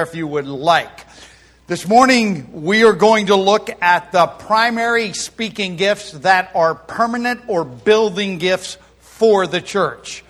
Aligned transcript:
if 0.00 0.14
you 0.14 0.28
would 0.28 0.46
like. 0.46 1.06
This 1.66 1.88
morning, 1.88 2.62
we 2.62 2.84
are 2.84 2.92
going 2.92 3.26
to 3.26 3.34
look 3.34 3.68
at 3.82 4.12
the 4.12 4.28
primary 4.28 5.12
speaking 5.12 5.74
gifts 5.74 6.12
that 6.12 6.52
are 6.54 6.76
permanent 6.76 7.40
or 7.48 7.64
building 7.64 8.38
gifts 8.38 8.78
for 9.00 9.48
the 9.48 9.60
church. 9.60 10.22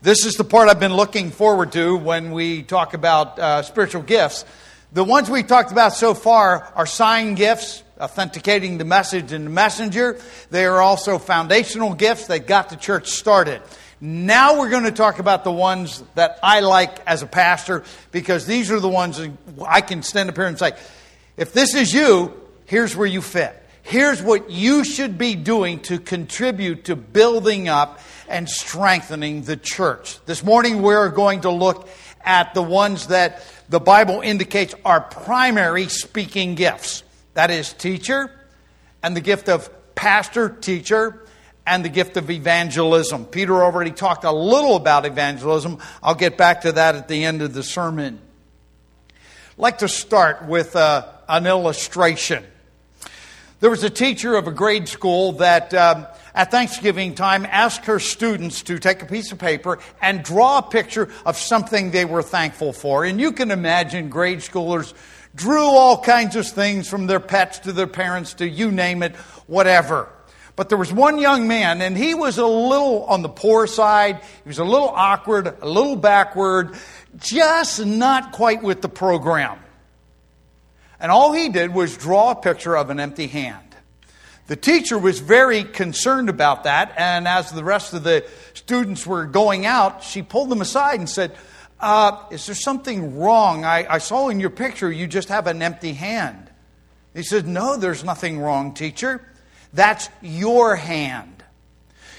This 0.00 0.24
is 0.24 0.34
the 0.34 0.44
part 0.44 0.68
I've 0.68 0.78
been 0.78 0.94
looking 0.94 1.32
forward 1.32 1.72
to 1.72 1.96
when 1.96 2.30
we 2.30 2.62
talk 2.62 2.94
about 2.94 3.36
uh, 3.36 3.62
spiritual 3.62 4.02
gifts. 4.02 4.44
The 4.92 5.02
ones 5.02 5.28
we've 5.28 5.44
talked 5.44 5.72
about 5.72 5.94
so 5.94 6.14
far 6.14 6.72
are 6.76 6.86
sign 6.86 7.34
gifts, 7.34 7.82
authenticating 7.98 8.78
the 8.78 8.84
message 8.84 9.32
and 9.32 9.46
the 9.46 9.50
messenger. 9.50 10.20
They 10.52 10.66
are 10.66 10.80
also 10.80 11.18
foundational 11.18 11.94
gifts 11.94 12.28
that 12.28 12.46
got 12.46 12.68
the 12.68 12.76
church 12.76 13.08
started. 13.08 13.60
Now 14.00 14.58
we're 14.58 14.68
going 14.68 14.84
to 14.84 14.92
talk 14.92 15.20
about 15.20 15.42
the 15.42 15.52
ones 15.52 16.02
that 16.16 16.38
I 16.42 16.60
like 16.60 17.00
as 17.06 17.22
a 17.22 17.26
pastor 17.26 17.82
because 18.12 18.46
these 18.46 18.70
are 18.70 18.78
the 18.78 18.88
ones 18.88 19.20
I 19.66 19.80
can 19.80 20.02
stand 20.02 20.28
up 20.28 20.36
here 20.36 20.46
and 20.46 20.58
say, 20.58 20.72
if 21.38 21.54
this 21.54 21.74
is 21.74 21.94
you, 21.94 22.34
here's 22.66 22.94
where 22.94 23.06
you 23.06 23.22
fit. 23.22 23.62
Here's 23.82 24.20
what 24.20 24.50
you 24.50 24.84
should 24.84 25.16
be 25.16 25.34
doing 25.34 25.80
to 25.82 25.98
contribute 25.98 26.84
to 26.86 26.96
building 26.96 27.68
up 27.68 28.00
and 28.28 28.48
strengthening 28.48 29.42
the 29.42 29.56
church. 29.56 30.18
This 30.26 30.44
morning 30.44 30.82
we're 30.82 31.08
going 31.08 31.42
to 31.42 31.50
look 31.50 31.88
at 32.22 32.52
the 32.52 32.62
ones 32.62 33.06
that 33.06 33.42
the 33.68 33.80
Bible 33.80 34.20
indicates 34.20 34.74
are 34.84 35.00
primary 35.00 35.88
speaking 35.88 36.54
gifts. 36.54 37.02
That 37.34 37.50
is 37.50 37.72
teacher 37.72 38.30
and 39.02 39.16
the 39.16 39.20
gift 39.20 39.48
of 39.48 39.70
pastor, 39.94 40.48
teacher, 40.48 41.25
and 41.66 41.84
the 41.84 41.88
gift 41.88 42.16
of 42.16 42.30
evangelism. 42.30 43.26
Peter 43.26 43.62
already 43.62 43.90
talked 43.90 44.24
a 44.24 44.32
little 44.32 44.76
about 44.76 45.04
evangelism. 45.04 45.78
I'll 46.02 46.14
get 46.14 46.38
back 46.38 46.62
to 46.62 46.72
that 46.72 46.94
at 46.94 47.08
the 47.08 47.24
end 47.24 47.42
of 47.42 47.52
the 47.52 47.62
sermon. 47.62 48.20
I'd 49.10 49.58
like 49.58 49.78
to 49.78 49.88
start 49.88 50.46
with 50.46 50.76
uh, 50.76 51.06
an 51.28 51.46
illustration. 51.46 52.44
There 53.58 53.70
was 53.70 53.82
a 53.82 53.90
teacher 53.90 54.36
of 54.36 54.46
a 54.46 54.52
grade 54.52 54.86
school 54.86 55.32
that 55.32 55.72
um, 55.74 56.06
at 56.34 56.50
Thanksgiving 56.50 57.14
time 57.14 57.46
asked 57.46 57.86
her 57.86 57.98
students 57.98 58.62
to 58.64 58.78
take 58.78 59.02
a 59.02 59.06
piece 59.06 59.32
of 59.32 59.38
paper 59.38 59.78
and 60.02 60.22
draw 60.22 60.58
a 60.58 60.62
picture 60.62 61.08
of 61.24 61.38
something 61.38 61.90
they 61.90 62.04
were 62.04 62.22
thankful 62.22 62.74
for. 62.74 63.04
And 63.04 63.18
you 63.18 63.32
can 63.32 63.50
imagine 63.50 64.10
grade 64.10 64.40
schoolers 64.40 64.92
drew 65.34 65.64
all 65.64 66.00
kinds 66.02 66.36
of 66.36 66.46
things 66.46 66.88
from 66.88 67.06
their 67.06 67.20
pets 67.20 67.60
to 67.60 67.72
their 67.72 67.86
parents 67.86 68.34
to 68.34 68.48
you 68.48 68.70
name 68.70 69.02
it, 69.02 69.16
whatever. 69.46 70.08
But 70.56 70.70
there 70.70 70.78
was 70.78 70.90
one 70.90 71.18
young 71.18 71.46
man, 71.46 71.82
and 71.82 71.96
he 71.96 72.14
was 72.14 72.38
a 72.38 72.46
little 72.46 73.04
on 73.04 73.20
the 73.20 73.28
poor 73.28 73.66
side. 73.66 74.22
He 74.42 74.48
was 74.48 74.58
a 74.58 74.64
little 74.64 74.88
awkward, 74.88 75.54
a 75.60 75.68
little 75.68 75.96
backward, 75.96 76.74
just 77.18 77.84
not 77.84 78.32
quite 78.32 78.62
with 78.62 78.80
the 78.80 78.88
program. 78.88 79.58
And 80.98 81.12
all 81.12 81.34
he 81.34 81.50
did 81.50 81.74
was 81.74 81.98
draw 81.98 82.30
a 82.30 82.34
picture 82.34 82.74
of 82.74 82.88
an 82.88 82.98
empty 82.98 83.26
hand. 83.26 83.62
The 84.46 84.56
teacher 84.56 84.98
was 84.98 85.18
very 85.18 85.64
concerned 85.64 86.30
about 86.30 86.64
that, 86.64 86.94
and 86.96 87.28
as 87.28 87.50
the 87.50 87.64
rest 87.64 87.92
of 87.92 88.02
the 88.02 88.24
students 88.54 89.06
were 89.06 89.26
going 89.26 89.66
out, 89.66 90.04
she 90.04 90.22
pulled 90.22 90.48
them 90.48 90.62
aside 90.62 90.98
and 91.00 91.10
said, 91.10 91.36
uh, 91.80 92.24
Is 92.30 92.46
there 92.46 92.54
something 92.54 93.18
wrong? 93.18 93.64
I, 93.64 93.86
I 93.94 93.98
saw 93.98 94.28
in 94.28 94.40
your 94.40 94.50
picture 94.50 94.90
you 94.90 95.06
just 95.06 95.28
have 95.28 95.46
an 95.48 95.60
empty 95.60 95.92
hand. 95.92 96.50
He 97.12 97.24
said, 97.24 97.46
No, 97.46 97.76
there's 97.76 98.04
nothing 98.04 98.38
wrong, 98.38 98.72
teacher. 98.72 99.20
That's 99.76 100.08
your 100.22 100.74
hand. 100.74 101.44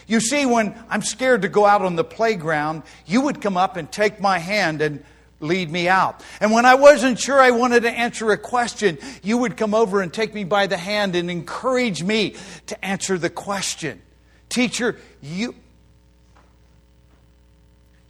You 0.06 0.22
see, 0.22 0.46
when 0.46 0.74
I'm 0.90 1.02
scared 1.02 1.42
to 1.42 1.50
go 1.50 1.66
out 1.66 1.82
on 1.82 1.96
the 1.96 2.04
playground, 2.04 2.84
you 3.06 3.22
would 3.22 3.42
come 3.42 3.58
up 3.58 3.76
and 3.76 3.92
take 3.92 4.22
my 4.22 4.40
hand 4.40 4.82
and 4.82 5.04
lead 5.40 5.70
me 5.72 5.90
out. 5.90 6.24
And 6.40 6.52
when 6.52 6.66
I 6.66 6.76
wasn't 6.76 7.20
sure 7.20 7.42
I 7.42 7.52
wanted 7.52 7.82
to 7.82 7.92
answer 7.92 8.32
a 8.32 8.38
question, 8.38 9.00
you 9.24 9.40
would 9.40 9.58
come 9.58 9.74
over 9.74 10.02
and 10.02 10.14
take 10.14 10.34
me 10.34 10.44
by 10.44 10.68
the 10.68 10.78
hand 10.78 11.16
and 11.16 11.30
encourage 11.30 12.04
me 12.04 12.36
to 12.68 12.86
answer 12.86 13.18
the 13.18 13.30
question. 13.30 14.02
Teacher, 14.50 14.96
you 15.22 15.56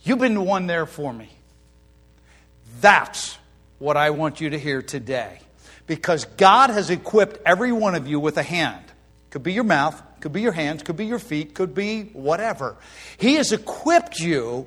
you've 0.03 0.19
been 0.19 0.35
the 0.35 0.41
one 0.41 0.67
there 0.67 0.85
for 0.85 1.11
me. 1.11 1.29
That's 2.81 3.37
what 3.79 3.97
I 3.97 4.09
want 4.09 4.41
you 4.41 4.51
to 4.51 4.59
hear 4.59 4.81
today. 4.81 5.39
Because 5.87 6.25
God 6.25 6.69
has 6.69 6.89
equipped 6.89 7.39
every 7.45 7.71
one 7.71 7.95
of 7.95 8.07
you 8.07 8.19
with 8.19 8.37
a 8.37 8.43
hand. 8.43 8.83
Could 9.37 9.43
be 9.43 9.53
your 9.53 9.65
mouth, 9.65 10.01
could 10.19 10.33
be 10.33 10.41
your 10.41 10.51
hands, 10.51 10.81
could 10.81 10.97
be 10.97 11.05
your 11.05 11.19
feet, 11.19 11.53
could 11.53 11.75
be 11.75 12.05
whatever. 12.05 12.75
He 13.17 13.35
has 13.35 13.51
equipped 13.51 14.19
you 14.19 14.65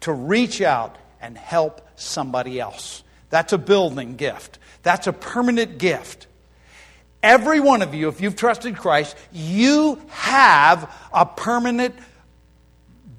to 0.00 0.12
reach 0.12 0.60
out 0.60 0.98
and 1.20 1.38
help 1.38 1.88
somebody 1.94 2.58
else. 2.58 3.04
That's 3.30 3.52
a 3.52 3.58
building 3.58 4.16
gift, 4.16 4.58
that's 4.82 5.06
a 5.06 5.12
permanent 5.12 5.78
gift. 5.78 6.26
Every 7.22 7.60
one 7.60 7.80
of 7.80 7.94
you, 7.94 8.08
if 8.08 8.20
you've 8.20 8.34
trusted 8.34 8.76
Christ, 8.76 9.16
you 9.30 10.02
have 10.08 10.92
a 11.14 11.24
permanent 11.24 11.94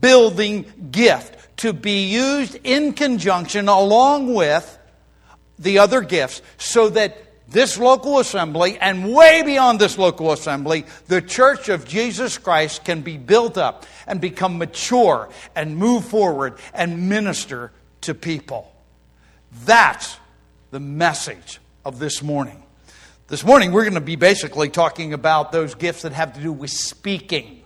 building 0.01 0.65
gift 0.91 1.57
to 1.59 1.71
be 1.71 2.07
used 2.07 2.57
in 2.65 2.91
conjunction 2.91 3.69
along 3.69 4.33
with 4.33 4.77
the 5.57 5.79
other 5.79 6.01
gifts 6.01 6.41
so 6.57 6.89
that 6.89 7.22
this 7.47 7.77
local 7.77 8.19
assembly 8.19 8.77
and 8.79 9.13
way 9.13 9.41
beyond 9.43 9.79
this 9.79 9.97
local 9.97 10.31
assembly, 10.31 10.85
the 11.07 11.21
church 11.21 11.69
of 11.69 11.85
Jesus 11.85 12.37
Christ 12.37 12.85
can 12.85 13.01
be 13.01 13.17
built 13.17 13.57
up 13.57 13.85
and 14.07 14.19
become 14.21 14.57
mature 14.57 15.29
and 15.55 15.77
move 15.77 16.05
forward 16.05 16.57
and 16.73 17.09
minister 17.09 17.71
to 18.01 18.13
people. 18.13 18.73
That's 19.65 20.17
the 20.71 20.79
message 20.79 21.59
of 21.85 21.99
this 21.99 22.23
morning. 22.23 22.63
This 23.27 23.43
morning, 23.43 23.71
we're 23.71 23.83
going 23.83 23.93
to 23.93 24.01
be 24.01 24.15
basically 24.15 24.69
talking 24.69 25.13
about 25.13 25.51
those 25.51 25.75
gifts 25.75 26.01
that 26.01 26.13
have 26.13 26.33
to 26.33 26.41
do 26.41 26.51
with 26.51 26.71
speaking. 26.71 27.63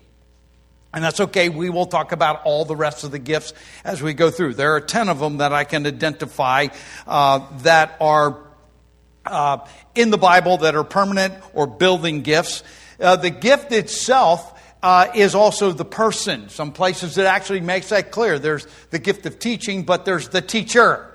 And 0.93 1.03
that's 1.03 1.19
okay. 1.19 1.49
We 1.49 1.69
will 1.69 1.85
talk 1.85 2.11
about 2.11 2.41
all 2.43 2.65
the 2.65 2.75
rest 2.75 3.03
of 3.03 3.11
the 3.11 3.19
gifts 3.19 3.53
as 3.83 4.01
we 4.01 4.13
go 4.13 4.29
through. 4.31 4.53
There 4.55 4.75
are 4.75 4.81
10 4.81 5.09
of 5.09 5.19
them 5.19 5.37
that 5.37 5.53
I 5.53 5.63
can 5.63 5.85
identify 5.85 6.67
uh, 7.05 7.45
that 7.59 7.97
are 7.99 8.37
uh, 9.29 9.67
in 9.95 10.09
the 10.09 10.17
Bible 10.17 10.57
that 10.57 10.75
are 10.75 10.83
permanent 10.83 11.33
or 11.53 11.67
building 11.67 12.21
gifts. 12.21 12.63
Uh, 12.99 13.15
the 13.15 13.29
gift 13.29 13.71
itself 13.71 14.59
uh, 14.81 15.07
is 15.15 15.35
also 15.35 15.71
the 15.71 15.85
person. 15.85 16.49
Some 16.49 16.71
places 16.71 17.17
it 17.17 17.25
actually 17.25 17.61
makes 17.61 17.89
that 17.89 18.11
clear. 18.11 18.39
There's 18.39 18.67
the 18.89 18.99
gift 18.99 19.25
of 19.25 19.39
teaching, 19.39 19.83
but 19.83 20.05
there's 20.05 20.29
the 20.29 20.41
teacher. 20.41 21.13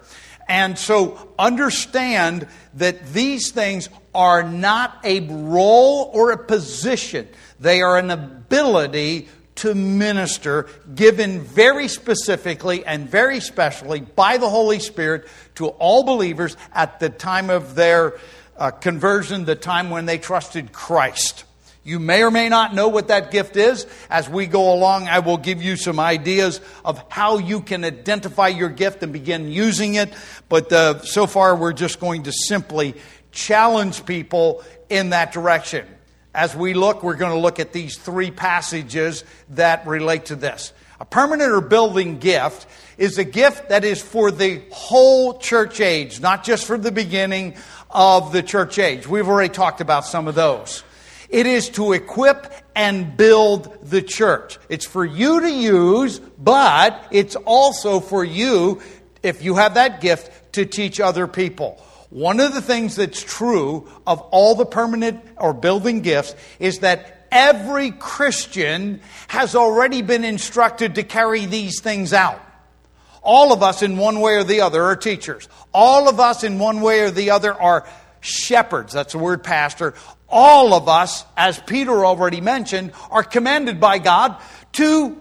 And 0.48 0.78
so 0.78 1.32
understand 1.38 2.48
that 2.74 3.12
these 3.12 3.52
things 3.52 3.88
are 4.14 4.42
not 4.42 4.98
a 5.04 5.20
role 5.20 6.10
or 6.12 6.32
a 6.32 6.38
position, 6.38 7.28
they 7.60 7.80
are 7.80 7.96
an 7.96 8.10
ability 8.10 9.28
to 9.62 9.76
minister, 9.76 10.66
given 10.92 11.40
very 11.40 11.86
specifically 11.86 12.84
and 12.84 13.08
very 13.08 13.38
specially 13.38 14.00
by 14.00 14.36
the 14.36 14.48
Holy 14.48 14.80
Spirit 14.80 15.28
to 15.54 15.68
all 15.68 16.02
believers 16.02 16.56
at 16.72 16.98
the 16.98 17.08
time 17.08 17.48
of 17.48 17.76
their 17.76 18.18
uh, 18.56 18.72
conversion, 18.72 19.44
the 19.44 19.54
time 19.54 19.88
when 19.90 20.04
they 20.04 20.18
trusted 20.18 20.72
Christ. 20.72 21.44
You 21.84 22.00
may 22.00 22.24
or 22.24 22.32
may 22.32 22.48
not 22.48 22.74
know 22.74 22.88
what 22.88 23.06
that 23.06 23.30
gift 23.30 23.56
is. 23.56 23.86
As 24.10 24.28
we 24.28 24.46
go 24.46 24.72
along, 24.74 25.06
I 25.06 25.20
will 25.20 25.38
give 25.38 25.62
you 25.62 25.76
some 25.76 26.00
ideas 26.00 26.60
of 26.84 27.00
how 27.08 27.38
you 27.38 27.60
can 27.60 27.84
identify 27.84 28.48
your 28.48 28.68
gift 28.68 29.04
and 29.04 29.12
begin 29.12 29.48
using 29.48 29.94
it. 29.94 30.12
But 30.48 30.72
uh, 30.72 31.02
so 31.02 31.28
far, 31.28 31.54
we're 31.54 31.72
just 31.72 32.00
going 32.00 32.24
to 32.24 32.32
simply 32.32 32.96
challenge 33.30 34.04
people 34.06 34.64
in 34.88 35.10
that 35.10 35.32
direction. 35.32 35.86
As 36.34 36.56
we 36.56 36.72
look, 36.72 37.02
we're 37.02 37.16
going 37.16 37.32
to 37.32 37.38
look 37.38 37.60
at 37.60 37.72
these 37.72 37.98
three 37.98 38.30
passages 38.30 39.24
that 39.50 39.86
relate 39.86 40.26
to 40.26 40.36
this. 40.36 40.72
A 40.98 41.04
permanent 41.04 41.52
or 41.52 41.60
building 41.60 42.18
gift 42.18 42.66
is 42.96 43.18
a 43.18 43.24
gift 43.24 43.68
that 43.68 43.84
is 43.84 44.00
for 44.00 44.30
the 44.30 44.62
whole 44.70 45.38
church 45.38 45.80
age, 45.80 46.20
not 46.20 46.44
just 46.44 46.64
for 46.64 46.78
the 46.78 46.92
beginning 46.92 47.54
of 47.90 48.32
the 48.32 48.42
church 48.42 48.78
age. 48.78 49.06
We've 49.06 49.28
already 49.28 49.52
talked 49.52 49.80
about 49.80 50.06
some 50.06 50.28
of 50.28 50.34
those. 50.34 50.84
It 51.28 51.46
is 51.46 51.68
to 51.70 51.92
equip 51.92 52.52
and 52.74 53.16
build 53.16 53.78
the 53.82 54.00
church. 54.00 54.58
It's 54.68 54.86
for 54.86 55.04
you 55.04 55.40
to 55.40 55.50
use, 55.50 56.18
but 56.18 57.08
it's 57.10 57.36
also 57.36 58.00
for 58.00 58.24
you, 58.24 58.80
if 59.22 59.42
you 59.42 59.56
have 59.56 59.74
that 59.74 60.00
gift, 60.00 60.52
to 60.54 60.64
teach 60.64 61.00
other 61.00 61.26
people. 61.26 61.82
One 62.12 62.40
of 62.40 62.52
the 62.52 62.60
things 62.60 62.96
that's 62.96 63.22
true 63.22 63.88
of 64.06 64.20
all 64.20 64.54
the 64.54 64.66
permanent 64.66 65.24
or 65.38 65.54
building 65.54 66.02
gifts 66.02 66.34
is 66.58 66.80
that 66.80 67.26
every 67.30 67.90
Christian 67.90 69.00
has 69.28 69.56
already 69.56 70.02
been 70.02 70.22
instructed 70.22 70.96
to 70.96 71.04
carry 71.04 71.46
these 71.46 71.80
things 71.80 72.12
out. 72.12 72.38
All 73.22 73.50
of 73.50 73.62
us, 73.62 73.82
in 73.82 73.96
one 73.96 74.20
way 74.20 74.34
or 74.34 74.44
the 74.44 74.60
other, 74.60 74.82
are 74.82 74.94
teachers. 74.96 75.48
All 75.72 76.06
of 76.06 76.20
us, 76.20 76.44
in 76.44 76.58
one 76.58 76.82
way 76.82 77.00
or 77.00 77.10
the 77.10 77.30
other, 77.30 77.54
are 77.54 77.88
shepherds. 78.20 78.92
That's 78.92 79.12
the 79.12 79.18
word 79.18 79.42
pastor. 79.42 79.94
All 80.28 80.74
of 80.74 80.90
us, 80.90 81.24
as 81.34 81.58
Peter 81.60 82.04
already 82.04 82.42
mentioned, 82.42 82.92
are 83.10 83.22
commanded 83.22 83.80
by 83.80 83.96
God 83.98 84.36
to 84.72 85.16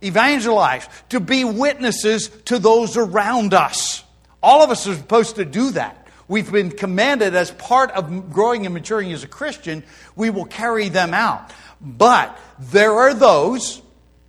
evangelize, 0.00 0.88
to 1.08 1.18
be 1.18 1.42
witnesses 1.44 2.28
to 2.44 2.60
those 2.60 2.96
around 2.96 3.52
us. 3.52 4.04
All 4.40 4.62
of 4.62 4.70
us 4.70 4.86
are 4.86 4.94
supposed 4.94 5.36
to 5.36 5.44
do 5.44 5.72
that. 5.72 6.03
We've 6.28 6.50
been 6.50 6.70
commanded 6.70 7.34
as 7.34 7.50
part 7.50 7.90
of 7.90 8.32
growing 8.32 8.64
and 8.66 8.74
maturing 8.74 9.12
as 9.12 9.24
a 9.24 9.28
Christian, 9.28 9.84
we 10.16 10.30
will 10.30 10.46
carry 10.46 10.88
them 10.88 11.12
out. 11.12 11.52
But 11.80 12.38
there 12.58 12.92
are 12.92 13.14
those 13.14 13.82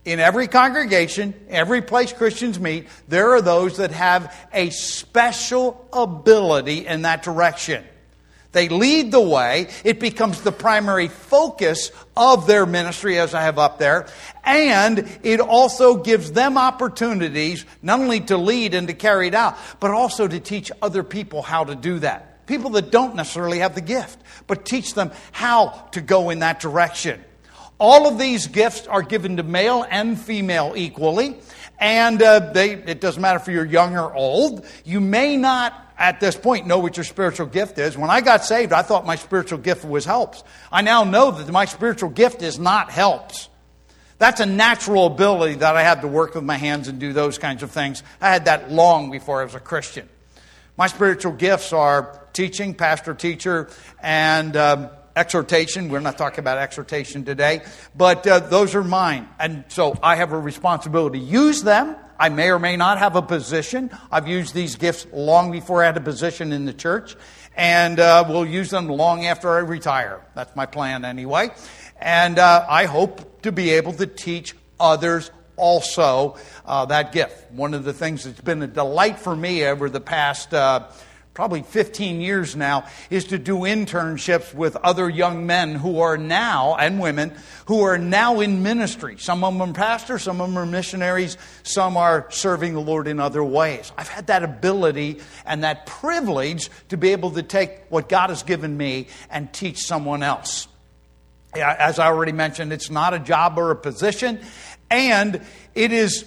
in 0.03 0.19
every 0.19 0.47
congregation, 0.47 1.33
every 1.49 1.81
place 1.81 2.13
Christians 2.13 2.59
meet, 2.59 2.87
there 3.07 3.31
are 3.33 3.41
those 3.41 3.77
that 3.77 3.91
have 3.91 4.35
a 4.53 4.69
special 4.69 5.87
ability 5.91 6.85
in 6.85 7.01
that 7.01 7.23
direction. 7.23 7.83
They 8.55 8.69
lead 8.69 9.11
the 9.11 9.19
way. 9.19 9.67
It 9.83 9.99
becomes 9.99 10.39
the 10.39 10.53
primary 10.53 11.09
focus 11.09 11.91
of 12.15 12.47
their 12.47 12.65
ministry, 12.65 13.19
as 13.19 13.33
I 13.33 13.41
have 13.41 13.59
up 13.59 13.79
there. 13.79 14.07
And 14.45 15.09
it 15.23 15.41
also 15.41 15.97
gives 15.97 16.31
them 16.31 16.57
opportunities 16.57 17.65
not 17.81 17.99
only 17.99 18.21
to 18.21 18.37
lead 18.37 18.73
and 18.73 18.87
to 18.87 18.93
carry 18.93 19.27
it 19.27 19.35
out, 19.35 19.57
but 19.81 19.91
also 19.91 20.25
to 20.25 20.39
teach 20.39 20.71
other 20.81 21.03
people 21.03 21.41
how 21.41 21.65
to 21.65 21.75
do 21.75 21.99
that. 21.99 22.47
People 22.47 22.69
that 22.71 22.91
don't 22.91 23.17
necessarily 23.17 23.59
have 23.59 23.75
the 23.75 23.81
gift, 23.81 24.19
but 24.47 24.65
teach 24.65 24.93
them 24.93 25.11
how 25.33 25.89
to 25.91 25.99
go 25.99 26.29
in 26.29 26.39
that 26.39 26.61
direction. 26.61 27.21
All 27.77 28.07
of 28.07 28.17
these 28.17 28.47
gifts 28.47 28.87
are 28.87 29.01
given 29.01 29.35
to 29.35 29.43
male 29.43 29.85
and 29.89 30.17
female 30.17 30.75
equally, 30.77 31.37
and 31.79 32.21
uh, 32.21 32.51
they, 32.51 32.71
it 32.71 33.01
doesn't 33.01 33.21
matter 33.21 33.39
if 33.39 33.47
you're 33.47 33.65
young 33.65 33.97
or 33.97 34.13
old. 34.13 34.65
You 34.83 34.99
may 34.99 35.37
not 35.37 35.73
at 35.97 36.19
this 36.19 36.35
point 36.35 36.67
know 36.67 36.79
what 36.79 36.97
your 36.97 37.03
spiritual 37.03 37.47
gift 37.47 37.77
is. 37.77 37.97
When 37.97 38.09
I 38.09 38.21
got 38.21 38.43
saved, 38.43 38.73
I 38.73 38.81
thought 38.81 39.05
my 39.05 39.15
spiritual 39.15 39.59
gift 39.59 39.85
was 39.85 40.05
helps. 40.05 40.43
I 40.71 40.81
now 40.81 41.03
know 41.03 41.31
that 41.31 41.49
my 41.51 41.65
spiritual 41.65 42.09
gift 42.09 42.41
is 42.41 42.59
not 42.59 42.91
helps. 42.91 43.49
That's 44.17 44.39
a 44.39 44.45
natural 44.45 45.07
ability 45.07 45.55
that 45.55 45.75
I 45.75 45.83
have 45.83 46.01
to 46.01 46.07
work 46.07 46.35
with 46.35 46.43
my 46.43 46.55
hands 46.57 46.87
and 46.87 46.99
do 46.99 47.11
those 47.11 47.37
kinds 47.37 47.63
of 47.63 47.71
things. 47.71 48.01
I 48.21 48.29
had 48.29 48.45
that 48.45 48.71
long 48.71 49.11
before 49.11 49.41
I 49.41 49.43
was 49.43 49.55
a 49.55 49.59
Christian. 49.59 50.07
My 50.77 50.87
spiritual 50.87 51.33
gifts 51.33 51.73
are 51.73 52.21
teaching, 52.33 52.73
pastor, 52.73 53.13
teacher, 53.13 53.69
and 54.01 54.55
um, 54.55 54.89
exhortation. 55.15 55.89
We're 55.89 55.99
not 55.99 56.17
talking 56.17 56.39
about 56.39 56.57
exhortation 56.57 57.25
today, 57.25 57.61
but 57.95 58.25
uh, 58.27 58.39
those 58.39 58.75
are 58.75 58.83
mine. 58.83 59.29
And 59.39 59.65
so 59.69 59.97
I 60.01 60.15
have 60.17 60.33
a 60.33 60.39
responsibility 60.39 61.19
to 61.19 61.25
use 61.25 61.63
them 61.63 61.95
I 62.17 62.29
may 62.29 62.49
or 62.49 62.59
may 62.59 62.77
not 62.77 62.97
have 62.99 63.15
a 63.15 63.21
position. 63.21 63.91
I've 64.11 64.27
used 64.27 64.53
these 64.53 64.75
gifts 64.75 65.05
long 65.11 65.51
before 65.51 65.83
I 65.83 65.87
had 65.87 65.97
a 65.97 66.01
position 66.01 66.53
in 66.53 66.65
the 66.65 66.73
church, 66.73 67.15
and 67.55 67.99
uh, 67.99 68.23
we'll 68.27 68.45
use 68.45 68.69
them 68.69 68.87
long 68.87 69.25
after 69.25 69.51
I 69.51 69.59
retire. 69.59 70.25
That's 70.33 70.55
my 70.55 70.65
plan 70.65 71.03
anyway. 71.03 71.49
And 71.99 72.39
uh, 72.39 72.65
I 72.69 72.85
hope 72.85 73.41
to 73.41 73.51
be 73.51 73.71
able 73.71 73.93
to 73.93 74.07
teach 74.07 74.55
others 74.79 75.29
also 75.57 76.37
uh, 76.65 76.85
that 76.85 77.11
gift. 77.11 77.51
One 77.51 77.73
of 77.73 77.83
the 77.83 77.93
things 77.93 78.23
that's 78.23 78.41
been 78.41 78.61
a 78.61 78.67
delight 78.67 79.19
for 79.19 79.35
me 79.35 79.65
over 79.65 79.89
the 79.89 80.01
past 80.01 80.53
uh, 80.53 80.87
probably 81.35 81.61
15 81.61 82.21
years 82.21 82.55
now, 82.55 82.87
is 83.09 83.25
to 83.25 83.37
do 83.37 83.59
internships 83.59 84.53
with 84.53 84.77
other 84.77 85.09
young 85.09 85.45
men 85.45 85.75
who 85.75 85.99
are 85.99 86.17
now, 86.17 86.75
and 86.75 86.97
women, 86.99 87.35
who 87.65 87.81
are 87.81 87.97
now 87.97 88.39
in 88.39 88.63
ministry. 88.63 89.17
Some 89.19 89.43
of 89.43 89.53
them 89.53 89.69
are 89.69 89.73
pastors, 89.73 90.23
some 90.23 90.39
of 90.39 90.47
them 90.47 90.57
are 90.57 90.65
missionaries, 90.65 91.37
some 91.63 91.97
are 91.97 92.25
serving 92.31 92.73
the 92.73 92.79
Lord 92.79 93.07
in 93.07 93.19
other 93.19 93.43
ways. 93.43 93.91
I've 93.97 94.07
had 94.07 94.27
that 94.27 94.43
ability 94.43 95.19
and 95.45 95.65
that 95.65 95.85
privilege 95.85 96.69
to 96.87 96.95
be 96.95 97.09
able 97.09 97.31
to 97.31 97.43
take 97.43 97.81
what 97.89 98.07
God 98.07 98.29
has 98.29 98.41
given 98.43 98.75
me 98.75 99.07
and 99.29 99.51
teach 99.51 99.79
someone 99.79 100.23
else. 100.23 100.69
As 101.53 101.99
I 101.99 102.07
already 102.07 102.31
mentioned, 102.31 102.71
it's 102.71 102.89
not 102.89 103.13
a 103.13 103.19
job 103.19 103.59
or 103.59 103.71
a 103.71 103.75
position, 103.75 104.39
and 104.89 105.41
it 105.73 105.91
is 105.91 106.23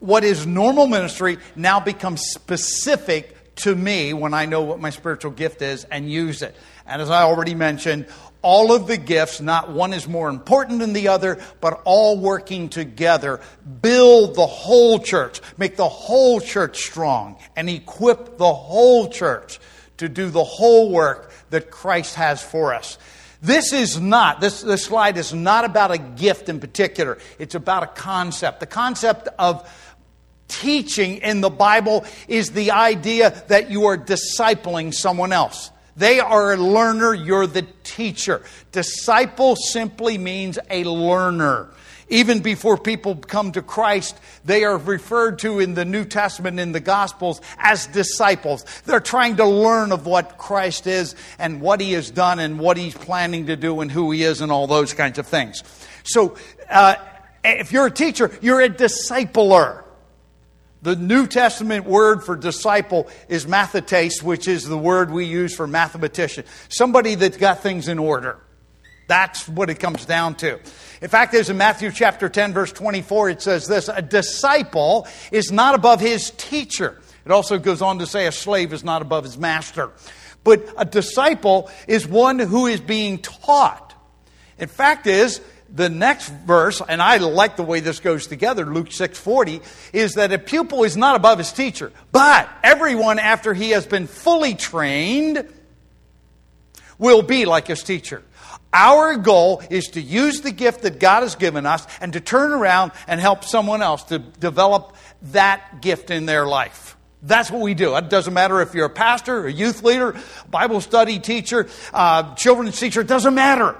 what 0.00 0.24
is 0.24 0.48
normal 0.48 0.88
ministry 0.88 1.38
now 1.54 1.78
becomes 1.78 2.22
specific 2.22 3.36
to 3.56 3.74
me 3.74 4.12
when 4.12 4.34
I 4.34 4.46
know 4.46 4.62
what 4.62 4.80
my 4.80 4.90
spiritual 4.90 5.30
gift 5.30 5.62
is 5.62 5.84
and 5.84 6.10
use 6.10 6.42
it. 6.42 6.56
And 6.86 7.00
as 7.00 7.10
I 7.10 7.22
already 7.22 7.54
mentioned, 7.54 8.06
all 8.42 8.72
of 8.72 8.88
the 8.88 8.96
gifts, 8.96 9.40
not 9.40 9.70
one 9.70 9.92
is 9.92 10.08
more 10.08 10.28
important 10.28 10.80
than 10.80 10.92
the 10.92 11.08
other, 11.08 11.40
but 11.60 11.80
all 11.84 12.18
working 12.18 12.68
together, 12.68 13.40
build 13.80 14.34
the 14.34 14.46
whole 14.46 14.98
church, 14.98 15.40
make 15.56 15.76
the 15.76 15.88
whole 15.88 16.40
church 16.40 16.78
strong, 16.78 17.36
and 17.54 17.70
equip 17.70 18.38
the 18.38 18.52
whole 18.52 19.08
church 19.08 19.60
to 19.98 20.08
do 20.08 20.28
the 20.28 20.42
whole 20.42 20.90
work 20.90 21.32
that 21.50 21.70
Christ 21.70 22.16
has 22.16 22.42
for 22.42 22.74
us. 22.74 22.98
This 23.40 23.72
is 23.72 24.00
not, 24.00 24.40
this, 24.40 24.62
this 24.62 24.84
slide 24.84 25.16
is 25.16 25.34
not 25.34 25.64
about 25.64 25.90
a 25.90 25.98
gift 25.98 26.48
in 26.48 26.60
particular. 26.60 27.18
It's 27.40 27.56
about 27.56 27.82
a 27.82 27.88
concept. 27.88 28.60
The 28.60 28.66
concept 28.66 29.28
of 29.36 29.68
teaching 30.52 31.18
in 31.18 31.40
the 31.40 31.50
Bible 31.50 32.04
is 32.28 32.50
the 32.50 32.72
idea 32.72 33.30
that 33.48 33.70
you 33.70 33.86
are 33.86 33.96
discipling 33.96 34.92
someone 34.92 35.32
else. 35.32 35.70
They 35.96 36.20
are 36.20 36.52
a 36.52 36.56
learner, 36.56 37.14
you're 37.14 37.46
the 37.46 37.66
teacher. 37.82 38.42
Disciple 38.70 39.56
simply 39.56 40.18
means 40.18 40.58
a 40.70 40.84
learner. 40.84 41.68
Even 42.08 42.40
before 42.40 42.76
people 42.76 43.16
come 43.16 43.52
to 43.52 43.62
Christ, 43.62 44.18
they 44.44 44.64
are 44.64 44.76
referred 44.76 45.38
to 45.40 45.60
in 45.60 45.72
the 45.72 45.86
New 45.86 46.04
Testament, 46.04 46.60
in 46.60 46.72
the 46.72 46.80
Gospels, 46.80 47.40
as 47.58 47.86
disciples. 47.86 48.66
They're 48.84 49.00
trying 49.00 49.36
to 49.36 49.46
learn 49.46 49.92
of 49.92 50.04
what 50.04 50.36
Christ 50.36 50.86
is 50.86 51.14
and 51.38 51.62
what 51.62 51.80
he 51.80 51.92
has 51.92 52.10
done 52.10 52.38
and 52.38 52.58
what 52.58 52.76
he's 52.76 52.94
planning 52.94 53.46
to 53.46 53.56
do 53.56 53.80
and 53.80 53.90
who 53.90 54.10
he 54.10 54.24
is 54.24 54.42
and 54.42 54.52
all 54.52 54.66
those 54.66 54.92
kinds 54.92 55.18
of 55.18 55.26
things. 55.26 55.62
So, 56.04 56.36
uh, 56.68 56.96
if 57.44 57.72
you're 57.72 57.86
a 57.86 57.90
teacher, 57.90 58.30
you're 58.42 58.60
a 58.60 58.68
discipler. 58.68 59.82
The 60.82 60.96
New 60.96 61.28
Testament 61.28 61.86
word 61.86 62.24
for 62.24 62.34
disciple 62.34 63.08
is 63.28 63.46
mathetes, 63.46 64.20
which 64.20 64.48
is 64.48 64.66
the 64.66 64.76
word 64.76 65.12
we 65.12 65.26
use 65.26 65.54
for 65.54 65.68
mathematician. 65.68 66.44
Somebody 66.68 67.14
that's 67.14 67.36
got 67.36 67.62
things 67.62 67.86
in 67.86 68.00
order. 68.00 68.38
That's 69.06 69.48
what 69.48 69.70
it 69.70 69.78
comes 69.78 70.04
down 70.04 70.34
to. 70.36 70.58
In 71.00 71.08
fact, 71.08 71.32
there's 71.32 71.50
in 71.50 71.56
Matthew 71.56 71.92
chapter 71.92 72.28
10, 72.28 72.52
verse 72.52 72.72
24, 72.72 73.30
it 73.30 73.42
says 73.42 73.68
this 73.68 73.88
A 73.88 74.02
disciple 74.02 75.06
is 75.30 75.52
not 75.52 75.76
above 75.76 76.00
his 76.00 76.30
teacher. 76.30 77.00
It 77.24 77.30
also 77.30 77.58
goes 77.58 77.80
on 77.80 78.00
to 78.00 78.06
say 78.06 78.26
a 78.26 78.32
slave 78.32 78.72
is 78.72 78.82
not 78.82 79.02
above 79.02 79.22
his 79.22 79.38
master. 79.38 79.92
But 80.42 80.68
a 80.76 80.84
disciple 80.84 81.70
is 81.86 82.08
one 82.08 82.40
who 82.40 82.66
is 82.66 82.80
being 82.80 83.18
taught. 83.18 83.94
In 84.58 84.68
fact, 84.68 85.06
is 85.06 85.40
the 85.74 85.88
next 85.88 86.28
verse, 86.28 86.82
and 86.86 87.00
I 87.00 87.16
like 87.16 87.56
the 87.56 87.62
way 87.62 87.80
this 87.80 87.98
goes 87.98 88.26
together, 88.26 88.66
Luke 88.66 88.92
6:40, 88.92 89.62
is 89.92 90.14
that 90.14 90.32
a 90.32 90.38
pupil 90.38 90.84
is 90.84 90.96
not 90.96 91.16
above 91.16 91.38
his 91.38 91.50
teacher, 91.50 91.92
but 92.12 92.48
everyone 92.62 93.18
after 93.18 93.54
he 93.54 93.70
has 93.70 93.86
been 93.86 94.06
fully 94.06 94.54
trained 94.54 95.48
will 96.98 97.22
be 97.22 97.46
like 97.46 97.68
his 97.68 97.82
teacher. 97.82 98.22
Our 98.74 99.16
goal 99.16 99.62
is 99.70 99.88
to 99.88 100.00
use 100.00 100.40
the 100.40 100.50
gift 100.50 100.82
that 100.82 100.98
God 100.98 101.22
has 101.22 101.34
given 101.34 101.66
us 101.66 101.86
and 102.00 102.12
to 102.14 102.20
turn 102.20 102.52
around 102.52 102.92
and 103.06 103.20
help 103.20 103.44
someone 103.44 103.82
else 103.82 104.04
to 104.04 104.18
develop 104.18 104.96
that 105.32 105.82
gift 105.82 106.10
in 106.10 106.26
their 106.26 106.46
life. 106.46 106.96
That's 107.22 107.50
what 107.50 107.60
we 107.60 107.74
do. 107.74 107.94
It 107.96 108.08
doesn't 108.08 108.32
matter 108.32 108.60
if 108.62 108.74
you're 108.74 108.86
a 108.86 108.90
pastor, 108.90 109.46
a 109.46 109.52
youth 109.52 109.82
leader, 109.82 110.16
Bible 110.50 110.80
study 110.80 111.18
teacher, 111.18 111.68
uh, 111.92 112.34
children's 112.34 112.78
teacher, 112.78 113.02
it 113.02 113.06
doesn't 113.06 113.34
matter. 113.34 113.76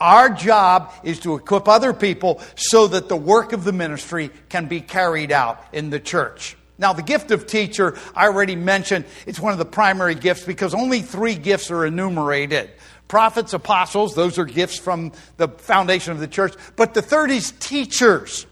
Our 0.00 0.30
job 0.30 0.92
is 1.02 1.20
to 1.20 1.34
equip 1.34 1.68
other 1.68 1.92
people 1.92 2.42
so 2.54 2.86
that 2.88 3.08
the 3.08 3.16
work 3.16 3.52
of 3.52 3.64
the 3.64 3.72
ministry 3.72 4.30
can 4.48 4.66
be 4.66 4.80
carried 4.80 5.32
out 5.32 5.64
in 5.72 5.90
the 5.90 6.00
church. 6.00 6.56
Now, 6.78 6.92
the 6.92 7.02
gift 7.02 7.30
of 7.30 7.46
teacher, 7.46 7.96
I 8.14 8.26
already 8.26 8.54
mentioned, 8.54 9.06
it's 9.26 9.40
one 9.40 9.52
of 9.52 9.58
the 9.58 9.64
primary 9.64 10.14
gifts 10.14 10.44
because 10.44 10.74
only 10.74 11.00
three 11.00 11.34
gifts 11.34 11.70
are 11.70 11.86
enumerated 11.86 12.70
prophets, 13.08 13.52
apostles, 13.52 14.14
those 14.14 14.38
are 14.38 14.44
gifts 14.44 14.78
from 14.78 15.12
the 15.36 15.48
foundation 15.48 16.12
of 16.12 16.20
the 16.20 16.28
church. 16.28 16.54
But 16.76 16.94
the 16.94 17.02
third 17.02 17.30
is 17.30 17.52
teachers. 17.52 18.46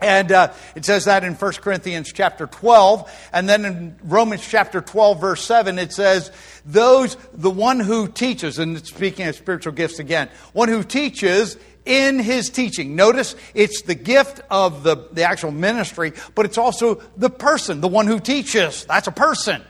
And 0.00 0.32
uh, 0.32 0.52
it 0.74 0.84
says 0.84 1.04
that 1.06 1.24
in 1.24 1.34
1 1.34 1.52
Corinthians 1.54 2.12
chapter 2.12 2.46
12. 2.46 3.28
And 3.32 3.48
then 3.48 3.64
in 3.64 3.96
Romans 4.02 4.46
chapter 4.46 4.80
12, 4.80 5.20
verse 5.20 5.44
7, 5.44 5.78
it 5.78 5.92
says, 5.92 6.30
Those, 6.66 7.16
the 7.32 7.50
one 7.50 7.80
who 7.80 8.08
teaches, 8.08 8.58
and 8.58 8.84
speaking 8.86 9.26
of 9.26 9.36
spiritual 9.36 9.72
gifts 9.72 9.98
again, 9.98 10.28
one 10.52 10.68
who 10.68 10.82
teaches 10.82 11.56
in 11.84 12.18
his 12.18 12.50
teaching. 12.50 12.96
Notice 12.96 13.36
it's 13.54 13.82
the 13.82 13.94
gift 13.94 14.40
of 14.50 14.82
the, 14.82 15.08
the 15.12 15.22
actual 15.22 15.50
ministry, 15.50 16.12
but 16.34 16.46
it's 16.46 16.58
also 16.58 16.96
the 17.16 17.30
person, 17.30 17.80
the 17.80 17.88
one 17.88 18.06
who 18.06 18.20
teaches. 18.20 18.84
That's 18.86 19.06
a 19.06 19.12
person. 19.12 19.62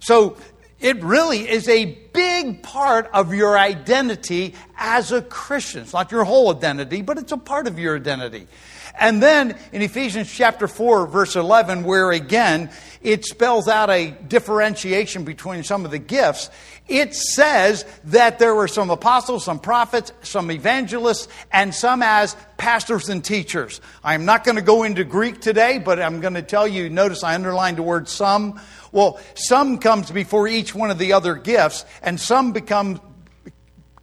So 0.00 0.36
it 0.80 1.02
really 1.02 1.48
is 1.48 1.68
a 1.68 1.84
big 1.84 2.62
part 2.62 3.08
of 3.12 3.32
your 3.32 3.56
identity 3.56 4.54
as 4.76 5.12
a 5.12 5.22
Christian. 5.22 5.82
It's 5.82 5.92
not 5.92 6.10
your 6.10 6.24
whole 6.24 6.54
identity, 6.54 7.02
but 7.02 7.18
it's 7.18 7.32
a 7.32 7.36
part 7.36 7.66
of 7.68 7.78
your 7.78 7.96
identity. 7.96 8.48
And 8.98 9.22
then 9.22 9.56
in 9.72 9.82
Ephesians 9.82 10.32
chapter 10.32 10.68
4, 10.68 11.06
verse 11.06 11.36
11, 11.36 11.84
where 11.84 12.10
again 12.10 12.70
it 13.00 13.24
spells 13.24 13.66
out 13.66 13.90
a 13.90 14.10
differentiation 14.10 15.24
between 15.24 15.62
some 15.64 15.84
of 15.84 15.90
the 15.90 15.98
gifts, 15.98 16.50
it 16.88 17.14
says 17.14 17.84
that 18.04 18.38
there 18.38 18.54
were 18.54 18.68
some 18.68 18.90
apostles, 18.90 19.44
some 19.44 19.58
prophets, 19.58 20.12
some 20.22 20.50
evangelists, 20.50 21.28
and 21.50 21.74
some 21.74 22.02
as 22.02 22.36
pastors 22.58 23.08
and 23.08 23.24
teachers. 23.24 23.80
I'm 24.04 24.24
not 24.24 24.44
going 24.44 24.56
to 24.56 24.62
go 24.62 24.82
into 24.82 25.04
Greek 25.04 25.40
today, 25.40 25.78
but 25.78 26.00
I'm 26.00 26.20
going 26.20 26.34
to 26.34 26.42
tell 26.42 26.68
you, 26.68 26.90
notice 26.90 27.24
I 27.24 27.34
underlined 27.34 27.78
the 27.78 27.82
word 27.82 28.08
some. 28.08 28.60
Well, 28.92 29.18
some 29.34 29.78
comes 29.78 30.10
before 30.10 30.46
each 30.46 30.74
one 30.74 30.90
of 30.90 30.98
the 30.98 31.14
other 31.14 31.34
gifts, 31.34 31.84
and 32.02 32.20
some 32.20 32.52
become 32.52 33.00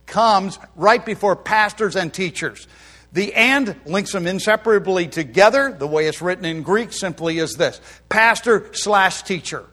comes 0.06 0.58
right 0.76 1.06
before 1.06 1.36
pastors 1.36 1.96
and 1.96 2.12
teachers. 2.12 2.68
The 3.12 3.34
and 3.34 3.76
links 3.86 4.12
them 4.12 4.28
inseparably 4.28 5.08
together. 5.08 5.72
The 5.72 5.88
way 5.88 6.06
it's 6.06 6.22
written 6.22 6.46
in 6.46 6.62
Greek 6.62 6.94
simply 6.94 7.40
is 7.40 7.56
this 7.56 7.82
pastor 8.08 8.70
slash 8.74 9.24
teacher. 9.24 9.66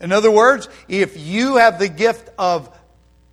In 0.00 0.12
other 0.12 0.30
words, 0.30 0.68
if 0.88 1.18
you 1.18 1.56
have 1.56 1.78
the 1.78 1.88
gift 1.88 2.30
of 2.38 2.74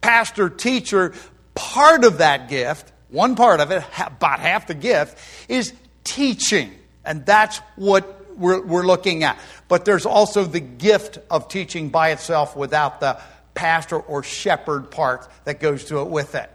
pastor 0.01 0.50
teacher, 0.50 1.13
part 1.55 2.03
of 2.03 2.19
that 2.19 2.50
gift, 2.50 2.91
one 3.10 3.36
part 3.36 3.60
of 3.60 3.72
it, 3.72 3.84
about 4.00 4.39
half 4.39 4.67
the 4.67 4.74
gift, 4.74 5.17
is 5.50 5.74
teaching. 6.03 6.72
And 7.03 7.25
that's 7.25 7.57
what 7.75 8.38
we're, 8.38 8.62
we're 8.65 8.86
looking 8.86 9.24
at. 9.24 9.39
But 9.67 9.86
there's 9.86 10.05
also 10.05 10.43
the 10.43 10.60
gift 10.60 11.19
of 11.29 11.48
teaching 11.48 11.89
by 11.89 12.12
itself 12.12 12.55
without 12.55 13.00
the 13.00 13.19
pastor 13.53 13.98
or 13.98 14.24
shepherd 14.24 14.91
part 14.91 15.27
that 15.46 15.60
goes 15.60 15.86
to 15.86 16.01
it 16.01 16.10
with 16.10 16.36
it. 16.36 16.50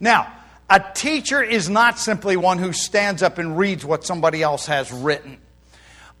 Now, 0.00 0.32
a 0.70 0.82
teacher 0.94 1.42
is 1.42 1.68
not 1.68 1.98
simply 1.98 2.36
one 2.36 2.58
who 2.58 2.72
stands 2.72 3.22
up 3.24 3.38
and 3.38 3.58
reads 3.58 3.84
what 3.84 4.04
somebody 4.04 4.40
else 4.40 4.66
has 4.66 4.92
written. 4.92 5.38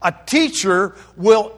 A 0.02 0.12
teacher 0.26 0.96
will 1.16 1.56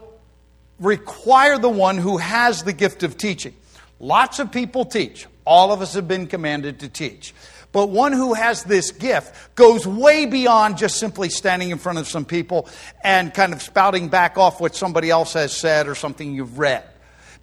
require 0.79 1.59
the 1.59 1.71
one 1.71 1.97
who 1.97 2.19
has 2.19 2.65
the 2.65 2.75
gift 2.75 3.03
of 3.03 3.17
teaching. 3.17 3.55
Lots 3.99 4.41
of 4.41 4.53
people 4.53 4.85
teach. 4.85 5.27
All 5.47 5.73
of 5.73 5.81
us 5.81 5.95
have 5.95 6.07
been 6.07 6.27
commanded 6.27 6.81
to 6.81 6.89
teach. 6.89 7.33
But 7.73 7.89
one 7.89 8.13
who 8.13 8.35
has 8.35 8.65
this 8.65 8.91
gift 8.91 9.55
goes 9.55 9.87
way 9.87 10.27
beyond 10.27 10.77
just 10.77 10.99
simply 10.99 11.31
standing 11.31 11.71
in 11.71 11.79
front 11.79 11.99
of 11.99 12.07
some 12.07 12.27
people 12.27 12.69
and 13.03 13.33
kind 13.33 13.55
of 13.55 13.63
spouting 13.63 14.09
back 14.09 14.37
off 14.37 14.61
what 14.61 14.77
somebody 14.77 15.09
else 15.09 15.33
has 15.33 15.57
said 15.57 15.89
or 15.89 15.95
something 15.95 16.35
you've 16.35 16.59
read. 16.59 16.85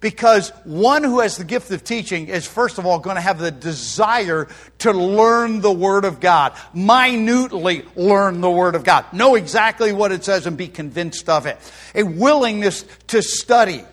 Because 0.00 0.48
one 0.64 1.04
who 1.04 1.20
has 1.20 1.36
the 1.36 1.44
gift 1.44 1.70
of 1.70 1.84
teaching 1.84 2.28
is, 2.28 2.46
first 2.46 2.78
of 2.78 2.86
all, 2.86 2.98
going 2.98 3.16
to 3.16 3.20
have 3.20 3.38
the 3.38 3.50
desire 3.50 4.48
to 4.78 4.92
learn 4.92 5.60
the 5.60 5.70
Word 5.70 6.06
of 6.06 6.20
God, 6.20 6.54
minutely 6.72 7.84
learn 7.96 8.40
the 8.40 8.50
Word 8.50 8.74
of 8.74 8.82
God, 8.82 9.04
know 9.12 9.34
exactly 9.34 9.92
what 9.92 10.10
it 10.10 10.24
says 10.24 10.46
and 10.46 10.56
be 10.56 10.68
convinced 10.68 11.28
of 11.28 11.44
it, 11.44 11.58
a 11.94 12.02
willingness 12.02 12.86
to 13.08 13.20
study. 13.20 13.84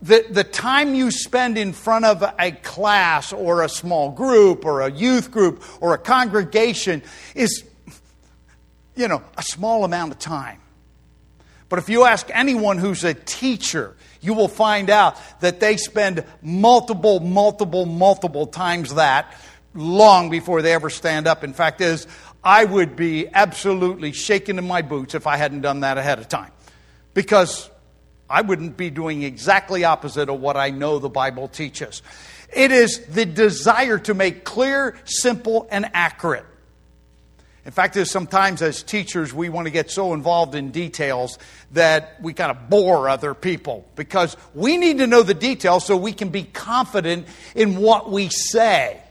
The, 0.00 0.24
the 0.30 0.44
time 0.44 0.94
you 0.94 1.10
spend 1.10 1.58
in 1.58 1.74
front 1.74 2.06
of 2.06 2.24
a 2.38 2.52
class 2.52 3.34
or 3.34 3.62
a 3.62 3.68
small 3.68 4.12
group 4.12 4.64
or 4.64 4.80
a 4.80 4.90
youth 4.90 5.30
group 5.30 5.62
or 5.82 5.92
a 5.92 5.98
congregation 5.98 7.02
is, 7.34 7.64
you 8.94 9.08
know, 9.08 9.22
a 9.36 9.42
small 9.42 9.84
amount 9.84 10.12
of 10.12 10.18
time. 10.18 10.60
But 11.68 11.80
if 11.80 11.88
you 11.90 12.04
ask 12.04 12.30
anyone 12.32 12.78
who's 12.78 13.04
a 13.04 13.12
teacher, 13.14 13.94
you 14.20 14.34
will 14.34 14.48
find 14.48 14.90
out 14.90 15.18
that 15.40 15.60
they 15.60 15.76
spend 15.76 16.24
multiple, 16.42 17.20
multiple, 17.20 17.86
multiple 17.86 18.46
times 18.46 18.94
that 18.94 19.34
long 19.74 20.30
before 20.30 20.62
they 20.62 20.72
ever 20.72 20.90
stand 20.90 21.26
up. 21.26 21.44
In 21.44 21.52
fact, 21.52 21.80
is 21.80 22.06
I 22.42 22.64
would 22.64 22.96
be 22.96 23.28
absolutely 23.28 24.12
shaken 24.12 24.58
in 24.58 24.66
my 24.66 24.82
boots 24.82 25.14
if 25.14 25.26
I 25.26 25.36
hadn't 25.36 25.62
done 25.62 25.80
that 25.80 25.98
ahead 25.98 26.18
of 26.18 26.28
time. 26.28 26.52
Because 27.14 27.70
I 28.28 28.42
wouldn't 28.42 28.76
be 28.76 28.90
doing 28.90 29.22
exactly 29.22 29.84
opposite 29.84 30.28
of 30.28 30.40
what 30.40 30.56
I 30.56 30.70
know 30.70 30.98
the 30.98 31.08
Bible 31.08 31.48
teaches. 31.48 32.02
It 32.54 32.72
is 32.72 33.04
the 33.06 33.24
desire 33.24 33.98
to 33.98 34.14
make 34.14 34.44
clear, 34.44 34.96
simple, 35.04 35.66
and 35.70 35.90
accurate. 35.92 36.46
In 37.66 37.72
fact, 37.72 37.94
there's 37.94 38.12
sometimes 38.12 38.62
as 38.62 38.84
teachers, 38.84 39.34
we 39.34 39.48
want 39.48 39.66
to 39.66 39.72
get 39.72 39.90
so 39.90 40.14
involved 40.14 40.54
in 40.54 40.70
details 40.70 41.36
that 41.72 42.16
we 42.22 42.32
kind 42.32 42.52
of 42.52 42.70
bore 42.70 43.08
other 43.08 43.34
people 43.34 43.84
because 43.96 44.36
we 44.54 44.76
need 44.76 44.98
to 44.98 45.08
know 45.08 45.24
the 45.24 45.34
details 45.34 45.84
so 45.84 45.96
we 45.96 46.12
can 46.12 46.28
be 46.28 46.44
confident 46.44 47.26
in 47.56 47.76
what 47.78 48.08
we 48.08 48.28
say. 48.28 49.02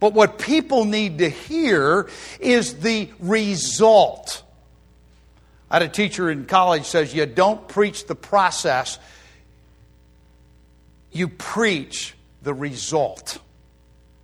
But 0.00 0.12
what 0.12 0.38
people 0.38 0.84
need 0.84 1.16
to 1.18 1.30
hear 1.30 2.10
is 2.40 2.80
the 2.80 3.08
result. 3.20 4.42
I 5.70 5.76
had 5.76 5.82
a 5.82 5.88
teacher 5.88 6.30
in 6.30 6.44
college 6.44 6.84
says 6.84 7.14
you 7.14 7.24
don't 7.24 7.66
preach 7.68 8.06
the 8.06 8.14
process, 8.14 8.98
you 11.10 11.28
preach 11.28 12.14
the 12.42 12.52
result. 12.52 13.38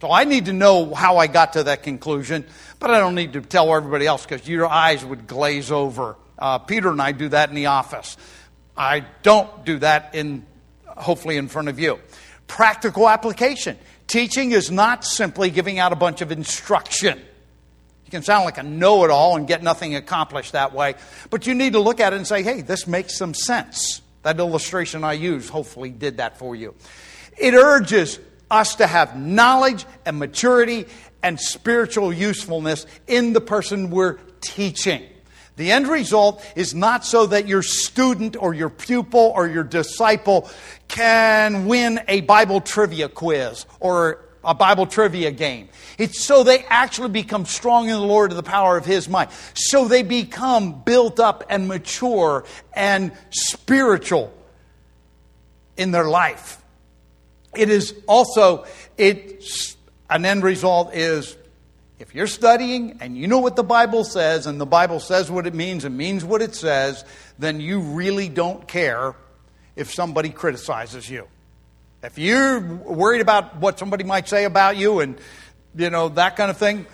So 0.03 0.11
I 0.11 0.25
need 0.25 0.47
to 0.47 0.53
know 0.53 0.93
how 0.93 1.19
I 1.19 1.29
got 1.29 1.53
to 1.53 1.63
that 1.63 1.85
conclusion, 1.85 2.45
but 2.81 2.91
I 2.91 2.99
don't 2.99 3.15
need 3.15 3.35
to 3.35 3.41
tell 3.41 3.73
everybody 3.73 4.05
else 4.05 4.27
because 4.27 4.49
your 4.49 4.67
eyes 4.67 5.05
would 5.05 5.29
glaze 5.29 5.71
over. 5.71 6.17
Uh, 6.37 6.59
Peter 6.59 6.91
and 6.91 7.01
I 7.01 7.13
do 7.13 7.29
that 7.29 7.51
in 7.51 7.55
the 7.55 7.67
office. 7.67 8.17
I 8.77 9.05
don't 9.23 9.65
do 9.65 9.79
that 9.79 10.17
in, 10.17 10.45
hopefully, 10.89 11.37
in 11.37 11.47
front 11.47 11.69
of 11.69 11.79
you. 11.79 12.01
Practical 12.49 13.09
application. 13.09 13.79
Teaching 14.09 14.51
is 14.51 14.73
not 14.73 15.05
simply 15.05 15.51
giving 15.51 15.79
out 15.79 15.93
a 15.93 15.97
bunch 15.97 16.21
of 16.21 16.33
instruction. 16.33 17.19
You 18.05 18.11
can 18.11 18.25
sound 18.25 18.45
like 18.45 18.59
a 18.59 18.65
know 18.65 19.05
it 19.05 19.11
all 19.13 19.37
and 19.37 19.47
get 19.47 19.63
nothing 19.63 19.95
accomplished 19.95 20.51
that 20.51 20.73
way, 20.73 20.97
but 21.31 21.47
you 21.47 21.55
need 21.55 21.75
to 21.75 21.81
look 21.81 22.01
at 22.01 22.13
it 22.13 22.17
and 22.17 22.27
say, 22.27 22.43
hey, 22.43 22.63
this 22.63 22.89
makes 22.89 23.17
some 23.17 23.35
sense. 23.35 24.03
That 24.25 24.41
illustration 24.41 25.05
I 25.05 25.13
used 25.13 25.49
hopefully 25.49 25.91
did 25.91 26.17
that 26.17 26.39
for 26.39 26.57
you. 26.57 26.75
It 27.39 27.55
urges 27.55 28.19
us 28.53 28.77
to 28.77 28.87
have 28.87 29.19
knowledge 29.19 29.85
and 30.07 30.19
maturity 30.19 30.87
and 31.23 31.41
spiritual 31.41 32.13
usefulness 32.13 32.87
in 33.09 33.33
the 33.33 33.41
person 33.41 33.91
we're 33.91 34.19
teaching. 34.41 35.03
The 35.57 35.71
end 35.73 35.89
result 35.89 36.45
is 36.55 36.75
not 36.75 37.05
so 37.05 37.27
that 37.27 37.47
your 37.49 37.63
student 37.63 38.37
or 38.37 38.55
your 38.55 38.71
pupil 38.71 39.33
or 39.35 39.49
your 39.49 39.65
disciple 39.65 40.51
can 40.89 41.67
win 41.67 42.01
a 42.09 42.21
Bible 42.23 42.61
trivia 42.61 43.09
quiz 43.09 43.67
or 43.81 44.21
a 44.45 44.55
Bible 44.55 44.87
trivia 44.87 45.31
game. 45.31 45.69
It's 45.99 46.25
so 46.25 46.43
they 46.43 46.65
actually 46.65 47.11
become 47.11 47.45
strong 47.45 47.89
in 47.89 47.95
the 47.95 48.01
Lord 48.01 48.31
to 48.31 48.37
the 48.37 48.43
power 48.43 48.77
of 48.77 48.85
His 48.85 49.09
might. 49.09 49.31
So 49.55 49.87
they 49.89 50.03
become 50.03 50.83
built 50.83 51.21
up 51.21 51.45
and 51.49 51.69
mature 51.69 52.45
and 52.73 53.13
spiritual 53.31 54.33
in 55.77 55.91
their 55.91 56.09
life. 56.09 56.62
It 57.55 57.69
is 57.69 57.95
also, 58.07 58.67
it's, 58.97 59.77
an 60.13 60.27
end 60.27 60.43
result 60.45 60.95
is 60.95 61.37
if 61.99 62.15
you're 62.15 62.27
studying 62.27 62.99
and 63.01 63.17
you 63.17 63.27
know 63.27 63.39
what 63.39 63.57
the 63.57 63.65
Bible 63.65 64.05
says, 64.05 64.47
and 64.47 64.61
the 64.61 64.67
Bible 64.67 65.01
says 65.01 65.31
what 65.31 65.47
it 65.47 65.55
means 65.55 65.85
and 65.85 65.97
means 65.97 66.25
what 66.25 66.43
it 66.43 66.55
says, 66.55 67.05
then 67.39 67.61
you 67.61 67.81
really 67.81 68.29
don't 68.29 68.69
care 68.69 69.15
if 69.75 69.91
somebody 69.93 70.29
criticizes 70.29 71.09
you. 71.09 71.27
If 72.03 72.19
you're 72.19 72.61
worried 72.61 73.23
about 73.23 73.57
what 73.57 73.79
somebody 73.79 74.05
might 74.05 74.29
say 74.29 74.45
about 74.45 74.77
you 74.77 75.01
and, 75.01 75.19
you 75.75 75.89
know, 75.89 76.11
that 76.11 76.37
kind 76.37 76.51
of 76.51 76.59
thing, 76.59 76.87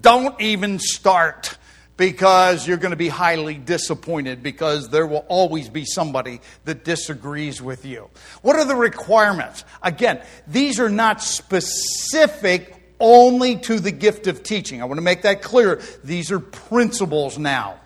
don't 0.00 0.40
even 0.40 0.78
start 0.78 1.58
because 1.96 2.66
you're 2.66 2.76
going 2.76 2.90
to 2.90 2.96
be 2.96 3.08
highly 3.08 3.54
disappointed 3.54 4.42
because 4.42 4.88
there 4.88 5.06
will 5.06 5.24
always 5.28 5.68
be 5.68 5.84
somebody 5.84 6.40
that 6.64 6.84
disagrees 6.84 7.62
with 7.62 7.84
you. 7.84 8.10
What 8.42 8.56
are 8.56 8.64
the 8.64 8.76
requirements? 8.76 9.64
Again, 9.82 10.20
these 10.46 10.80
are 10.80 10.90
not 10.90 11.22
specific 11.22 12.74
only 12.98 13.56
to 13.56 13.78
the 13.78 13.92
gift 13.92 14.26
of 14.26 14.42
teaching. 14.42 14.82
I 14.82 14.86
want 14.86 14.98
to 14.98 15.02
make 15.02 15.22
that 15.22 15.42
clear. 15.42 15.80
These 16.02 16.32
are 16.32 16.40
principles 16.40 17.38
now. 17.38 17.80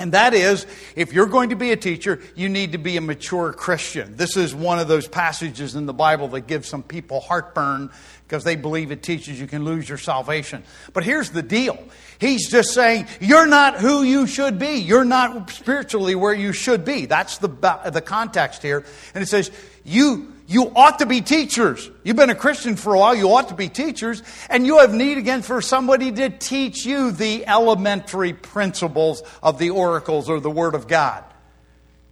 And 0.00 0.12
that 0.12 0.32
is, 0.32 0.64
if 0.94 1.12
you're 1.12 1.26
going 1.26 1.48
to 1.48 1.56
be 1.56 1.72
a 1.72 1.76
teacher, 1.76 2.20
you 2.36 2.48
need 2.48 2.72
to 2.72 2.78
be 2.78 2.96
a 2.96 3.00
mature 3.00 3.52
Christian. 3.52 4.16
This 4.16 4.36
is 4.36 4.54
one 4.54 4.78
of 4.78 4.86
those 4.86 5.08
passages 5.08 5.74
in 5.74 5.86
the 5.86 5.92
Bible 5.92 6.28
that 6.28 6.42
gives 6.42 6.68
some 6.68 6.84
people 6.84 7.18
heartburn 7.18 7.90
because 8.22 8.44
they 8.44 8.54
believe 8.54 8.92
it 8.92 9.02
teaches 9.02 9.40
you 9.40 9.48
can 9.48 9.64
lose 9.64 9.88
your 9.88 9.98
salvation. 9.98 10.62
But 10.92 11.02
here's 11.02 11.30
the 11.30 11.42
deal 11.42 11.82
He's 12.20 12.50
just 12.50 12.74
saying, 12.74 13.06
you're 13.20 13.46
not 13.46 13.76
who 13.76 14.02
you 14.02 14.26
should 14.26 14.58
be. 14.58 14.78
You're 14.78 15.04
not 15.04 15.50
spiritually 15.50 16.14
where 16.14 16.34
you 16.34 16.52
should 16.52 16.84
be. 16.84 17.06
That's 17.06 17.38
the, 17.38 17.48
the 17.48 18.02
context 18.04 18.62
here. 18.62 18.84
And 19.14 19.22
it 19.22 19.26
says, 19.26 19.50
you 19.84 20.32
you 20.48 20.72
ought 20.74 21.00
to 21.00 21.06
be 21.06 21.20
teachers. 21.20 21.90
You've 22.02 22.16
been 22.16 22.30
a 22.30 22.34
Christian 22.34 22.76
for 22.76 22.94
a 22.94 22.98
while, 22.98 23.14
you 23.14 23.30
ought 23.34 23.50
to 23.50 23.54
be 23.54 23.68
teachers, 23.68 24.22
and 24.48 24.64
you 24.64 24.78
have 24.78 24.94
need 24.94 25.18
again 25.18 25.42
for 25.42 25.60
somebody 25.60 26.10
to 26.10 26.30
teach 26.30 26.86
you 26.86 27.10
the 27.10 27.46
elementary 27.46 28.32
principles 28.32 29.22
of 29.42 29.58
the 29.58 29.70
oracles 29.70 30.30
or 30.30 30.40
the 30.40 30.50
Word 30.50 30.74
of 30.74 30.88
God. 30.88 31.22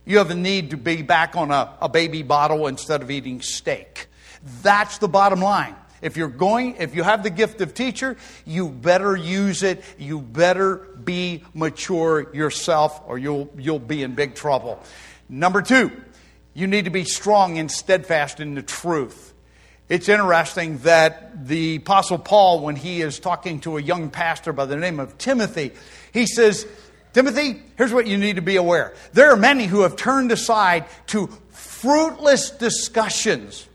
You 0.05 0.19
have 0.19 0.31
a 0.31 0.35
need 0.35 0.71
to 0.71 0.77
be 0.77 1.01
back 1.01 1.35
on 1.35 1.51
a, 1.51 1.73
a 1.81 1.89
baby 1.89 2.23
bottle 2.23 2.67
instead 2.67 3.01
of 3.01 3.11
eating 3.11 3.41
steak. 3.41 4.07
That's 4.63 4.99
the 4.99 5.09
bottom 5.09 5.41
line. 5.41 5.75
If 6.03 6.17
you're 6.17 6.29
going, 6.29 6.77
if 6.77 6.95
you 6.95 7.03
have 7.03 7.23
the 7.23 7.31
gift 7.31 7.61
of 7.61 7.75
teacher, 7.75 8.17
you 8.45 8.69
better 8.69 9.17
use 9.17 9.63
it. 9.63 9.83
You 9.99 10.21
better 10.21 10.77
be 10.77 11.45
mature 11.55 12.35
yourself 12.35 13.01
or 13.07 13.19
you'll, 13.19 13.51
you'll 13.57 13.79
be 13.79 14.03
in 14.03 14.15
big 14.15 14.35
trouble. 14.35 14.83
Number 15.29 15.63
two, 15.63 15.91
you 16.55 16.67
need 16.67 16.85
to 16.85 16.91
be 16.91 17.05
strong 17.05 17.59
and 17.59 17.71
steadfast 17.71 18.41
in 18.41 18.55
the 18.55 18.63
truth. 18.63 19.35
It's 19.89 20.09
interesting 20.09 20.79
that 20.79 21.47
the 21.47 21.77
Apostle 21.77 22.19
Paul, 22.19 22.61
when 22.61 22.75
he 22.75 23.03
is 23.03 23.21
talking 23.21 23.61
to 23.61 23.79
a 23.79 23.81
young 23.81 24.11
pastor 24.11 24.53
by 24.53 24.65
the 24.65 24.77
name 24.77 24.99
of 24.99 25.17
Timothy, 25.17 25.73
he 26.13 26.27
says, 26.27 26.67
Timothy, 27.13 27.63
here's 27.77 27.93
what 27.93 28.07
you 28.07 28.19
need 28.19 28.37
to 28.37 28.43
be 28.43 28.57
aware. 28.57 28.95
There 29.13 29.31
are 29.31 29.37
many 29.37 29.67
who 29.67 29.83
have 29.83 29.95
turned 29.95 30.33
aside 30.33 30.87
to 31.09 31.29
fruitless 31.51 32.51
discussions. 32.51 33.67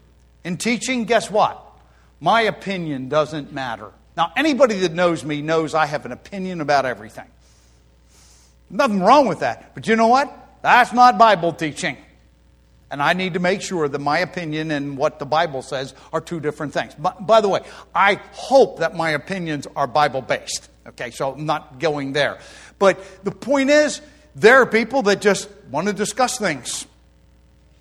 In 0.44 0.58
teaching, 0.58 1.06
guess 1.06 1.32
what? 1.32 1.71
My 2.22 2.42
opinion 2.42 3.10
doesn't 3.10 3.52
matter. 3.52 3.92
Now, 4.16 4.32
anybody 4.38 4.80
that 4.80 4.94
knows 4.94 5.26
me 5.26 5.42
knows 5.42 5.74
I 5.74 5.88
have 5.88 6.06
an 6.06 6.12
opinion 6.12 6.62
about 6.62 6.86
everything. 6.86 7.26
Nothing 8.70 9.02
wrong 9.02 9.28
with 9.28 9.40
that. 9.40 9.74
But 9.74 9.88
you 9.88 9.96
know 9.96 10.08
what? 10.08 10.32
That's 10.62 10.94
not 10.94 11.18
Bible 11.18 11.52
teaching. 11.52 11.98
And 12.92 13.02
I 13.02 13.14
need 13.14 13.34
to 13.34 13.40
make 13.40 13.62
sure 13.62 13.88
that 13.88 14.00
my 14.00 14.20
opinion 14.20 14.70
and 14.70 14.98
what 14.98 15.18
the 15.18 15.26
Bible 15.26 15.64
says 15.64 15.96
are 16.14 16.22
two 16.22 16.40
different 16.40 16.74
things. 16.74 16.94
But, 16.98 17.26
by 17.26 17.42
the 17.42 17.50
way, 17.50 17.62
I 17.96 18.16
hope 18.34 18.80
that 18.80 18.96
my 18.96 19.12
opinions 19.12 19.66
are 19.76 19.88
Bible 19.88 20.22
based. 20.22 20.70
Okay, 20.88 21.10
so 21.10 21.34
I'm 21.34 21.46
not 21.46 21.80
going 21.80 22.14
there. 22.14 22.40
But 22.78 23.00
the 23.24 23.32
point 23.32 23.72
is, 23.72 24.00
there 24.36 24.62
are 24.62 24.66
people 24.66 25.04
that 25.04 25.22
just 25.22 25.50
want 25.72 25.88
to 25.88 25.94
discuss 25.94 26.38
things. 26.38 26.86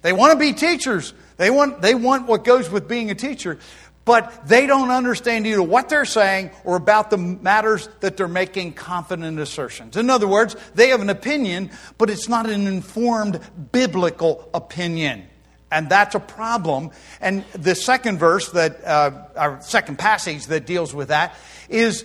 They 0.03 0.13
want 0.13 0.33
to 0.33 0.39
be 0.39 0.55
teachers. 0.55 1.13
They 1.37 1.51
want, 1.51 1.83
they 1.83 1.95
want 1.95 2.27
what 2.27 2.45
goes 2.45 2.71
with 2.71 2.89
being 2.89 3.11
a 3.11 3.15
teacher 3.15 3.59
but 4.05 4.47
they 4.47 4.67
don't 4.67 4.91
understand 4.91 5.47
either 5.47 5.63
what 5.63 5.89
they're 5.89 6.05
saying 6.05 6.51
or 6.65 6.77
about 6.77 7.11
the 7.11 7.19
matters 7.19 7.89
that 8.01 8.17
they're 8.17 8.29
making 8.29 8.73
confident 8.73 9.39
assertions. 9.39 9.97
In 9.97 10.11
other 10.11 10.27
words, 10.27 10.57
they 10.75 10.89
have 10.89 11.01
an 11.01 11.11
opinion, 11.11 11.71
but 11.99 12.11
it's 12.11 12.29
not 12.29 12.49
an 12.49 12.67
informed 12.67 13.41
biblical 13.73 14.49
opinion. 14.55 15.27
And 15.71 15.89
that's 15.89 16.15
a 16.15 16.21
problem. 16.21 16.91
And 17.21 17.45
the 17.53 17.75
second 17.75 18.19
verse 18.19 18.51
that, 18.51 18.85
uh, 18.85 19.13
our 19.37 19.61
second 19.61 19.99
passage 19.99 20.47
that 20.47 20.67
deals 20.67 20.93
with 20.93 21.09
that 21.09 21.37
is 21.69 22.05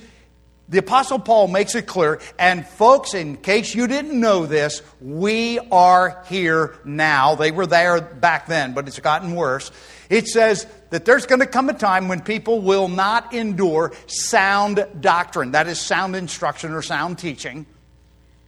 the 0.67 0.79
Apostle 0.79 1.19
Paul 1.19 1.47
makes 1.47 1.75
it 1.75 1.83
clear. 1.83 2.19
And 2.39 2.65
folks, 2.67 3.13
in 3.13 3.37
case 3.37 3.75
you 3.75 3.87
didn't 3.87 4.19
know 4.19 4.45
this, 4.45 4.81
we 4.99 5.59
are 5.71 6.23
here 6.27 6.75
now. 6.83 7.35
They 7.35 7.51
were 7.51 7.67
there 7.67 8.01
back 8.01 8.47
then, 8.47 8.73
but 8.73 8.87
it's 8.87 8.99
gotten 8.99 9.35
worse. 9.35 9.71
It 10.09 10.27
says 10.27 10.67
that 10.89 11.05
there's 11.05 11.25
going 11.25 11.41
to 11.41 11.47
come 11.47 11.69
a 11.69 11.73
time 11.73 12.07
when 12.07 12.21
people 12.21 12.61
will 12.61 12.87
not 12.87 13.33
endure 13.33 13.93
sound 14.07 14.85
doctrine, 14.99 15.51
that 15.51 15.67
is, 15.67 15.79
sound 15.79 16.15
instruction 16.15 16.71
or 16.73 16.81
sound 16.81 17.17
teaching, 17.17 17.65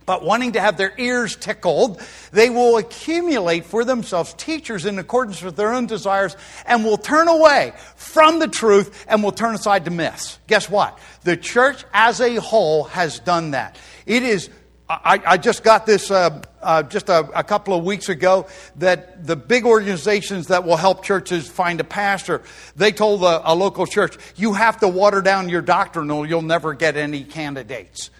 but 0.07 0.23
wanting 0.23 0.53
to 0.53 0.61
have 0.61 0.77
their 0.77 0.93
ears 0.97 1.35
tickled, 1.35 2.01
they 2.31 2.49
will 2.49 2.77
accumulate 2.77 3.65
for 3.65 3.83
themselves 3.83 4.33
teachers 4.35 4.85
in 4.85 4.97
accordance 4.99 5.41
with 5.41 5.57
their 5.57 5.73
own 5.73 5.85
desires 5.85 6.37
and 6.65 6.85
will 6.85 6.97
turn 6.97 7.27
away 7.27 7.73
from 7.97 8.39
the 8.39 8.47
truth 8.47 9.05
and 9.09 9.21
will 9.21 9.33
turn 9.33 9.53
aside 9.53 9.83
to 9.83 9.91
myths. 9.91 10.39
Guess 10.47 10.69
what? 10.69 10.97
The 11.23 11.35
church 11.35 11.83
as 11.93 12.21
a 12.21 12.35
whole 12.35 12.85
has 12.85 13.19
done 13.19 13.51
that. 13.51 13.77
It 14.05 14.23
is 14.23 14.49
I, 14.89 15.21
I, 15.25 15.37
just 15.37 15.63
got 15.63 15.85
this 15.85 16.09
uh, 16.09 16.41
uh, 16.61 16.83
just 16.83 17.09
a, 17.09 17.19
a, 17.37 17.43
couple 17.43 17.73
of 17.73 17.83
weeks 17.83 18.07
ago 18.07 18.47
that 18.77 19.27
the 19.27 19.35
big 19.35 19.65
organizations 19.65 20.47
that 20.47 20.63
will 20.63 20.77
help 20.77 21.03
churches 21.03 21.45
find 21.45 21.81
a 21.81 21.83
pastor, 21.83 22.41
they 22.77 22.93
told 22.93 23.21
a, 23.23 23.51
a 23.51 23.53
local 23.53 23.85
church, 23.85 24.17
you 24.37 24.53
have 24.53 24.79
to 24.79 24.87
water 24.87 25.21
down 25.21 25.49
your 25.49 25.61
doctrinal, 25.61 26.25
you'll 26.25 26.41
never 26.41 26.73
get 26.73 26.95
any 26.95 27.25
candidates. 27.25 28.11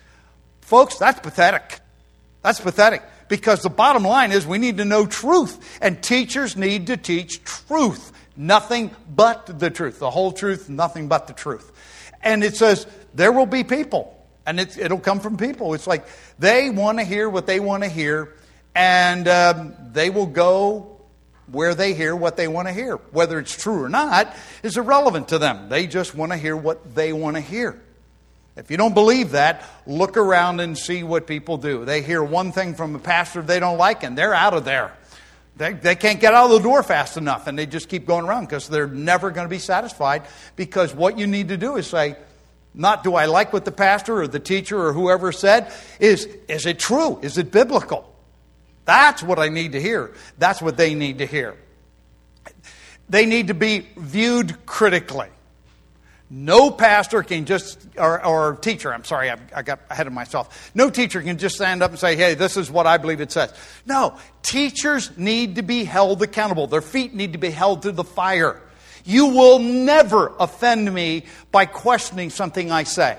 Folks, 0.60 0.98
that's 0.98 1.22
pathetic. 1.22 1.80
That's 2.42 2.60
pathetic 2.60 3.02
because 3.30 3.62
the 3.62 3.70
bottom 3.70 4.04
line 4.04 4.34
is 4.34 4.46
we 4.46 4.58
need 4.58 4.78
to 4.78 4.86
know 4.86 5.06
truth, 5.06 5.80
and 5.82 6.04
teachers 6.04 6.58
need 6.58 6.88
to 6.88 6.98
teach 6.98 7.46
truth. 7.46 8.12
Nothing 8.36 8.92
but 9.10 9.60
the 9.60 9.70
truth. 9.70 10.00
The 10.00 10.12
whole 10.12 10.34
truth, 10.34 10.68
nothing 10.68 11.08
but 11.08 11.28
the 11.28 11.34
truth. 11.34 11.72
And 12.22 12.44
it 12.44 12.58
says 12.58 12.88
there 13.14 13.32
will 13.32 13.46
be 13.46 13.64
people 13.64 14.17
and 14.48 14.60
it'll 14.60 15.00
come 15.00 15.20
from 15.20 15.38
people. 15.38 15.74
It's 15.74 15.86
like 15.86 16.08
they 16.40 16.70
want 16.70 16.98
to 16.98 17.04
hear 17.04 17.30
what 17.30 17.46
they 17.46 17.60
want 17.60 17.84
to 17.84 17.90
hear, 17.90 18.34
and 18.74 19.28
um, 19.28 19.74
they 19.92 20.10
will 20.10 20.26
go 20.26 20.98
where 21.52 21.76
they 21.76 21.94
hear 21.94 22.16
what 22.16 22.38
they 22.38 22.48
want 22.48 22.68
to 22.68 22.74
hear. 22.74 22.96
Whether 22.96 23.40
it's 23.40 23.56
true 23.56 23.84
or 23.84 23.90
not 23.90 24.34
is 24.64 24.78
irrelevant 24.78 25.30
to 25.30 25.38
them. 25.38 25.70
They 25.70 25.86
just 25.86 26.16
want 26.16 26.32
to 26.32 26.38
hear 26.38 26.56
what 26.56 26.96
they 26.96 27.14
want 27.14 27.36
to 27.36 27.42
hear. 27.42 27.80
If 28.56 28.72
you 28.72 28.78
don't 28.78 28.96
believe 28.96 29.32
that, 29.32 29.64
look 29.86 30.18
around 30.18 30.62
and 30.62 30.76
see 30.76 31.04
what 31.04 31.28
people 31.28 31.58
do. 31.58 31.86
They 31.86 32.02
hear 32.02 32.24
one 32.24 32.52
thing 32.52 32.74
from 32.74 32.96
a 32.96 33.00
pastor 33.00 33.42
they 33.42 33.60
don't 33.60 33.78
like, 33.78 34.04
and 34.04 34.18
they're 34.18 34.34
out 34.34 34.54
of 34.54 34.66
there. 34.66 34.94
They, 35.58 35.74
they 35.74 35.96
can't 35.96 36.20
get 36.20 36.34
out 36.34 36.46
of 36.46 36.52
the 36.52 36.60
door 36.60 36.84
fast 36.84 37.18
enough, 37.18 37.48
and 37.48 37.58
they 37.60 37.66
just 37.66 37.90
keep 37.90 38.06
going 38.06 38.26
around 38.26 38.46
because 38.46 38.68
they're 38.68 38.88
never 38.88 39.30
going 39.30 39.46
to 39.46 39.50
be 39.50 39.60
satisfied. 39.60 40.24
Because 40.56 40.94
what 40.94 41.20
you 41.20 41.28
need 41.28 41.50
to 41.50 41.58
do 41.58 41.76
is 41.76 41.88
say, 41.88 42.16
not 42.78 43.04
do 43.04 43.16
I 43.16 43.26
like 43.26 43.52
what 43.52 43.66
the 43.66 43.72
pastor 43.72 44.22
or 44.22 44.28
the 44.28 44.40
teacher 44.40 44.80
or 44.80 44.94
whoever 44.94 45.32
said, 45.32 45.74
is, 46.00 46.26
is 46.48 46.68
it 46.68 46.78
true? 46.78 47.20
Is 47.24 47.40
it 47.40 47.52
biblical? 47.52 48.14
That's 48.86 49.24
what 49.24 49.40
I 49.40 49.50
need 49.50 49.72
to 49.72 49.82
hear. 49.82 50.14
That's 50.38 50.62
what 50.62 50.78
they 50.78 50.94
need 50.94 51.18
to 51.18 51.26
hear. 51.26 51.56
They 53.10 53.26
need 53.26 53.48
to 53.48 53.56
be 53.56 53.88
viewed 53.98 54.66
critically. 54.66 55.28
No 56.30 56.70
pastor 56.70 57.24
can 57.24 57.46
just, 57.46 57.80
or, 57.98 58.24
or 58.24 58.56
teacher, 58.58 58.94
I'm 58.94 59.06
sorry, 59.06 59.32
I, 59.32 59.38
I, 59.56 59.62
got 59.64 59.80
ahead 59.90 60.08
of 60.08 60.14
myself. 60.14 60.72
No 60.76 60.90
teacher 60.90 61.22
can 61.22 61.38
just 61.38 61.56
stand 61.56 61.82
up 61.82 61.92
and 61.92 62.00
say, 62.00 62.18
hey, 62.18 62.34
this 62.34 62.58
is 62.58 62.70
what 62.70 62.86
I 62.86 62.98
believe 62.98 63.22
it 63.22 63.32
says. 63.32 63.54
No, 63.86 64.18
teachers 64.44 65.18
need 65.18 65.56
to 65.56 65.62
be 65.62 65.86
held 65.86 66.22
accountable. 66.22 66.68
Their 66.68 66.82
feet 66.82 67.14
need 67.16 67.32
to 67.32 67.40
be 67.40 67.50
held 67.50 67.84
to 67.84 67.94
the 67.94 68.04
fire. 68.04 68.62
You 69.08 69.28
will 69.28 69.60
never 69.60 70.34
offend 70.38 70.94
me 70.94 71.24
by 71.50 71.66
questioning 71.66 72.30
something 72.30 72.72
I 72.74 72.84
say. 72.84 73.18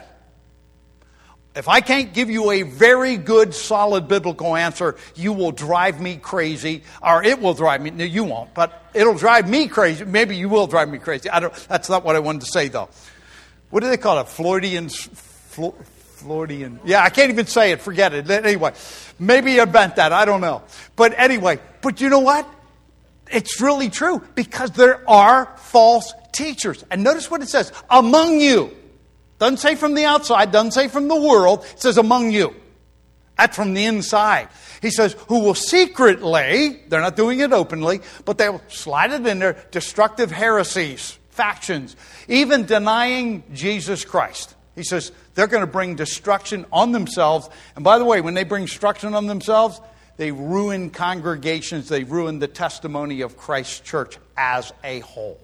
If 1.57 1.67
I 1.67 1.81
can't 1.81 2.13
give 2.13 2.29
you 2.29 2.51
a 2.51 2.63
very 2.63 3.17
good, 3.17 3.55
solid 3.55 4.07
biblical 4.07 4.55
answer, 4.55 4.97
you 5.17 5.33
will 5.33 5.51
drive 5.51 5.99
me 5.99 6.17
crazy, 6.17 6.83
or 7.03 7.25
it 7.25 7.41
will 7.41 7.55
drive 7.55 7.81
me. 7.81 7.89
No, 7.91 8.05
you 8.05 8.25
won't, 8.25 8.53
but 8.53 8.85
it'll 8.93 9.17
drive 9.17 9.49
me 9.49 9.67
crazy. 9.67 10.05
Maybe 10.05 10.37
you 10.37 10.51
will 10.51 10.67
drive 10.67 10.91
me 10.91 10.99
crazy. 10.99 11.31
I 11.31 11.41
don't, 11.41 11.55
that's 11.69 11.89
not 11.89 12.05
what 12.05 12.17
I 12.17 12.19
wanted 12.19 12.43
to 12.43 12.49
say, 12.49 12.69
though. 12.69 12.91
What 13.71 13.83
do 13.83 13.89
they 13.89 13.97
call 13.97 14.21
it? 14.21 14.29
Floridian. 14.29 14.91
Flo, 14.91 15.75
Floridian. 16.17 16.81
Yeah, 16.85 17.03
I 17.03 17.09
can't 17.09 17.31
even 17.31 17.47
say 17.47 17.73
it. 17.73 17.81
Forget 17.81 18.13
it. 18.13 18.31
Anyway, 18.31 18.75
maybe 19.19 19.59
I 19.59 19.65
meant 19.65 19.97
that. 19.97 20.13
I 20.13 20.27
don't 20.27 20.43
know. 20.43 20.63
But 20.97 21.19
anyway, 21.19 21.61
but 21.81 22.01
you 22.03 22.11
know 22.11 22.21
what? 22.21 22.47
It's 23.31 23.61
really 23.61 23.91
true 23.91 24.23
because 24.35 24.71
there 24.73 25.09
are 25.09 25.55
false 25.57 26.13
teachers. 26.33 26.85
And 26.91 27.03
notice 27.03 27.31
what 27.31 27.43
it 27.43 27.49
says 27.49 27.73
among 27.91 28.41
you. 28.41 28.75
Doesn't 29.39 29.59
say 29.59 29.77
from 29.77 29.95
the 29.95 30.05
outside, 30.05 30.51
doesn't 30.51 30.73
say 30.73 30.89
from 30.89 31.09
the 31.09 31.21
world, 31.21 31.65
it 31.73 31.81
says 31.81 31.97
among 31.97 32.33
you. 32.33 32.55
That's 33.37 33.55
from 33.55 33.75
the 33.75 33.85
inside. 33.85 34.49
He 34.83 34.91
says, 34.91 35.15
who 35.29 35.41
will 35.41 35.55
secretly, 35.55 36.83
they're 36.89 37.01
not 37.01 37.15
doing 37.15 37.41
it 37.41 37.53
openly, 37.53 38.01
but 38.25 38.37
they'll 38.37 38.61
slide 38.69 39.13
it 39.13 39.25
in 39.27 39.39
their 39.39 39.57
destructive 39.71 40.33
heresies, 40.33 41.19
factions, 41.31 41.95
even 42.27 42.67
denying 42.67 43.45
Jesus 43.55 44.05
Christ. 44.05 44.57
He 44.75 44.83
says, 44.83 45.13
they're 45.35 45.47
going 45.47 45.65
to 45.65 45.71
bring 45.71 45.95
destruction 45.95 46.67
on 46.73 46.91
themselves. 46.91 47.49
And 47.77 47.85
by 47.85 47.99
the 47.99 48.05
way, 48.05 48.21
when 48.21 48.35
they 48.35 48.45
bring 48.45 48.65
destruction 48.65 49.15
on 49.15 49.27
themselves, 49.27 49.81
they 50.19 50.33
ruin 50.33 50.91
congregations, 50.91 51.89
they 51.89 52.05
ruin 52.05 52.41
the 52.41 52.49
testimony 52.49 53.23
of 53.23 53.37
Christ's 53.37 53.81
church 53.81 54.19
as 54.37 54.73
a 54.85 54.99
whole. 55.01 55.41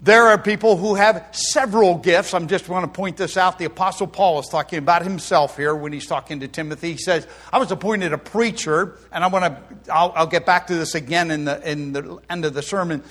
There 0.00 0.24
are 0.24 0.36
people 0.36 0.76
who 0.76 0.94
have 0.94 1.26
several 1.32 1.96
gifts. 1.96 2.34
I'm 2.34 2.48
just 2.48 2.68
want 2.68 2.84
to 2.84 2.94
point 2.94 3.16
this 3.16 3.36
out. 3.36 3.58
The 3.58 3.64
Apostle 3.64 4.06
Paul 4.06 4.40
is 4.40 4.48
talking 4.48 4.78
about 4.78 5.02
himself 5.02 5.56
here 5.56 5.74
when 5.74 5.92
he's 5.92 6.06
talking 6.06 6.40
to 6.40 6.48
Timothy. 6.48 6.92
He 6.92 6.98
says, 6.98 7.26
I 7.50 7.58
was 7.58 7.70
appointed 7.70 8.12
a 8.12 8.18
preacher, 8.18 8.98
and 9.10 9.24
I 9.24 9.28
want 9.28 9.44
to, 9.44 9.92
I'll, 9.92 10.12
I'll 10.14 10.26
get 10.26 10.44
back 10.44 10.66
to 10.66 10.74
this 10.74 10.94
again 10.94 11.30
in 11.30 11.44
the, 11.44 11.70
in 11.70 11.92
the 11.92 12.18
end 12.28 12.44
of 12.44 12.52
the 12.52 12.62
sermon. 12.62 13.02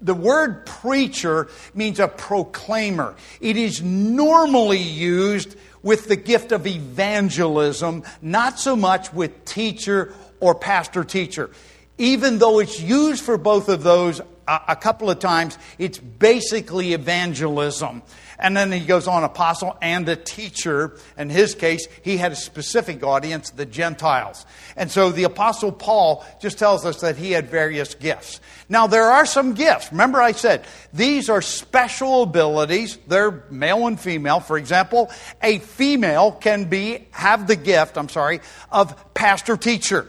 The 0.00 0.14
word 0.14 0.64
preacher 0.66 1.48
means 1.74 2.00
a 2.00 2.08
proclaimer. 2.08 3.14
It 3.40 3.56
is 3.56 3.82
normally 3.82 4.78
used 4.78 5.56
with 5.82 6.08
the 6.08 6.16
gift 6.16 6.52
of 6.52 6.66
evangelism, 6.66 8.04
not 8.22 8.58
so 8.58 8.76
much 8.76 9.12
with 9.12 9.44
teacher 9.44 10.14
or 10.40 10.54
pastor 10.54 11.04
teacher. 11.04 11.50
Even 11.98 12.38
though 12.38 12.60
it's 12.60 12.80
used 12.80 13.22
for 13.22 13.36
both 13.36 13.68
of 13.68 13.82
those, 13.82 14.20
a, 14.48 14.74
couple 14.76 15.10
of 15.10 15.18
times, 15.18 15.58
it's 15.78 15.98
basically 15.98 16.92
evangelism. 16.92 18.02
And 18.40 18.56
then 18.56 18.72
he 18.72 18.80
goes 18.80 19.06
on, 19.06 19.22
apostle 19.22 19.76
and 19.82 20.08
a 20.08 20.16
teacher. 20.16 20.96
In 21.18 21.28
his 21.28 21.54
case, 21.54 21.86
he 22.02 22.16
had 22.16 22.32
a 22.32 22.36
specific 22.36 23.04
audience, 23.04 23.50
the 23.50 23.66
Gentiles. 23.66 24.46
And 24.76 24.90
so 24.90 25.10
the 25.10 25.24
apostle 25.24 25.70
Paul 25.70 26.24
just 26.40 26.58
tells 26.58 26.86
us 26.86 27.02
that 27.02 27.18
he 27.18 27.32
had 27.32 27.50
various 27.50 27.94
gifts. 27.94 28.40
Now, 28.70 28.86
there 28.86 29.04
are 29.04 29.26
some 29.26 29.52
gifts. 29.52 29.92
Remember, 29.92 30.22
I 30.22 30.32
said 30.32 30.64
these 30.92 31.28
are 31.28 31.42
special 31.42 32.22
abilities. 32.22 32.98
They're 33.06 33.44
male 33.50 33.86
and 33.86 34.00
female. 34.00 34.40
For 34.40 34.56
example, 34.56 35.10
a 35.42 35.58
female 35.58 36.32
can 36.32 36.64
be, 36.64 37.08
have 37.10 37.46
the 37.46 37.56
gift, 37.56 37.98
I'm 37.98 38.08
sorry, 38.08 38.40
of 38.72 39.12
pastor 39.12 39.58
teacher. 39.58 40.08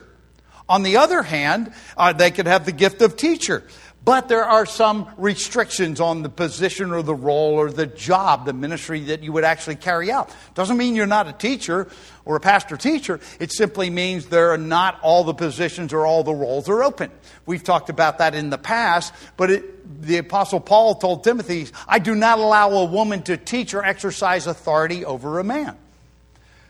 On 0.69 0.83
the 0.83 0.97
other 0.97 1.21
hand, 1.21 1.73
uh, 1.97 2.13
they 2.13 2.31
could 2.31 2.47
have 2.47 2.65
the 2.65 2.71
gift 2.71 3.01
of 3.01 3.17
teacher. 3.17 3.63
But 4.03 4.29
there 4.29 4.45
are 4.45 4.65
some 4.65 5.07
restrictions 5.17 5.99
on 5.99 6.23
the 6.23 6.29
position 6.29 6.91
or 6.91 7.03
the 7.03 7.13
role 7.13 7.53
or 7.53 7.69
the 7.69 7.85
job, 7.85 8.45
the 8.45 8.53
ministry 8.53 9.01
that 9.05 9.21
you 9.21 9.31
would 9.31 9.43
actually 9.43 9.75
carry 9.75 10.11
out. 10.11 10.33
Doesn't 10.55 10.75
mean 10.77 10.95
you're 10.95 11.05
not 11.05 11.27
a 11.27 11.33
teacher 11.33 11.87
or 12.25 12.35
a 12.35 12.39
pastor 12.39 12.77
teacher. 12.77 13.19
It 13.39 13.51
simply 13.51 13.91
means 13.91 14.25
there 14.25 14.51
are 14.51 14.57
not 14.57 14.99
all 15.03 15.23
the 15.23 15.35
positions 15.35 15.93
or 15.93 16.07
all 16.07 16.23
the 16.23 16.33
roles 16.33 16.67
are 16.67 16.83
open. 16.83 17.11
We've 17.45 17.63
talked 17.63 17.91
about 17.91 18.17
that 18.17 18.33
in 18.33 18.49
the 18.49 18.57
past, 18.57 19.13
but 19.37 19.51
it, 19.51 20.01
the 20.01 20.17
apostle 20.17 20.59
Paul 20.59 20.95
told 20.95 21.23
Timothy, 21.23 21.67
I 21.87 21.99
do 21.99 22.15
not 22.15 22.39
allow 22.39 22.71
a 22.71 22.85
woman 22.85 23.21
to 23.23 23.37
teach 23.37 23.75
or 23.75 23.83
exercise 23.83 24.47
authority 24.47 25.05
over 25.05 25.37
a 25.37 25.43
man. 25.43 25.77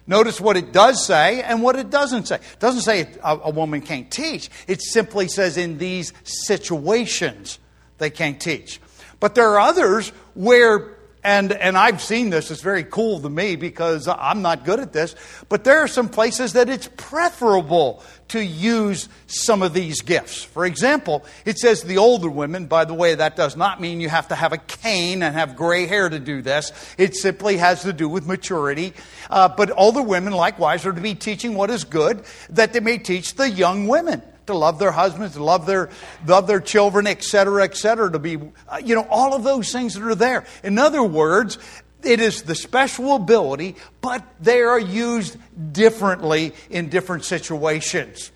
Notice 0.07 0.41
what 0.41 0.57
it 0.57 0.71
does 0.71 1.05
say 1.05 1.41
and 1.41 1.61
what 1.61 1.75
it 1.75 1.89
doesn't 1.89 2.27
say. 2.27 2.35
It 2.35 2.59
doesn't 2.59 2.81
say 2.81 3.07
a, 3.23 3.37
a, 3.43 3.49
woman 3.49 3.81
can't 3.81 4.09
teach. 4.09 4.49
It 4.67 4.81
simply 4.81 5.27
says 5.27 5.57
in 5.57 5.77
these 5.77 6.11
situations 6.23 7.59
they 7.97 8.09
can't 8.09 8.39
teach. 8.39 8.81
But 9.19 9.35
there 9.35 9.47
are 9.49 9.59
others 9.59 10.09
where, 10.33 10.97
and, 11.23 11.51
and 11.51 11.77
I've 11.77 12.01
seen 12.01 12.31
this, 12.31 12.49
it's 12.49 12.61
very 12.61 12.83
cool 12.83 13.19
to 13.19 13.29
me 13.29 13.55
because 13.55 14.07
I'm 14.07 14.41
not 14.41 14.65
good 14.65 14.79
at 14.79 14.91
this, 14.91 15.15
but 15.49 15.63
there 15.63 15.79
are 15.79 15.87
some 15.87 16.09
places 16.09 16.53
that 16.53 16.67
it's 16.67 16.89
preferable 16.97 18.03
to 18.29 18.43
use 18.43 19.07
some 19.27 19.61
of 19.61 19.73
these 19.73 20.01
gifts. 20.01 20.43
For 20.43 20.65
example, 20.65 21.23
it 21.45 21.59
says 21.59 21.83
the 21.83 21.97
older 21.97 22.29
women, 22.29 22.65
by 22.65 22.85
the 22.85 22.93
way, 22.93 23.13
that 23.13 23.35
does 23.35 23.55
not 23.55 23.79
mean 23.79 24.01
you 24.01 24.09
have 24.09 24.29
to 24.29 24.35
have 24.35 24.51
a 24.51 24.57
cane 24.57 25.21
and 25.21 25.35
have 25.35 25.55
gray 25.55 25.85
hair 25.85 26.09
to 26.09 26.19
do 26.19 26.41
this. 26.41 26.71
It 26.97 27.15
simply 27.15 27.57
has 27.57 27.83
to 27.83 27.93
do 27.93 28.09
with 28.09 28.25
maturity. 28.25 28.93
Uh, 29.29 29.47
but 29.49 29.71
older 29.77 30.01
women, 30.01 30.33
likewise, 30.33 30.85
are 30.85 30.93
to 30.93 31.01
be 31.01 31.13
teaching 31.13 31.53
what 31.53 31.69
is 31.69 31.83
good, 31.83 32.23
that 32.49 32.73
they 32.73 32.79
may 32.79 32.97
teach 32.97 33.35
the 33.35 33.49
young 33.49 33.87
women 33.87 34.23
to 34.47 34.53
love 34.53 34.79
their 34.79 34.91
husbands, 34.91 35.35
to 35.35 35.43
love 35.43 35.65
their, 35.65 35.89
love 36.25 36.47
their 36.47 36.59
children, 36.59 37.07
etc., 37.07 37.63
etc., 37.63 38.11
to 38.11 38.19
be, 38.19 38.37
uh, 38.67 38.81
you 38.83 38.95
know, 38.95 39.07
all 39.09 39.33
of 39.33 39.43
those 39.43 39.71
things 39.71 39.93
that 39.93 40.03
are 40.03 40.15
there. 40.15 40.45
In 40.63 40.77
other 40.77 41.03
words, 41.03 41.57
it 42.03 42.19
is 42.19 42.43
the 42.43 42.55
special 42.55 43.15
ability, 43.15 43.75
but 44.01 44.23
they 44.39 44.61
are 44.61 44.79
used 44.79 45.37
differently 45.71 46.53
in 46.69 46.89
different 46.89 47.25
situations. 47.25 48.31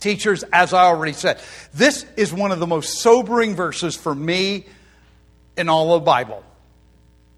Teachers, 0.00 0.42
as 0.52 0.72
I 0.72 0.84
already 0.84 1.12
said, 1.12 1.40
this 1.72 2.04
is 2.16 2.32
one 2.32 2.52
of 2.52 2.58
the 2.58 2.66
most 2.66 2.98
sobering 2.98 3.54
verses 3.54 3.96
for 3.96 4.14
me 4.14 4.66
in 5.56 5.68
all 5.68 5.94
of 5.94 6.02
the 6.02 6.04
Bible. 6.04 6.44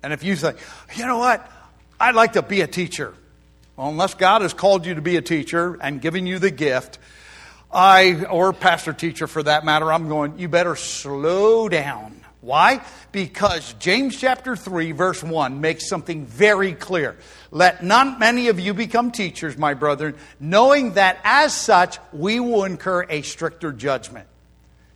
And 0.02 0.12
if 0.12 0.24
you 0.24 0.36
think, 0.36 0.58
you 0.94 1.06
know 1.06 1.18
what, 1.18 1.48
I'd 2.00 2.14
like 2.14 2.32
to 2.32 2.42
be 2.42 2.62
a 2.62 2.66
teacher. 2.66 3.14
Well, 3.76 3.88
unless 3.88 4.14
God 4.14 4.42
has 4.42 4.54
called 4.54 4.86
you 4.86 4.94
to 4.94 5.02
be 5.02 5.16
a 5.16 5.22
teacher 5.22 5.78
and 5.80 6.00
given 6.00 6.26
you 6.26 6.38
the 6.38 6.50
gift, 6.50 6.98
I, 7.76 8.24
or 8.24 8.52
pastor 8.52 8.92
teacher 8.92 9.26
for 9.26 9.42
that 9.42 9.64
matter, 9.64 9.92
I'm 9.92 10.08
going, 10.08 10.38
you 10.38 10.48
better 10.48 10.74
slow 10.74 11.68
down 11.68 12.16
why? 12.46 12.80
Because 13.10 13.72
James 13.80 14.16
chapter 14.16 14.54
3, 14.54 14.92
verse 14.92 15.20
1 15.20 15.60
makes 15.60 15.88
something 15.88 16.26
very 16.26 16.74
clear. 16.74 17.16
Let 17.50 17.82
not 17.82 18.20
many 18.20 18.46
of 18.46 18.60
you 18.60 18.72
become 18.72 19.10
teachers, 19.10 19.58
my 19.58 19.74
brethren, 19.74 20.14
knowing 20.38 20.92
that 20.92 21.18
as 21.24 21.52
such 21.52 21.98
we 22.12 22.38
will 22.38 22.62
incur 22.62 23.04
a 23.08 23.22
stricter 23.22 23.72
judgment. 23.72 24.28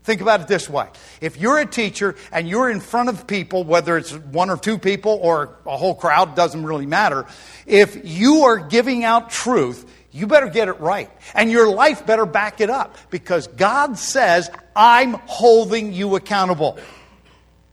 Think 0.05 0.21
about 0.21 0.43
it 0.43 0.47
this 0.47 0.71
way. 0.71 0.87
If 1.21 1.38
you're 1.38 1.59
a 1.59 1.66
teacher 1.66 2.14
and 2.31 2.49
you're 2.49 2.71
in 2.71 2.79
front 2.79 3.09
of 3.09 3.27
people, 3.27 3.64
whether 3.64 3.97
it's 3.97 4.12
one 4.12 4.49
or 4.49 4.57
two 4.57 4.79
people 4.79 5.19
or 5.21 5.57
a 5.66 5.77
whole 5.77 5.97
crowd, 5.97 6.37
doesn't 6.37 6.64
really 6.64 6.87
matter. 6.87 7.27
If 7.66 8.01
you 8.05 8.43
are 8.45 8.59
giving 8.59 9.03
out 9.03 9.31
truth, 9.31 9.90
you 10.12 10.27
better 10.27 10.49
get 10.49 10.68
it 10.68 10.81
right. 10.81 11.11
And 11.35 11.51
your 11.51 11.73
life 11.73 12.05
better 12.05 12.27
back 12.27 12.61
it 12.61 12.70
up 12.70 12.96
because 13.11 13.46
God 13.46 13.99
says, 13.99 14.51
I'm 14.75 15.14
holding 15.14 15.92
you 15.92 16.16
accountable. 16.16 16.79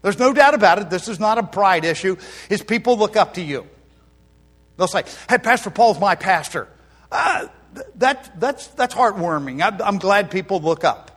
There's 0.03 0.19
no 0.19 0.33
doubt 0.33 0.53
about 0.53 0.79
it. 0.79 0.89
This 0.89 1.07
is 1.07 1.19
not 1.19 1.37
a 1.37 1.43
pride 1.43 1.83
issue. 1.83 2.17
Is 2.49 2.61
people 2.61 2.97
look 2.97 3.15
up 3.15 3.35
to 3.35 3.41
you. 3.41 3.67
They'll 4.77 4.87
say, 4.87 5.03
hey, 5.27 5.39
Pastor 5.39 5.71
Paul's 5.71 5.99
my 5.99 6.15
pastor. 6.15 6.67
Uh, 7.11 7.47
that, 7.95 8.39
that's, 8.39 8.67
that's 8.67 8.93
heartwarming. 8.93 9.61
I'm, 9.61 9.81
I'm 9.81 9.97
glad 9.97 10.29
people 10.29 10.61
look 10.61 10.83
up. 10.83 11.11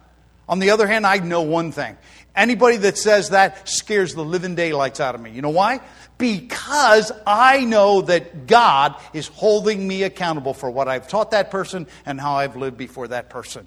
On 0.49 0.59
the 0.59 0.71
other 0.71 0.87
hand, 0.87 1.07
I 1.07 1.19
know 1.19 1.43
one 1.43 1.71
thing. 1.71 1.97
Anybody 2.35 2.77
that 2.79 2.97
says 2.97 3.31
that 3.31 3.69
scares 3.69 4.15
the 4.15 4.25
living 4.25 4.55
daylights 4.55 5.01
out 5.01 5.15
of 5.15 5.21
me. 5.21 5.31
You 5.31 5.43
know 5.43 5.51
why? 5.51 5.81
Because 6.17 7.11
I 7.27 7.65
know 7.65 8.03
that 8.03 8.47
God 8.47 8.95
is 9.13 9.27
holding 9.27 9.87
me 9.87 10.05
accountable 10.05 10.55
for 10.55 10.71
what 10.71 10.89
I've 10.89 11.09
taught 11.09 11.33
that 11.33 11.51
person 11.51 11.87
and 12.07 12.21
how 12.21 12.35
I've 12.35 12.57
lived 12.57 12.77
before 12.77 13.09
that 13.09 13.31
person. 13.31 13.67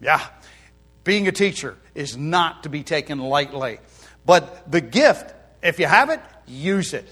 Yeah, 0.00 0.20
being 1.04 1.28
a 1.28 1.32
teacher 1.32 1.76
is 1.94 2.16
not 2.16 2.64
to 2.64 2.68
be 2.68 2.82
taken 2.82 3.18
lightly. 3.18 3.78
But 4.26 4.70
the 4.70 4.80
gift, 4.80 5.34
if 5.62 5.78
you 5.78 5.86
have 5.86 6.10
it, 6.10 6.20
use 6.46 6.92
it. 6.92 7.06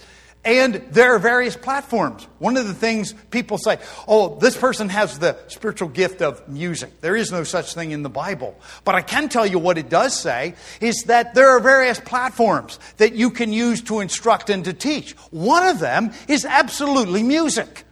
And 0.44 0.74
there 0.90 1.14
are 1.14 1.20
various 1.20 1.56
platforms. 1.56 2.26
One 2.40 2.56
of 2.56 2.66
the 2.66 2.74
things 2.74 3.14
people 3.30 3.58
say, 3.58 3.78
oh, 4.08 4.40
this 4.40 4.56
person 4.56 4.88
has 4.88 5.20
the 5.20 5.36
spiritual 5.46 5.88
gift 5.88 6.20
of 6.20 6.48
music. 6.48 7.00
There 7.00 7.14
is 7.14 7.30
no 7.30 7.44
such 7.44 7.74
thing 7.74 7.92
in 7.92 8.02
the 8.02 8.10
Bible. 8.10 8.58
But 8.84 8.96
I 8.96 9.02
can 9.02 9.28
tell 9.28 9.46
you 9.46 9.60
what 9.60 9.78
it 9.78 9.88
does 9.88 10.18
say 10.18 10.54
is 10.80 11.04
that 11.04 11.34
there 11.34 11.50
are 11.50 11.60
various 11.60 12.00
platforms 12.00 12.80
that 12.96 13.14
you 13.14 13.30
can 13.30 13.52
use 13.52 13.82
to 13.82 14.00
instruct 14.00 14.50
and 14.50 14.64
to 14.64 14.72
teach. 14.72 15.12
One 15.30 15.64
of 15.68 15.78
them 15.78 16.12
is 16.26 16.44
absolutely 16.44 17.22
music. 17.22 17.84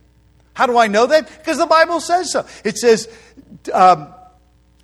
How 0.54 0.66
do 0.66 0.76
I 0.76 0.88
know 0.88 1.06
that? 1.06 1.28
Because 1.38 1.58
the 1.58 1.66
Bible 1.66 2.00
says 2.00 2.32
so. 2.32 2.44
It 2.64 2.78
says, 2.78 3.08
um, 3.72 4.12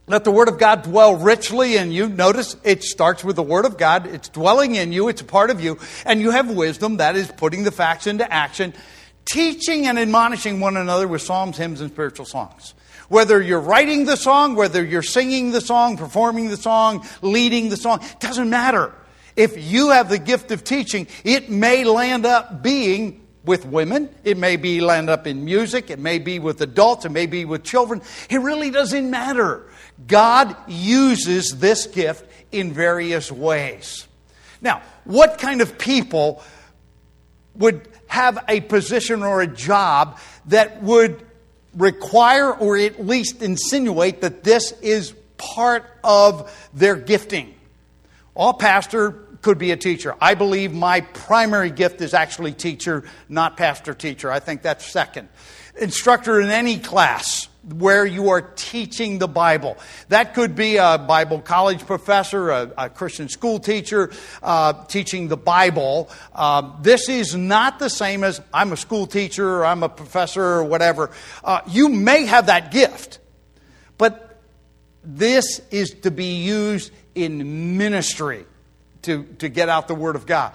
let 0.08 0.22
the 0.22 0.30
Word 0.30 0.48
of 0.48 0.58
God 0.58 0.82
dwell 0.82 1.16
richly 1.16 1.76
in 1.76 1.90
you. 1.90 2.08
Notice 2.08 2.56
it 2.62 2.84
starts 2.84 3.24
with 3.24 3.34
the 3.34 3.42
Word 3.42 3.64
of 3.64 3.76
God. 3.76 4.06
It's 4.06 4.28
dwelling 4.28 4.76
in 4.76 4.92
you. 4.92 5.08
It's 5.08 5.20
a 5.20 5.24
part 5.24 5.50
of 5.50 5.60
you. 5.60 5.78
And 6.04 6.20
you 6.20 6.30
have 6.30 6.48
wisdom. 6.48 6.98
That 6.98 7.16
is 7.16 7.30
putting 7.32 7.64
the 7.64 7.72
facts 7.72 8.06
into 8.06 8.30
action. 8.32 8.72
Teaching 9.24 9.86
and 9.86 9.98
admonishing 9.98 10.60
one 10.60 10.76
another 10.76 11.08
with 11.08 11.22
psalms, 11.22 11.56
hymns, 11.56 11.80
and 11.80 11.90
spiritual 11.90 12.24
songs. 12.24 12.74
Whether 13.08 13.42
you're 13.42 13.60
writing 13.60 14.04
the 14.04 14.16
song, 14.16 14.54
whether 14.54 14.84
you're 14.84 15.02
singing 15.02 15.50
the 15.50 15.60
song, 15.60 15.96
performing 15.96 16.50
the 16.50 16.56
song, 16.56 17.04
leading 17.22 17.68
the 17.68 17.76
song, 17.76 18.04
doesn't 18.20 18.48
matter. 18.48 18.92
If 19.34 19.62
you 19.62 19.90
have 19.90 20.08
the 20.08 20.18
gift 20.18 20.52
of 20.52 20.62
teaching, 20.62 21.08
it 21.24 21.50
may 21.50 21.84
land 21.84 22.26
up 22.26 22.62
being 22.62 23.25
with 23.46 23.64
women. 23.64 24.10
It 24.24 24.36
may 24.36 24.56
be 24.56 24.80
land 24.80 25.08
up 25.08 25.26
in 25.26 25.44
music. 25.44 25.88
It 25.90 25.98
may 25.98 26.18
be 26.18 26.38
with 26.38 26.60
adults. 26.60 27.04
It 27.04 27.10
may 27.10 27.26
be 27.26 27.44
with 27.44 27.62
children. 27.62 28.02
It 28.28 28.38
really 28.38 28.70
doesn't 28.70 29.08
matter. 29.08 29.64
God 30.06 30.54
uses 30.68 31.56
this 31.58 31.86
gift 31.86 32.28
in 32.52 32.72
various 32.72 33.32
ways. 33.32 34.06
Now, 34.60 34.82
what 35.04 35.38
kind 35.38 35.60
of 35.60 35.78
people 35.78 36.42
would 37.54 37.88
have 38.08 38.44
a 38.48 38.60
position 38.60 39.22
or 39.22 39.40
a 39.40 39.46
job 39.46 40.18
that 40.46 40.82
would 40.82 41.24
require 41.74 42.52
or 42.52 42.76
at 42.76 43.06
least 43.06 43.42
insinuate 43.42 44.22
that 44.22 44.42
this 44.42 44.72
is 44.82 45.14
part 45.36 45.84
of 46.02 46.52
their 46.74 46.96
gifting? 46.96 47.54
All 48.34 48.54
pastor 48.54 49.25
could 49.46 49.58
be 49.58 49.70
a 49.70 49.76
teacher. 49.76 50.16
I 50.20 50.34
believe 50.34 50.72
my 50.72 51.02
primary 51.02 51.70
gift 51.70 52.00
is 52.00 52.14
actually 52.14 52.50
teacher, 52.50 53.04
not 53.28 53.56
pastor 53.56 53.94
teacher. 53.94 54.28
I 54.28 54.40
think 54.40 54.62
that's 54.62 54.84
second. 54.84 55.28
Instructor 55.80 56.40
in 56.40 56.50
any 56.50 56.80
class 56.80 57.46
where 57.62 58.04
you 58.04 58.30
are 58.30 58.40
teaching 58.40 59.20
the 59.20 59.28
Bible. 59.28 59.76
That 60.08 60.34
could 60.34 60.56
be 60.56 60.78
a 60.78 60.98
Bible 60.98 61.40
college 61.40 61.86
professor, 61.86 62.50
a, 62.50 62.72
a 62.76 62.90
Christian 62.90 63.28
school 63.28 63.60
teacher 63.60 64.10
uh, 64.42 64.84
teaching 64.86 65.28
the 65.28 65.36
Bible. 65.36 66.10
Uh, 66.34 66.72
this 66.82 67.08
is 67.08 67.36
not 67.36 67.78
the 67.78 67.88
same 67.88 68.24
as 68.24 68.40
I'm 68.52 68.72
a 68.72 68.76
school 68.76 69.06
teacher 69.06 69.48
or 69.48 69.64
I'm 69.64 69.84
a 69.84 69.88
professor 69.88 70.42
or 70.42 70.64
whatever. 70.64 71.12
Uh, 71.44 71.60
you 71.68 71.88
may 71.88 72.26
have 72.26 72.46
that 72.46 72.72
gift, 72.72 73.20
but 73.96 74.40
this 75.04 75.60
is 75.70 75.90
to 76.02 76.10
be 76.10 76.42
used 76.42 76.90
in 77.14 77.78
ministry 77.78 78.44
to, 79.06 79.24
to 79.38 79.48
get 79.48 79.68
out 79.68 79.88
the 79.88 79.94
Word 79.94 80.16
of 80.16 80.26
God. 80.26 80.52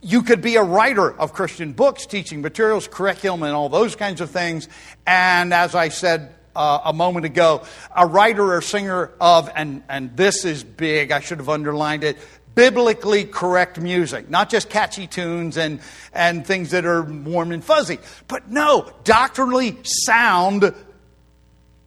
You 0.00 0.22
could 0.22 0.42
be 0.42 0.56
a 0.56 0.62
writer 0.62 1.12
of 1.12 1.32
Christian 1.32 1.72
books, 1.72 2.06
teaching 2.06 2.42
materials, 2.42 2.88
curriculum, 2.88 3.42
and 3.42 3.54
all 3.54 3.68
those 3.68 3.96
kinds 3.96 4.20
of 4.20 4.30
things. 4.30 4.68
And 5.06 5.54
as 5.54 5.74
I 5.74 5.88
said 5.88 6.34
uh, 6.54 6.80
a 6.84 6.92
moment 6.92 7.24
ago, 7.24 7.62
a 7.96 8.06
writer 8.06 8.54
or 8.54 8.60
singer 8.60 9.10
of, 9.20 9.48
and, 9.54 9.82
and 9.88 10.16
this 10.16 10.44
is 10.44 10.64
big, 10.64 11.12
I 11.12 11.20
should 11.20 11.38
have 11.38 11.48
underlined 11.48 12.04
it, 12.04 12.18
biblically 12.54 13.24
correct 13.24 13.80
music, 13.80 14.28
not 14.28 14.50
just 14.50 14.68
catchy 14.68 15.06
tunes 15.06 15.56
and, 15.56 15.80
and 16.12 16.46
things 16.46 16.72
that 16.72 16.84
are 16.84 17.02
warm 17.02 17.52
and 17.52 17.64
fuzzy, 17.64 17.98
but 18.28 18.50
no, 18.50 18.90
doctrinally 19.04 19.78
sound 19.84 20.74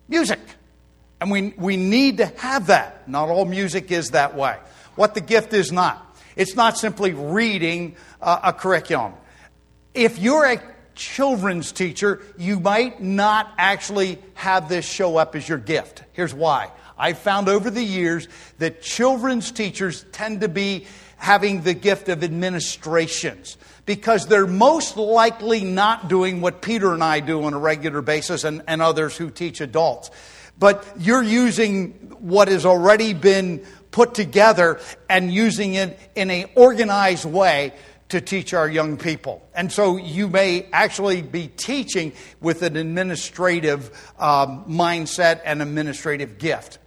music. 0.07 0.39
And 1.21 1.31
we, 1.31 1.53
we 1.57 1.77
need 1.77 2.17
to 2.17 2.25
have 2.25 2.67
that. 2.67 3.07
Not 3.07 3.29
all 3.29 3.45
music 3.45 3.91
is 3.91 4.11
that 4.11 4.35
way. 4.35 4.57
What 4.95 5.13
the 5.13 5.21
gift 5.21 5.53
is 5.53 5.71
not. 5.71 6.17
It's 6.35 6.55
not 6.55 6.77
simply 6.77 7.13
reading 7.13 7.95
uh, 8.21 8.39
a 8.43 8.53
curriculum. 8.53 9.13
If 9.93 10.19
you're 10.19 10.45
a 10.45 10.61
children's 10.95 11.71
teacher, 11.71 12.21
you 12.37 12.59
might 12.59 13.01
not 13.01 13.53
actually 13.57 14.19
have 14.33 14.69
this 14.69 14.85
show 14.85 15.17
up 15.17 15.35
as 15.35 15.47
your 15.47 15.57
gift. 15.57 16.03
Here's 16.13 16.33
why. 16.33 16.71
I've 16.97 17.19
found 17.19 17.49
over 17.49 17.69
the 17.69 17.83
years 17.83 18.27
that 18.57 18.81
children's 18.81 19.51
teachers 19.51 20.05
tend 20.11 20.41
to 20.41 20.47
be 20.47 20.87
having 21.17 21.61
the 21.61 21.73
gift 21.73 22.09
of 22.09 22.23
administrations 22.23 23.57
because 23.85 24.27
they're 24.27 24.47
most 24.47 24.97
likely 24.97 25.63
not 25.63 26.07
doing 26.07 26.41
what 26.41 26.61
Peter 26.61 26.93
and 26.93 27.03
I 27.03 27.19
do 27.19 27.43
on 27.43 27.53
a 27.53 27.59
regular 27.59 28.01
basis 28.01 28.43
and, 28.43 28.61
and 28.67 28.81
others 28.81 29.15
who 29.15 29.29
teach 29.29 29.61
adults. 29.61 30.11
But 30.57 30.85
you're 30.97 31.23
using 31.23 31.91
what 32.19 32.47
has 32.47 32.65
already 32.65 33.13
been 33.13 33.65
put 33.95 34.13
together 34.13 34.77
and 35.09 35.33
using 35.33 35.75
it 35.75 35.97
in 36.15 36.29
an 36.29 36.49
organized 36.55 37.23
way 37.23 37.71
to 38.09 38.19
teach 38.19 38.53
our 38.53 38.67
young 38.67 38.97
people. 38.97 39.41
And 39.55 39.71
so 39.71 39.95
you 39.95 40.27
may 40.27 40.67
actually 40.73 41.21
be 41.21 41.47
teaching 41.47 42.11
with 42.41 42.61
an 42.61 42.75
administrative 42.75 43.89
um, 44.19 44.65
mindset 44.65 45.39
and 45.45 45.61
administrative 45.61 46.37
gift. 46.37 46.77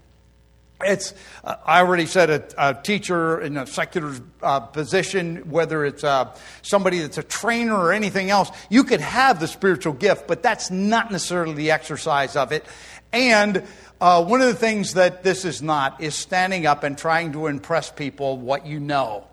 It's, 0.85 1.15
uh, 1.43 1.57
I 1.65 1.81
already 1.81 2.05
said 2.05 2.29
a, 2.29 2.69
a, 2.69 2.75
teacher 2.75 3.41
in 3.41 3.57
a 3.57 3.67
secular 3.67 4.15
uh, 4.43 4.61
position, 4.61 5.49
whether 5.51 5.87
it's 5.87 6.05
uh, 6.05 6.37
somebody 6.61 6.99
that's 6.99 7.17
a 7.17 7.23
trainer 7.23 7.75
or 7.75 7.95
anything 7.95 8.29
else, 8.29 8.51
you 8.69 8.85
could 8.85 9.01
have 9.01 9.41
the 9.41 9.49
spiritual 9.49 9.95
gift, 9.95 10.29
but 10.29 10.43
that's 10.43 10.71
not 10.71 11.11
necessarily 11.11 11.55
the 11.55 11.71
exercise 11.71 12.37
of 12.37 12.53
it. 12.53 12.67
And 13.15 13.65
uh, 14.01 14.25
one 14.25 14.41
of 14.41 14.47
the 14.47 14.55
things 14.55 14.95
that 14.95 15.23
this 15.25 15.45
is 15.45 15.61
not 15.61 16.01
is 16.01 16.15
standing 16.15 16.67
up 16.67 16.85
and 16.85 16.97
trying 16.97 17.33
to 17.33 17.49
impress 17.49 17.91
people 17.91 18.39
what 18.39 18.67
you 18.67 18.79
know. 18.79 19.25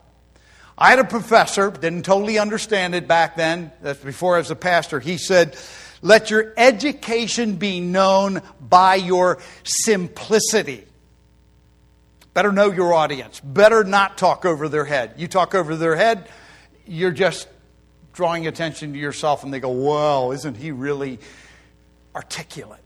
I 0.77 0.89
had 0.89 0.99
a 0.99 1.05
professor, 1.05 1.69
didn't 1.71 2.03
totally 2.03 2.37
understand 2.37 2.95
it 2.95 3.07
back 3.07 3.35
then, 3.35 3.71
that's 3.81 3.99
before 3.99 4.35
I 4.35 4.39
was 4.39 4.51
a 4.51 4.55
pastor. 4.55 4.99
He 4.99 5.17
said, 5.17 5.55
Let 6.01 6.31
your 6.31 6.53
education 6.57 7.55
be 7.55 7.79
known 7.79 8.41
by 8.59 8.95
your 8.95 9.39
simplicity. 9.63 10.85
Better 12.33 12.51
know 12.51 12.71
your 12.71 12.93
audience. 12.93 13.39
Better 13.39 13.85
not 13.85 14.17
talk 14.17 14.45
over 14.45 14.67
their 14.67 14.83
head. 14.83 15.13
You 15.15 15.27
talk 15.29 15.55
over 15.55 15.75
their 15.77 15.95
head, 15.95 16.27
you're 16.85 17.11
just 17.11 17.47
drawing 18.11 18.47
attention 18.47 18.93
to 18.93 18.99
yourself, 18.99 19.43
and 19.43 19.53
they 19.53 19.59
go, 19.59 19.69
Whoa, 19.69 20.31
isn't 20.31 20.57
he 20.57 20.71
really 20.71 21.19
articulate? 22.15 22.81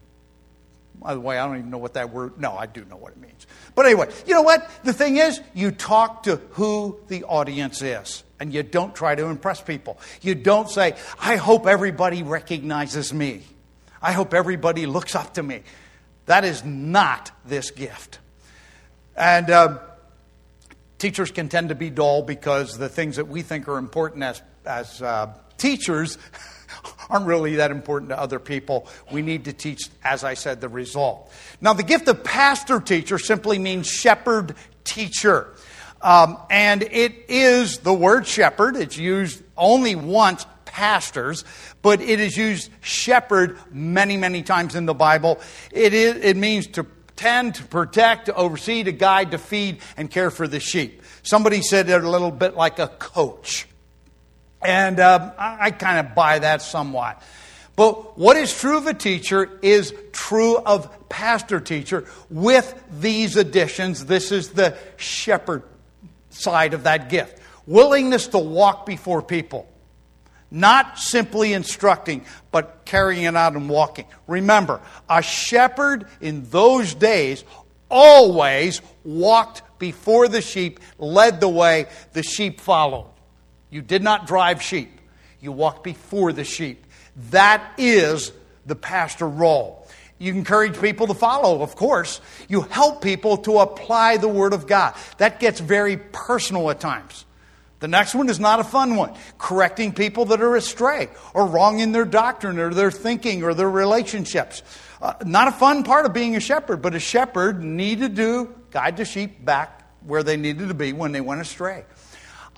By 1.01 1.13
the 1.13 1.19
way, 1.19 1.39
I 1.39 1.45
don't 1.45 1.57
even 1.57 1.69
know 1.69 1.77
what 1.77 1.93
that 1.93 2.11
word. 2.11 2.39
No, 2.39 2.51
I 2.51 2.65
do 2.65 2.83
know 2.85 2.97
what 2.97 3.13
it 3.13 3.19
means. 3.19 3.47
But 3.73 3.85
anyway, 3.85 4.09
you 4.27 4.33
know 4.33 4.41
what? 4.41 4.69
The 4.83 4.91
thing 4.91 5.17
is, 5.17 5.39
you 5.53 5.71
talk 5.71 6.23
to 6.23 6.37
who 6.51 6.99
the 7.07 7.23
audience 7.23 7.81
is, 7.81 8.23
and 8.39 8.53
you 8.53 8.63
don't 8.63 8.93
try 8.93 9.15
to 9.15 9.27
impress 9.27 9.61
people. 9.61 9.97
You 10.21 10.35
don't 10.35 10.69
say, 10.69 10.95
"I 11.19 11.37
hope 11.37 11.67
everybody 11.67 12.23
recognizes 12.23 13.13
me. 13.13 13.43
I 14.01 14.11
hope 14.11 14.33
everybody 14.33 14.85
looks 14.85 15.15
up 15.15 15.35
to 15.35 15.43
me." 15.43 15.63
That 16.25 16.43
is 16.43 16.63
not 16.65 17.31
this 17.45 17.71
gift. 17.71 18.19
And 19.15 19.49
uh, 19.49 19.79
teachers 20.97 21.31
can 21.31 21.49
tend 21.49 21.69
to 21.69 21.75
be 21.75 21.89
dull 21.89 22.23
because 22.23 22.77
the 22.77 22.89
things 22.89 23.15
that 23.15 23.27
we 23.29 23.41
think 23.41 23.67
are 23.67 23.77
important 23.77 24.23
as 24.23 24.41
as 24.65 25.01
uh, 25.01 25.33
teachers 25.57 26.17
aren't 27.09 27.25
really 27.25 27.55
that 27.55 27.71
important 27.71 28.09
to 28.09 28.19
other 28.19 28.39
people. 28.39 28.87
We 29.11 29.21
need 29.21 29.45
to 29.45 29.53
teach, 29.53 29.89
as 30.03 30.23
I 30.23 30.35
said, 30.35 30.61
the 30.61 30.69
result. 30.69 31.31
Now, 31.59 31.73
the 31.73 31.83
gift 31.83 32.07
of 32.07 32.23
pastor 32.23 32.79
teacher 32.79 33.17
simply 33.17 33.59
means 33.59 33.87
shepherd 33.87 34.55
teacher. 34.83 35.53
Um, 36.01 36.37
and 36.49 36.83
it 36.83 37.25
is 37.27 37.79
the 37.79 37.93
word 37.93 38.25
shepherd. 38.25 38.75
It's 38.75 38.97
used 38.97 39.43
only 39.57 39.95
once, 39.95 40.45
pastors, 40.65 41.43
but 41.81 41.99
it 41.99 42.19
is 42.19 42.37
used 42.37 42.69
shepherd 42.81 43.57
many, 43.71 44.17
many 44.17 44.43
times 44.43 44.75
in 44.75 44.85
the 44.85 44.93
Bible. 44.93 45.39
It, 45.71 45.93
is, 45.93 46.23
it 46.23 46.37
means 46.37 46.67
to 46.67 46.85
tend, 47.15 47.55
to 47.55 47.65
protect, 47.65 48.27
to 48.27 48.33
oversee, 48.35 48.83
to 48.83 48.93
guide, 48.93 49.31
to 49.31 49.37
feed, 49.37 49.79
and 49.97 50.09
care 50.09 50.31
for 50.31 50.47
the 50.47 50.59
sheep. 50.59 51.01
Somebody 51.23 51.61
said 51.61 51.89
it 51.89 52.03
a 52.03 52.09
little 52.09 52.31
bit 52.31 52.55
like 52.55 52.79
a 52.79 52.87
coach. 52.87 53.67
And 54.61 54.99
uh, 54.99 55.31
I, 55.37 55.57
I 55.67 55.71
kind 55.71 56.05
of 56.05 56.15
buy 56.15 56.39
that 56.39 56.61
somewhat. 56.61 57.21
But 57.75 58.17
what 58.17 58.35
is 58.35 58.53
true 58.57 58.77
of 58.77 58.87
a 58.87 58.93
teacher 58.93 59.49
is 59.61 59.93
true 60.11 60.57
of 60.57 61.07
pastor 61.07 61.61
teacher 61.61 62.05
with 62.29 62.81
these 62.99 63.37
additions. 63.37 64.05
This 64.05 64.33
is 64.33 64.49
the 64.49 64.75
shepherd 64.97 65.63
side 66.29 66.73
of 66.73 66.83
that 66.83 67.09
gift. 67.09 67.39
Willingness 67.65 68.27
to 68.27 68.37
walk 68.37 68.85
before 68.85 69.21
people. 69.21 69.67
Not 70.51 70.97
simply 70.97 71.53
instructing, 71.53 72.25
but 72.51 72.81
carrying 72.83 73.23
it 73.23 73.35
out 73.35 73.53
and 73.53 73.69
walking. 73.69 74.07
Remember, 74.27 74.81
a 75.07 75.21
shepherd 75.21 76.07
in 76.19 76.49
those 76.49 76.95
days 76.95 77.43
always 77.89 78.81
walked 79.03 79.61
before 79.79 80.27
the 80.27 80.41
sheep, 80.41 80.79
led 80.97 81.39
the 81.39 81.47
way, 81.47 81.85
the 82.13 82.23
sheep 82.23 82.59
followed. 82.59 83.05
You 83.69 83.81
did 83.81 84.03
not 84.03 84.27
drive 84.27 84.61
sheep, 84.61 84.89
you 85.41 85.51
walked 85.51 85.83
before 85.83 86.33
the 86.33 86.43
sheep. 86.43 86.85
That 87.31 87.63
is 87.77 88.31
the 88.65 88.75
pastor 88.75 89.27
role. 89.27 89.87
You 90.17 90.33
encourage 90.33 90.79
people 90.79 91.07
to 91.07 91.13
follow, 91.13 91.61
of 91.61 91.75
course. 91.75 92.19
You 92.49 92.61
help 92.61 93.01
people 93.01 93.37
to 93.37 93.59
apply 93.59 94.17
the 94.17 94.27
Word 94.27 94.53
of 94.53 94.67
God. 94.67 94.95
That 95.17 95.39
gets 95.39 95.61
very 95.61 95.95
personal 95.95 96.69
at 96.69 96.81
times. 96.81 97.25
The 97.79 97.87
next 97.87 98.13
one 98.13 98.27
is 98.27 98.41
not 98.41 98.59
a 98.59 98.65
fun 98.65 98.97
one 98.97 99.15
correcting 99.37 99.93
people 99.93 100.25
that 100.25 100.41
are 100.41 100.57
astray 100.57 101.07
or 101.33 101.47
wrong 101.47 101.79
in 101.79 101.93
their 101.93 102.03
doctrine 102.03 102.59
or 102.59 102.73
their 102.73 102.91
thinking 102.91 103.43
or 103.43 103.53
their 103.53 103.69
relationships. 103.69 104.61
Uh, 105.01 105.13
not 105.25 105.47
a 105.47 105.51
fun 105.53 105.83
part 105.83 106.05
of 106.05 106.11
being 106.11 106.35
a 106.35 106.41
shepherd, 106.41 106.81
but 106.81 106.93
a 106.93 106.99
shepherd 106.99 107.63
needed 107.63 108.17
to 108.17 108.21
do 108.21 108.55
guide 108.71 108.97
the 108.97 109.05
sheep 109.05 109.43
back 109.43 109.89
where 110.05 110.23
they 110.23 110.35
needed 110.35 110.67
to 110.67 110.73
be 110.73 110.91
when 110.91 111.13
they 111.13 111.21
went 111.21 111.39
astray. 111.39 111.85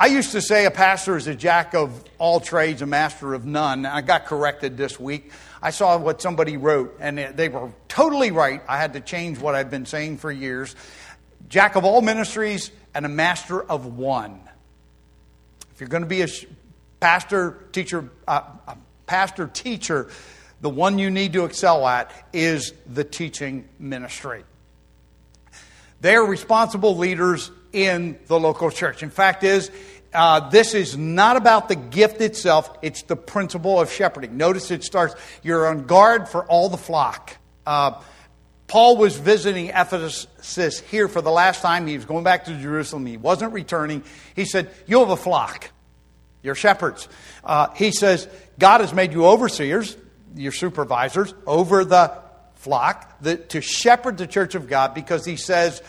I 0.01 0.07
used 0.07 0.31
to 0.31 0.41
say 0.41 0.65
a 0.65 0.71
pastor 0.71 1.15
is 1.15 1.27
a 1.27 1.35
jack 1.35 1.75
of 1.75 2.03
all 2.17 2.39
trades, 2.39 2.81
a 2.81 2.87
master 2.87 3.35
of 3.35 3.45
none. 3.45 3.85
I 3.85 4.01
got 4.01 4.25
corrected 4.25 4.75
this 4.75 4.99
week. 4.99 5.31
I 5.61 5.69
saw 5.69 5.95
what 5.99 6.23
somebody 6.23 6.57
wrote, 6.57 6.97
and 6.99 7.19
they 7.19 7.49
were 7.49 7.71
totally 7.87 8.31
right. 8.31 8.63
I 8.67 8.79
had 8.79 8.93
to 8.93 8.99
change 8.99 9.37
what 9.37 9.53
I've 9.53 9.69
been 9.69 9.85
saying 9.85 10.17
for 10.17 10.31
years. 10.31 10.75
Jack 11.49 11.75
of 11.75 11.85
all 11.85 12.01
ministries 12.01 12.71
and 12.95 13.05
a 13.05 13.09
master 13.09 13.61
of 13.61 13.95
one. 13.95 14.39
If 15.71 15.79
you're 15.79 15.87
going 15.87 16.01
to 16.01 16.09
be 16.09 16.23
a 16.23 16.27
pastor, 16.99 17.59
teacher, 17.71 18.09
uh, 18.27 18.41
pastor, 19.05 19.45
teacher, 19.53 20.09
the 20.61 20.69
one 20.71 20.97
you 20.97 21.11
need 21.11 21.33
to 21.33 21.45
excel 21.45 21.87
at 21.87 22.11
is 22.33 22.73
the 22.91 23.03
teaching 23.03 23.69
ministry. 23.77 24.45
They're 26.01 26.23
responsible 26.23 26.97
leaders 26.97 27.51
in 27.73 28.19
the 28.27 28.39
local 28.39 28.71
church. 28.71 29.03
In 29.03 29.09
fact, 29.09 29.43
is 29.43 29.71
uh, 30.13 30.49
this 30.49 30.73
is 30.73 30.97
not 30.97 31.37
about 31.37 31.69
the 31.69 31.75
gift 31.75 32.21
itself, 32.21 32.77
it's 32.81 33.03
the 33.03 33.15
principle 33.15 33.79
of 33.79 33.91
shepherding. 33.91 34.37
Notice 34.37 34.71
it 34.71 34.83
starts, 34.83 35.15
you're 35.41 35.67
on 35.67 35.85
guard 35.85 36.27
for 36.27 36.45
all 36.45 36.69
the 36.69 36.77
flock. 36.77 37.37
Uh, 37.65 38.01
Paul 38.67 38.97
was 38.97 39.17
visiting 39.17 39.67
Ephesus 39.67 40.79
here 40.79 41.09
for 41.09 41.21
the 41.21 41.29
last 41.29 41.61
time. 41.61 41.87
He 41.87 41.95
was 41.95 42.05
going 42.05 42.23
back 42.23 42.45
to 42.45 42.57
Jerusalem. 42.57 43.05
He 43.05 43.17
wasn't 43.17 43.51
returning. 43.51 44.03
He 44.33 44.45
said, 44.45 44.71
You 44.87 44.99
have 44.99 45.09
a 45.09 45.17
flock. 45.17 45.69
You're 46.41 46.55
shepherds. 46.55 47.09
Uh, 47.43 47.67
he 47.75 47.91
says, 47.91 48.29
God 48.57 48.79
has 48.79 48.93
made 48.93 49.11
you 49.11 49.25
overseers, 49.25 49.97
your 50.35 50.53
supervisors, 50.53 51.33
over 51.45 51.83
the 51.83 52.17
flock, 52.55 53.21
the, 53.21 53.35
to 53.37 53.59
shepherd 53.59 54.17
the 54.17 54.27
church 54.27 54.55
of 54.55 54.69
God 54.69 54.93
because 54.93 55.25
he 55.25 55.35
says, 55.35 55.81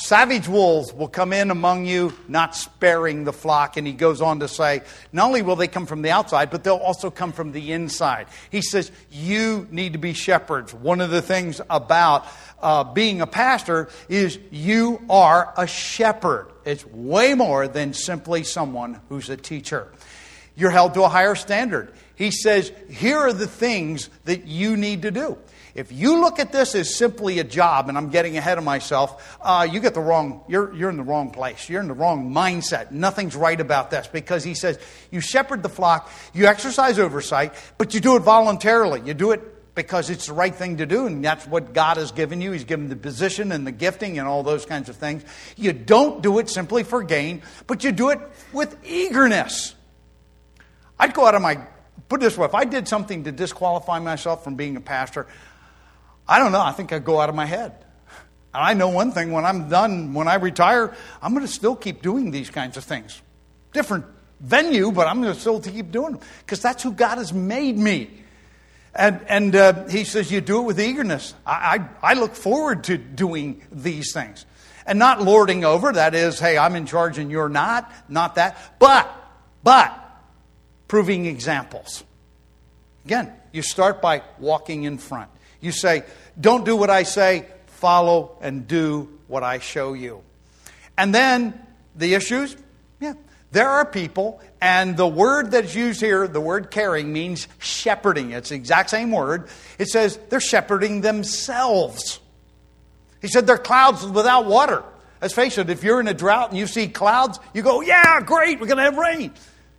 Savage 0.00 0.46
wolves 0.46 0.92
will 0.92 1.08
come 1.08 1.32
in 1.32 1.50
among 1.50 1.84
you, 1.84 2.12
not 2.28 2.54
sparing 2.54 3.24
the 3.24 3.32
flock. 3.32 3.76
And 3.76 3.84
he 3.84 3.92
goes 3.92 4.22
on 4.22 4.38
to 4.40 4.46
say, 4.46 4.82
not 5.12 5.26
only 5.26 5.42
will 5.42 5.56
they 5.56 5.66
come 5.66 5.86
from 5.86 6.02
the 6.02 6.10
outside, 6.12 6.50
but 6.50 6.62
they'll 6.62 6.76
also 6.76 7.10
come 7.10 7.32
from 7.32 7.50
the 7.50 7.72
inside. 7.72 8.28
He 8.50 8.62
says, 8.62 8.92
you 9.10 9.66
need 9.72 9.94
to 9.94 9.98
be 9.98 10.12
shepherds. 10.12 10.72
One 10.72 11.00
of 11.00 11.10
the 11.10 11.20
things 11.20 11.60
about 11.68 12.26
uh, 12.62 12.84
being 12.84 13.20
a 13.20 13.26
pastor 13.26 13.88
is 14.08 14.38
you 14.52 15.02
are 15.10 15.52
a 15.56 15.66
shepherd. 15.66 16.46
It's 16.64 16.86
way 16.86 17.34
more 17.34 17.66
than 17.66 17.92
simply 17.92 18.44
someone 18.44 19.00
who's 19.08 19.28
a 19.30 19.36
teacher. 19.36 19.88
You're 20.54 20.70
held 20.70 20.94
to 20.94 21.02
a 21.02 21.08
higher 21.08 21.34
standard. 21.34 21.92
He 22.14 22.30
says, 22.30 22.72
here 22.88 23.18
are 23.18 23.32
the 23.32 23.48
things 23.48 24.10
that 24.26 24.46
you 24.46 24.76
need 24.76 25.02
to 25.02 25.10
do. 25.10 25.38
If 25.78 25.92
you 25.92 26.20
look 26.20 26.40
at 26.40 26.50
this 26.50 26.74
as 26.74 26.92
simply 26.92 27.38
a 27.38 27.44
job, 27.44 27.88
and 27.88 27.96
I'm 27.96 28.10
getting 28.10 28.36
ahead 28.36 28.58
of 28.58 28.64
myself, 28.64 29.38
uh, 29.40 29.64
you 29.70 29.78
get 29.78 29.94
the 29.94 30.00
wrong, 30.00 30.42
you're, 30.48 30.74
you're 30.74 30.90
in 30.90 30.96
the 30.96 31.04
wrong 31.04 31.30
place. 31.30 31.68
You're 31.68 31.80
in 31.80 31.86
the 31.86 31.94
wrong 31.94 32.32
mindset. 32.32 32.90
Nothing's 32.90 33.36
right 33.36 33.60
about 33.60 33.92
this 33.92 34.08
because 34.08 34.42
he 34.42 34.54
says 34.54 34.76
you 35.12 35.20
shepherd 35.20 35.62
the 35.62 35.68
flock, 35.68 36.10
you 36.34 36.46
exercise 36.46 36.98
oversight, 36.98 37.54
but 37.78 37.94
you 37.94 38.00
do 38.00 38.16
it 38.16 38.20
voluntarily. 38.20 39.02
You 39.04 39.14
do 39.14 39.30
it 39.30 39.74
because 39.76 40.10
it's 40.10 40.26
the 40.26 40.32
right 40.32 40.52
thing 40.52 40.78
to 40.78 40.86
do, 40.86 41.06
and 41.06 41.24
that's 41.24 41.46
what 41.46 41.72
God 41.72 41.96
has 41.96 42.10
given 42.10 42.40
you. 42.40 42.50
He's 42.50 42.64
given 42.64 42.88
the 42.88 42.96
position 42.96 43.52
and 43.52 43.64
the 43.64 43.70
gifting 43.70 44.18
and 44.18 44.26
all 44.26 44.42
those 44.42 44.66
kinds 44.66 44.88
of 44.88 44.96
things. 44.96 45.24
You 45.56 45.72
don't 45.72 46.24
do 46.24 46.40
it 46.40 46.48
simply 46.48 46.82
for 46.82 47.04
gain, 47.04 47.42
but 47.68 47.84
you 47.84 47.92
do 47.92 48.10
it 48.10 48.18
with 48.52 48.76
eagerness. 48.84 49.76
I'd 50.98 51.14
go 51.14 51.24
out 51.24 51.36
of 51.36 51.42
my, 51.42 51.60
put 52.08 52.20
this 52.20 52.36
way, 52.36 52.46
if 52.46 52.54
I 52.56 52.64
did 52.64 52.88
something 52.88 53.22
to 53.22 53.30
disqualify 53.30 54.00
myself 54.00 54.42
from 54.42 54.56
being 54.56 54.76
a 54.76 54.80
pastor, 54.80 55.28
I 56.28 56.38
don't 56.38 56.52
know. 56.52 56.60
I 56.60 56.72
think 56.72 56.92
I'd 56.92 57.04
go 57.04 57.20
out 57.20 57.28
of 57.28 57.34
my 57.34 57.46
head. 57.46 57.72
And 58.54 58.64
I 58.64 58.74
know 58.74 58.88
one 58.88 59.12
thing 59.12 59.32
when 59.32 59.44
I'm 59.44 59.68
done, 59.68 60.14
when 60.14 60.28
I 60.28 60.34
retire, 60.34 60.94
I'm 61.22 61.32
going 61.32 61.46
to 61.46 61.52
still 61.52 61.76
keep 61.76 62.02
doing 62.02 62.30
these 62.30 62.50
kinds 62.50 62.76
of 62.76 62.84
things. 62.84 63.20
Different 63.72 64.04
venue, 64.40 64.92
but 64.92 65.06
I'm 65.06 65.20
going 65.22 65.34
to 65.34 65.40
still 65.40 65.60
keep 65.60 65.90
doing 65.90 66.12
them 66.12 66.20
because 66.40 66.60
that's 66.60 66.82
who 66.82 66.92
God 66.92 67.18
has 67.18 67.32
made 67.32 67.76
me. 67.76 68.10
And, 68.94 69.24
and 69.28 69.54
uh, 69.54 69.86
he 69.88 70.04
says, 70.04 70.30
You 70.32 70.40
do 70.40 70.60
it 70.60 70.64
with 70.64 70.80
eagerness. 70.80 71.34
I, 71.46 71.88
I, 72.02 72.10
I 72.10 72.14
look 72.14 72.34
forward 72.34 72.84
to 72.84 72.98
doing 72.98 73.62
these 73.70 74.12
things. 74.12 74.44
And 74.86 74.98
not 74.98 75.20
lording 75.20 75.64
over, 75.64 75.92
that 75.92 76.14
is, 76.14 76.40
hey, 76.40 76.56
I'm 76.56 76.74
in 76.74 76.86
charge 76.86 77.18
and 77.18 77.30
you're 77.30 77.50
not, 77.50 77.92
not 78.08 78.36
that. 78.36 78.58
But, 78.78 79.08
but, 79.62 79.94
proving 80.88 81.26
examples. 81.26 82.02
Again, 83.04 83.32
you 83.52 83.60
start 83.60 84.00
by 84.00 84.22
walking 84.38 84.84
in 84.84 84.96
front. 84.96 85.30
You 85.60 85.72
say, 85.72 86.04
Don't 86.40 86.64
do 86.64 86.76
what 86.76 86.90
I 86.90 87.02
say, 87.02 87.46
follow 87.66 88.36
and 88.40 88.66
do 88.66 89.08
what 89.26 89.42
I 89.42 89.58
show 89.58 89.92
you. 89.92 90.22
And 90.96 91.14
then 91.14 91.58
the 91.94 92.14
issues, 92.14 92.56
yeah, 93.00 93.14
there 93.52 93.68
are 93.68 93.84
people, 93.86 94.40
and 94.60 94.96
the 94.96 95.06
word 95.06 95.52
that's 95.52 95.74
used 95.74 96.00
here, 96.00 96.26
the 96.26 96.40
word 96.40 96.70
caring, 96.70 97.12
means 97.12 97.48
shepherding. 97.58 98.32
It's 98.32 98.50
the 98.50 98.56
exact 98.56 98.90
same 98.90 99.12
word. 99.12 99.48
It 99.78 99.88
says 99.88 100.18
they're 100.28 100.40
shepherding 100.40 101.00
themselves. 101.00 102.20
He 103.20 103.28
said 103.28 103.46
they're 103.46 103.58
clouds 103.58 104.04
without 104.06 104.46
water. 104.46 104.82
Let's 105.20 105.34
face 105.34 105.58
it, 105.58 105.68
if 105.70 105.82
you're 105.82 106.00
in 106.00 106.08
a 106.08 106.14
drought 106.14 106.50
and 106.50 106.58
you 106.58 106.66
see 106.66 106.88
clouds, 106.88 107.40
you 107.52 107.62
go, 107.62 107.80
Yeah, 107.80 108.20
great, 108.20 108.60
we're 108.60 108.66
going 108.66 108.78
to 108.78 108.84
have 108.84 108.96
rain. 108.96 109.32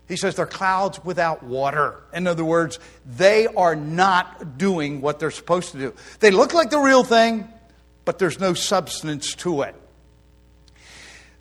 He 0.09 0.15
says 0.15 0.35
they're 0.35 0.47
clouds 0.47 0.99
without 1.05 1.43
water. 1.43 2.01
In 2.11 2.25
other 2.25 2.43
words, 2.43 2.79
they 3.05 3.45
are 3.45 3.75
not 3.75 4.57
doing 4.57 5.01
what 5.01 5.19
they're 5.19 5.29
supposed 5.29 5.71
to 5.73 5.77
do. 5.77 5.93
They 6.19 6.31
look 6.31 6.53
like 6.55 6.71
the 6.71 6.79
real 6.79 7.03
thing, 7.03 7.47
but 8.05 8.17
there's 8.17 8.39
no 8.39 8.55
substance 8.55 9.35
to 9.35 9.61
it. 9.61 9.75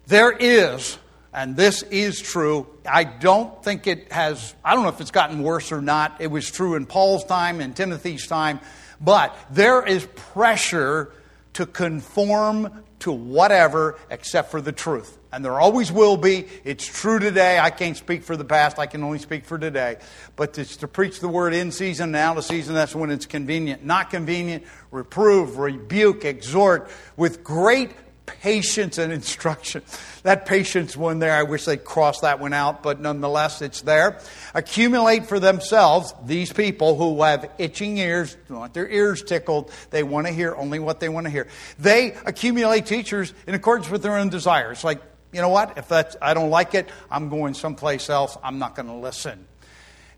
There 0.07 0.31
is, 0.31 0.99
and 1.33 1.57
this 1.57 1.83
is 1.83 2.21
true, 2.21 2.67
I 2.87 3.05
don't 3.05 3.65
think 3.65 3.87
it 3.87 4.13
has, 4.13 4.55
I 4.63 4.75
don't 4.75 4.83
know 4.83 4.91
if 4.91 5.01
it's 5.01 5.11
gotten 5.11 5.43
worse 5.43 5.73
or 5.73 5.81
not. 5.81 6.21
It 6.21 6.31
was 6.31 6.51
true 6.51 6.75
in 6.75 6.85
Paul's 6.85 7.25
time, 7.25 7.63
in 7.63 7.73
Timothy's 7.73 8.27
time, 8.27 8.61
but 9.01 9.35
there 9.51 9.83
is 9.83 10.07
pressure 10.15 11.11
to 11.55 11.65
conform 11.65 12.85
to 13.01 13.13
whatever 13.13 13.99
except 14.11 14.51
for 14.51 14.61
the 14.61 14.73
truth 14.73 15.18
and 15.33 15.45
there 15.45 15.59
always 15.61 15.93
will 15.93 16.17
be. 16.17 16.47
It's 16.65 16.87
true 16.87 17.19
today. 17.19 17.59
I 17.59 17.71
can't 17.71 17.97
speak 17.97 18.23
for 18.23 18.37
the 18.37 18.45
past, 18.45 18.79
I 18.79 18.87
can 18.87 19.03
only 19.03 19.19
speak 19.19 19.45
for 19.45 19.59
today. 19.59 19.97
But 20.37 20.55
to 20.55 20.89
preach 20.89 21.21
the 21.21 21.29
word 21.29 21.55
in 21.55 21.73
season 21.73 22.11
and 22.11 22.17
out 22.17 22.39
of 22.39 22.45
season, 22.45 22.75
that's 22.75 22.95
when 22.95 23.11
it's 23.11 23.27
convenient. 23.27 23.85
Not 23.85 24.11
convenient, 24.11 24.65
reprove, 24.91 25.59
rebuke, 25.59 26.25
exhort 26.25 26.91
with 27.17 27.45
great 27.45 27.91
patience 28.27 28.99
and 28.99 29.11
instruction. 29.11 29.83
That 30.23 30.45
patience 30.45 30.97
one 30.97 31.19
there, 31.19 31.35
I 31.35 31.45
wish 31.45 31.65
they'd 31.65 31.83
cross 31.83 32.21
that 32.21 32.41
one 32.41 32.53
out, 32.53 32.83
but 32.83 33.01
nonetheless, 33.01 33.63
it's 33.63 33.81
there. 33.81 34.21
Accumulate 34.55 35.27
for 35.27 35.41
themselves 35.41 36.13
these 36.27 36.53
people 36.53 36.97
who 36.97 37.23
have 37.23 37.51
itching 37.59 37.97
ears, 37.97 38.37
want 38.51 38.75
their 38.75 38.89
ears 38.89 39.23
tickled. 39.23 39.73
They 39.91 40.03
want 40.03 40.27
to 40.27 40.33
hear 40.33 40.55
only 40.55 40.79
what 40.79 41.01
they 41.01 41.09
want 41.09 41.25
to 41.25 41.31
hear. 41.31 41.49
They 41.79 42.13
accumulate 42.27 42.85
teachers 42.85 43.33
in 43.47 43.55
accordance 43.55 43.89
with 43.89 44.03
their 44.03 44.17
own 44.19 44.29
desires. 44.29 44.85
Like 44.85 45.01
you 45.33 45.41
know 45.41 45.49
what? 45.49 45.77
If 45.77 45.89
that's, 45.89 46.17
I 46.23 46.35
don't 46.35 46.51
like 46.51 46.75
it, 46.75 46.89
I'm 47.11 47.29
going 47.29 47.55
someplace 47.55 48.09
else. 48.09 48.37
I'm 48.43 48.59
not 48.59 48.75
going 48.75 48.89
to 48.89 48.95
listen. 48.95 49.47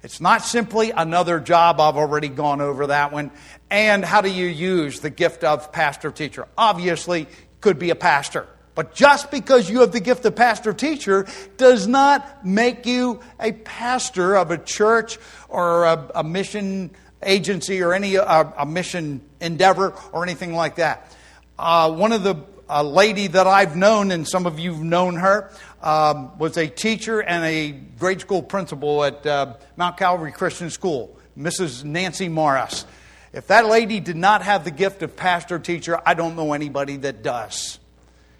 It's 0.02 0.20
not 0.20 0.42
simply 0.42 0.92
another 0.92 1.40
job. 1.40 1.80
I've 1.80 1.96
already 1.96 2.28
gone 2.28 2.60
over 2.60 2.86
that 2.86 3.12
one. 3.12 3.30
And 3.70 4.04
how 4.04 4.20
do 4.20 4.30
you 4.30 4.46
use 4.46 5.00
the 5.00 5.10
gift 5.10 5.44
of 5.44 5.72
pastor 5.72 6.10
teacher? 6.10 6.48
Obviously, 6.56 7.26
could 7.60 7.78
be 7.78 7.90
a 7.90 7.94
pastor. 7.94 8.46
But 8.74 8.94
just 8.94 9.30
because 9.30 9.68
you 9.68 9.80
have 9.80 9.92
the 9.92 10.00
gift 10.00 10.24
of 10.24 10.36
pastor 10.36 10.72
teacher 10.72 11.26
does 11.56 11.86
not 11.86 12.46
make 12.46 12.86
you 12.86 13.20
a 13.38 13.52
pastor 13.52 14.36
of 14.36 14.50
a 14.50 14.58
church 14.58 15.18
or 15.48 15.84
a, 15.84 16.10
a 16.14 16.24
mission 16.24 16.90
agency 17.22 17.82
or 17.82 17.92
any 17.92 18.16
uh, 18.16 18.44
a 18.56 18.64
mission 18.64 19.20
endeavor 19.40 19.92
or 20.12 20.22
anything 20.22 20.54
like 20.54 20.76
that. 20.76 21.14
Uh, 21.58 21.92
one 21.92 22.12
of 22.12 22.22
the 22.22 22.36
a 22.70 22.84
lady 22.84 23.26
that 23.26 23.48
I've 23.48 23.76
known, 23.76 24.12
and 24.12 24.26
some 24.26 24.46
of 24.46 24.60
you 24.60 24.72
have 24.72 24.82
known 24.82 25.16
her, 25.16 25.50
um, 25.82 26.38
was 26.38 26.56
a 26.56 26.68
teacher 26.68 27.20
and 27.20 27.44
a 27.44 27.72
grade 27.72 28.20
school 28.20 28.42
principal 28.42 29.02
at 29.04 29.26
uh, 29.26 29.54
Mount 29.76 29.96
Calvary 29.96 30.30
Christian 30.30 30.70
School, 30.70 31.18
Mrs. 31.36 31.82
Nancy 31.84 32.28
Morris. 32.28 32.86
If 33.32 33.48
that 33.48 33.66
lady 33.66 33.98
did 33.98 34.16
not 34.16 34.42
have 34.42 34.64
the 34.64 34.70
gift 34.70 35.02
of 35.02 35.16
pastor 35.16 35.58
teacher, 35.58 36.00
I 36.06 36.14
don't 36.14 36.36
know 36.36 36.52
anybody 36.52 36.96
that 36.98 37.22
does. 37.24 37.80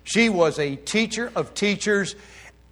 She 0.05 0.29
was 0.29 0.59
a 0.61 0.77
teacher 0.77 1.31
of 1.35 1.53
teachers 1.55 2.15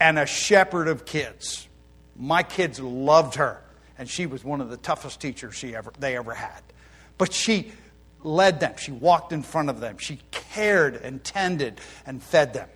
and 0.00 0.18
a 0.18 0.26
shepherd 0.26 0.86
of 0.86 1.04
kids. 1.04 1.68
My 2.16 2.44
kids 2.44 2.80
loved 2.80 3.34
her, 3.34 3.60
and 3.98 4.08
she 4.08 4.26
was 4.26 4.44
one 4.44 4.60
of 4.60 4.70
the 4.70 4.76
toughest 4.76 5.20
teachers 5.20 5.56
she 5.56 5.74
ever, 5.74 5.92
they 5.98 6.16
ever 6.16 6.34
had. 6.34 6.62
But 7.16 7.32
she 7.32 7.72
led 8.22 8.60
them, 8.60 8.74
she 8.78 8.92
walked 8.92 9.32
in 9.32 9.42
front 9.42 9.70
of 9.70 9.80
them, 9.80 9.98
she 9.98 10.20
cared 10.30 10.96
and 10.96 11.22
tended 11.22 11.80
and 12.06 12.22
fed 12.22 12.54
them. 12.54 12.68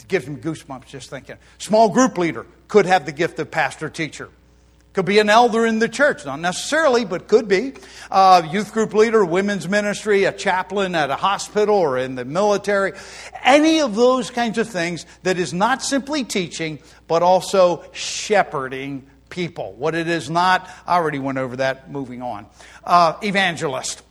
It 0.00 0.08
gives 0.08 0.26
me 0.26 0.36
goosebumps 0.36 0.86
just 0.86 1.10
thinking. 1.10 1.36
Small 1.58 1.88
group 1.88 2.18
leader 2.18 2.46
could 2.68 2.86
have 2.86 3.06
the 3.06 3.12
gift 3.12 3.38
of 3.38 3.50
pastor 3.50 3.88
teacher. 3.88 4.30
Could 4.92 5.06
be 5.06 5.20
an 5.20 5.30
elder 5.30 5.64
in 5.64 5.78
the 5.78 5.88
church, 5.88 6.26
not 6.26 6.38
necessarily, 6.40 7.06
but 7.06 7.26
could 7.26 7.48
be. 7.48 7.72
Uh, 8.10 8.46
youth 8.50 8.74
group 8.74 8.92
leader, 8.92 9.24
women's 9.24 9.66
ministry, 9.66 10.24
a 10.24 10.32
chaplain 10.32 10.94
at 10.94 11.08
a 11.08 11.16
hospital 11.16 11.76
or 11.76 11.96
in 11.96 12.14
the 12.14 12.26
military. 12.26 12.92
Any 13.42 13.80
of 13.80 13.94
those 13.94 14.30
kinds 14.30 14.58
of 14.58 14.68
things 14.68 15.06
that 15.22 15.38
is 15.38 15.54
not 15.54 15.82
simply 15.82 16.24
teaching, 16.24 16.78
but 17.08 17.22
also 17.22 17.84
shepherding 17.92 19.08
people. 19.32 19.72
What 19.72 19.96
it 19.96 20.06
is 20.06 20.30
not, 20.30 20.70
I 20.86 20.94
already 20.94 21.18
went 21.18 21.38
over 21.38 21.56
that, 21.56 21.90
moving 21.90 22.22
on. 22.22 22.46
Uh, 22.84 23.14
evangelist. 23.22 24.02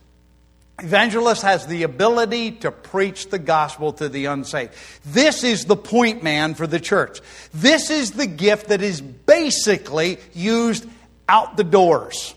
Evangelist 0.78 1.42
has 1.42 1.66
the 1.66 1.84
ability 1.84 2.50
to 2.50 2.72
preach 2.72 3.30
the 3.30 3.38
gospel 3.38 3.92
to 3.94 4.08
the 4.08 4.26
unsaved. 4.26 4.74
This 5.06 5.44
is 5.44 5.64
the 5.64 5.76
point 5.76 6.24
man 6.24 6.54
for 6.54 6.66
the 6.66 6.80
church. 6.80 7.20
This 7.54 7.88
is 7.88 8.10
the 8.10 8.26
gift 8.26 8.68
that 8.68 8.82
is 8.82 9.00
basically 9.00 10.18
used 10.34 10.86
out 11.28 11.56
the 11.56 11.64
doors. 11.64 12.34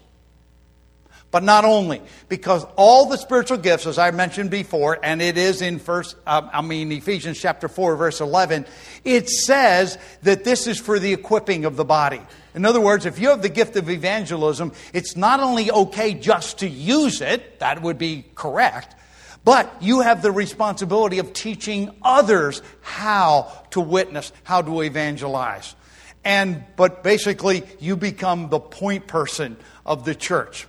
But 1.32 1.43
not 1.43 1.65
only, 1.65 2.02
because 2.30 2.65
all 2.78 3.10
the 3.10 3.17
spiritual 3.17 3.58
gifts, 3.58 3.88
as 3.88 3.98
I 3.98 4.12
mentioned 4.12 4.52
before, 4.52 5.00
and 5.04 5.21
it 5.21 5.38
is 5.38 5.62
in 5.62 5.80
first, 5.80 6.15
uh, 6.26 6.48
I 6.54 6.62
mean 6.62 6.91
Ephesians 6.91 7.38
chapter 7.39 7.67
four, 7.67 7.98
verse 7.98 8.21
eleven, 8.21 8.65
it 9.04 9.28
says 9.28 9.98
that 10.21 10.45
this 10.45 10.67
is 10.67 10.80
for 10.80 10.98
the 11.00 11.12
equipping 11.12 11.65
of 11.65 11.76
the 11.76 11.84
body. 11.84 12.21
In 12.56 12.65
other 12.65 12.80
words, 12.80 13.06
if 13.06 13.20
you 13.20 13.30
have 13.30 13.41
the 13.41 13.50
gift 13.50 13.76
of 13.76 13.89
evangelism, 13.89 14.72
it's 14.94 15.18
not 15.18 15.41
only 15.41 15.70
okay 15.70 16.13
just 16.13 16.60
to 16.60 16.70
use 16.70 17.20
it, 17.20 17.60
that 17.60 17.82
would 17.82 17.98
be 17.98 18.24
correct, 18.34 18.96
but 19.44 19.72
you 19.82 20.00
have 20.00 20.22
the 20.22 20.32
responsibility 20.32 21.20
of 21.20 21.34
teaching 21.34 21.94
others 22.02 22.62
how 22.82 23.52
to 23.72 23.82
witness, 23.82 24.32
how 24.44 24.62
to 24.62 24.82
evangelize. 24.82 25.76
And, 26.24 26.63
but 26.78 27.04
basically, 27.04 27.63
you 27.80 27.98
become 27.98 28.50
the 28.50 28.60
point 28.60 29.06
person 29.06 29.58
of 29.86 30.06
the 30.06 30.15
church. 30.15 30.65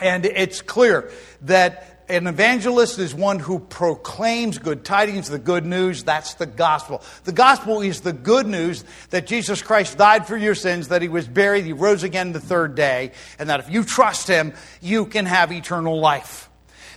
And 0.00 0.24
it's 0.24 0.62
clear 0.62 1.10
that 1.42 1.93
an 2.08 2.26
evangelist 2.26 2.98
is 2.98 3.14
one 3.14 3.38
who 3.38 3.58
proclaims 3.58 4.58
good 4.58 4.84
tidings, 4.84 5.28
the 5.28 5.38
good 5.38 5.64
news. 5.64 6.04
That's 6.04 6.34
the 6.34 6.46
gospel. 6.46 7.02
The 7.24 7.32
gospel 7.32 7.80
is 7.80 8.02
the 8.02 8.12
good 8.12 8.46
news 8.46 8.84
that 9.10 9.26
Jesus 9.26 9.62
Christ 9.62 9.96
died 9.96 10.26
for 10.26 10.36
your 10.36 10.54
sins, 10.54 10.88
that 10.88 11.02
he 11.02 11.08
was 11.08 11.26
buried, 11.26 11.64
he 11.64 11.72
rose 11.72 12.02
again 12.02 12.32
the 12.32 12.40
third 12.40 12.74
day, 12.74 13.12
and 13.38 13.48
that 13.48 13.60
if 13.60 13.70
you 13.70 13.84
trust 13.84 14.28
him, 14.28 14.52
you 14.82 15.06
can 15.06 15.24
have 15.26 15.50
eternal 15.50 15.98
life. 15.98 16.50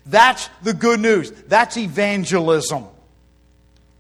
That's 0.06 0.50
the 0.62 0.74
good 0.74 1.00
news. 1.00 1.32
That's 1.32 1.78
evangelism. 1.78 2.86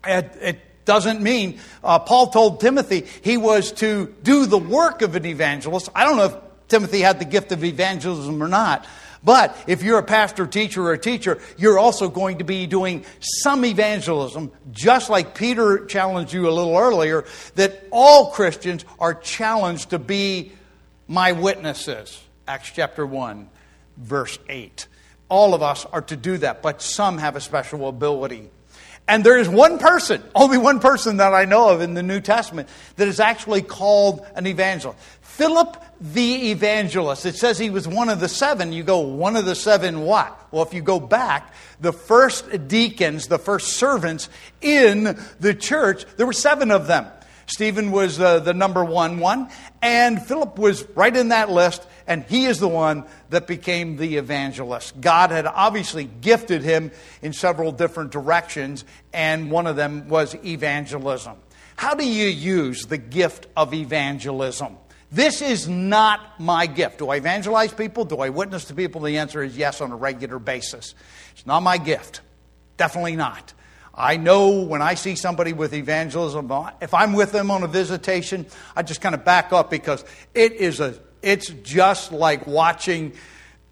It, 0.06 0.38
it 0.42 0.86
doesn't 0.86 1.22
mean, 1.22 1.60
uh, 1.84 2.00
Paul 2.00 2.28
told 2.28 2.60
Timothy 2.60 3.06
he 3.22 3.38
was 3.38 3.72
to 3.74 4.14
do 4.24 4.46
the 4.46 4.58
work 4.58 5.02
of 5.02 5.16
an 5.16 5.26
evangelist. 5.26 5.90
I 5.94 6.06
don't 6.06 6.18
know 6.18 6.26
if 6.26 6.36
Timothy 6.70 7.02
had 7.02 7.20
the 7.20 7.26
gift 7.26 7.52
of 7.52 7.64
evangelism 7.64 8.42
or 8.42 8.48
not. 8.48 8.86
But 9.28 9.62
if 9.68 9.84
you're 9.84 10.00
a 10.00 10.04
pastor, 10.04 10.48
teacher, 10.48 10.88
or 10.88 10.94
a 10.94 10.98
teacher, 10.98 11.42
you're 11.58 11.78
also 11.78 12.08
going 12.08 12.38
to 12.38 12.46
be 12.46 12.66
doing 12.66 13.04
some 13.20 13.66
evangelism, 13.66 14.54
just 14.72 15.10
like 15.10 15.36
Peter 15.36 15.86
challenged 15.86 16.32
you 16.32 16.48
a 16.48 16.50
little 16.50 16.78
earlier, 16.78 17.26
that 17.56 17.84
all 17.92 18.32
Christians 18.32 18.86
are 19.00 19.14
challenged 19.14 19.90
to 19.90 20.00
be 20.00 20.54
my 21.10 21.34
witnesses. 21.34 22.24
Acts 22.48 22.72
chapter 22.74 23.06
1, 23.06 23.50
verse 23.98 24.40
8. 24.48 24.88
All 25.28 25.54
of 25.54 25.62
us 25.62 25.84
are 25.84 26.04
to 26.04 26.16
do 26.16 26.38
that, 26.38 26.62
but 26.62 26.82
some 26.82 27.18
have 27.18 27.36
a 27.36 27.42
special 27.42 27.90
ability. 27.90 28.50
And 29.10 29.26
there 29.26 29.38
is 29.38 29.50
one 29.50 29.78
person, 29.78 30.24
only 30.36 30.58
one 30.58 30.80
person 30.80 31.18
that 31.18 31.34
I 31.34 31.44
know 31.44 31.68
of 31.68 31.82
in 31.82 31.96
the 31.96 32.04
New 32.04 32.22
Testament, 32.22 32.70
that 32.96 33.10
is 33.10 33.20
actually 33.20 33.62
called 33.62 34.26
an 34.36 34.48
evangelist. 34.48 34.98
Philip 35.20 35.84
the 36.00 36.52
evangelist. 36.52 37.26
It 37.26 37.36
says 37.36 37.58
he 37.58 37.70
was 37.70 37.88
one 37.88 38.10
of 38.10 38.20
the 38.20 38.30
seven. 38.30 38.74
You 38.74 38.84
go, 38.84 39.00
one 39.00 39.36
of 39.36 39.46
the 39.46 39.56
seven 39.56 40.02
what? 40.02 40.48
Well, 40.52 40.64
if 40.64 40.74
you 40.74 40.82
go 40.82 41.00
back, 41.00 41.54
the 41.82 41.94
first 41.94 42.68
deacons, 42.68 43.28
the 43.28 43.40
first 43.40 43.74
servants 43.74 44.30
in 44.62 45.20
the 45.40 45.54
church, 45.54 46.06
there 46.18 46.26
were 46.26 46.34
seven 46.34 46.72
of 46.72 46.88
them. 46.88 47.08
Stephen 47.48 47.92
was 47.92 48.20
uh, 48.20 48.40
the 48.40 48.54
number 48.54 48.84
one 48.84 49.20
one, 49.20 49.50
and 49.82 50.22
Philip 50.22 50.60
was 50.60 50.86
right 50.96 51.16
in 51.16 51.30
that 51.30 51.50
list, 51.50 51.88
and 52.06 52.24
he 52.26 52.46
is 52.46 52.60
the 52.60 52.68
one 52.68 53.06
that 53.30 53.48
became 53.48 53.96
the 53.96 54.18
evangelist. 54.18 55.00
God 55.00 55.32
had 55.32 55.46
obviously 55.46 56.04
gifted 56.04 56.62
him 56.62 56.92
in 57.22 57.32
several 57.32 57.72
different 57.72 58.12
directions, 58.12 58.84
and 59.14 59.50
one 59.50 59.66
of 59.66 59.78
them 59.78 60.10
was 60.10 60.36
evangelism. 60.44 61.38
How 61.78 61.94
do 61.94 62.06
you 62.06 62.28
use 62.28 62.86
the 62.88 62.98
gift 62.98 63.48
of 63.56 63.74
evangelism? 63.74 64.76
This 65.12 65.42
is 65.42 65.68
not 65.68 66.40
my 66.40 66.66
gift. 66.66 67.00
Do 67.00 67.10
I 67.10 67.16
evangelize 67.16 67.74
people? 67.74 68.04
Do 68.04 68.18
I 68.18 68.30
witness 68.30 68.66
to 68.66 68.74
people? 68.74 69.02
The 69.02 69.18
answer 69.18 69.42
is 69.42 69.58
yes 69.58 69.80
on 69.80 69.92
a 69.92 69.96
regular 69.96 70.38
basis. 70.38 70.96
It's 71.32 71.46
not 71.46 71.62
my 71.62 71.78
gift. 71.78 72.22
Definitely 72.76 73.16
not. 73.16 73.54
I 73.94 74.18
know 74.18 74.62
when 74.62 74.82
I 74.82 74.94
see 74.94 75.16
somebody 75.16 75.54
with 75.54 75.74
evangelism, 75.74 76.52
if 76.82 76.94
I'm 76.94 77.14
with 77.14 77.32
them 77.32 77.50
on 77.50 77.64
a 77.64 77.68
visitation, 77.68 78.46
I 78.76 78.84
just 78.84 79.02
kind 79.02 79.16
of 79.16 79.26
back 79.26 79.52
up 79.52 79.72
because 79.72 80.06
it 80.36 80.54
is 80.54 80.80
a, 80.80 80.94
it's 81.24 81.48
just 81.48 82.12
like 82.12 82.46
watching, 82.46 83.14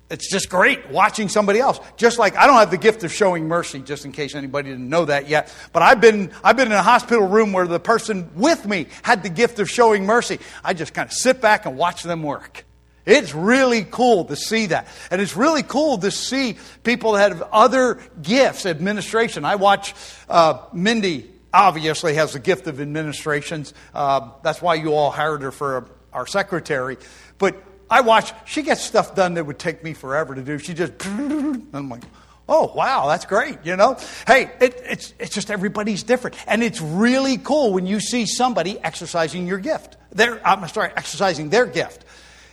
it's 0.10 0.30
just 0.30 0.50
great 0.50 0.90
watching 0.92 1.30
somebody 1.30 1.60
else. 1.60 1.80
Just 1.98 2.20
like 2.20 2.36
I 2.36 2.46
don't 2.46 2.58
have 2.58 2.72
the 2.72 2.78
gift 2.78 3.04
of 3.04 3.12
showing 3.12 3.48
mercy, 3.48 3.80
just 3.80 4.06
in 4.06 4.12
case 4.12 4.36
anybody 4.36 4.70
didn't 4.70 4.90
know 4.90 5.06
that 5.06 5.28
yet. 5.28 5.54
But 5.74 5.82
I've 5.82 6.00
been, 6.00 6.32
I've 6.44 6.56
been 6.56 6.68
in 6.68 6.74
a 6.74 6.84
hospital 6.84 7.28
room 7.28 7.54
where 7.54 7.66
the 7.66 7.80
person 7.80 8.30
with 8.36 8.68
me 8.68 8.88
had 9.02 9.24
the 9.24 9.30
gift 9.30 9.60
of 9.60 9.70
showing 9.70 10.06
mercy. 10.06 10.40
I 10.64 10.74
just 10.74 10.94
kind 10.94 11.08
of 11.08 11.14
sit 11.14 11.42
back 11.42 11.66
and 11.66 11.76
watch 11.76 12.04
them 12.04 12.22
work. 12.22 12.66
It's 13.06 13.34
really 13.36 13.84
cool 13.84 14.26
to 14.26 14.36
see 14.36 14.68
that. 14.68 14.88
And 15.12 15.22
it's 15.22 15.36
really 15.36 15.64
cool 15.64 15.98
to 16.00 16.12
see 16.12 16.58
people 16.84 17.14
that 17.14 17.32
have 17.32 17.42
other 17.52 18.00
gifts, 18.22 18.66
administration. 18.66 19.46
I 19.46 19.56
watch 19.56 19.94
uh, 20.28 20.60
Mindy, 20.74 21.32
obviously, 21.54 22.16
has 22.16 22.34
the 22.34 22.40
gift 22.40 22.68
of 22.68 22.82
administrations. 22.82 23.74
Uh, 23.94 24.32
that's 24.44 24.62
why 24.62 24.76
you 24.76 24.94
all 24.94 25.12
hired 25.12 25.44
her 25.44 25.52
for 25.52 25.88
our 26.14 26.26
secretary. 26.26 26.98
But 27.38 27.62
I 27.90 28.02
watch, 28.02 28.34
she 28.46 28.62
gets 28.62 28.82
stuff 28.82 29.16
done 29.16 29.36
that 29.36 29.46
would 29.46 29.60
take 29.60 29.84
me 29.84 29.94
forever 29.94 30.36
to 30.36 30.42
do. 30.42 30.58
She 30.58 30.74
just, 30.74 30.94
I'm 31.06 31.90
like, 31.90 32.04
Oh, 32.48 32.72
wow, 32.76 33.08
that's 33.08 33.26
great, 33.26 33.58
you 33.64 33.76
know? 33.76 33.98
Hey, 34.28 34.52
it, 34.62 34.80
it's, 34.86 35.14
it's 35.18 35.34
just 35.34 35.50
everybody's 35.50 36.04
different. 36.04 36.36
And 36.48 36.62
it's 36.62 36.80
really 36.80 37.38
cool 37.38 37.74
when 37.74 37.88
you 37.88 38.00
see 38.00 38.28
somebody 38.28 38.80
exercising 38.80 39.48
your 39.48 39.58
gift. 39.58 39.98
They're, 40.12 40.46
I'm 40.48 40.68
sorry, 40.68 40.92
exercising 40.96 41.50
their 41.50 41.66
gift. 41.66 42.04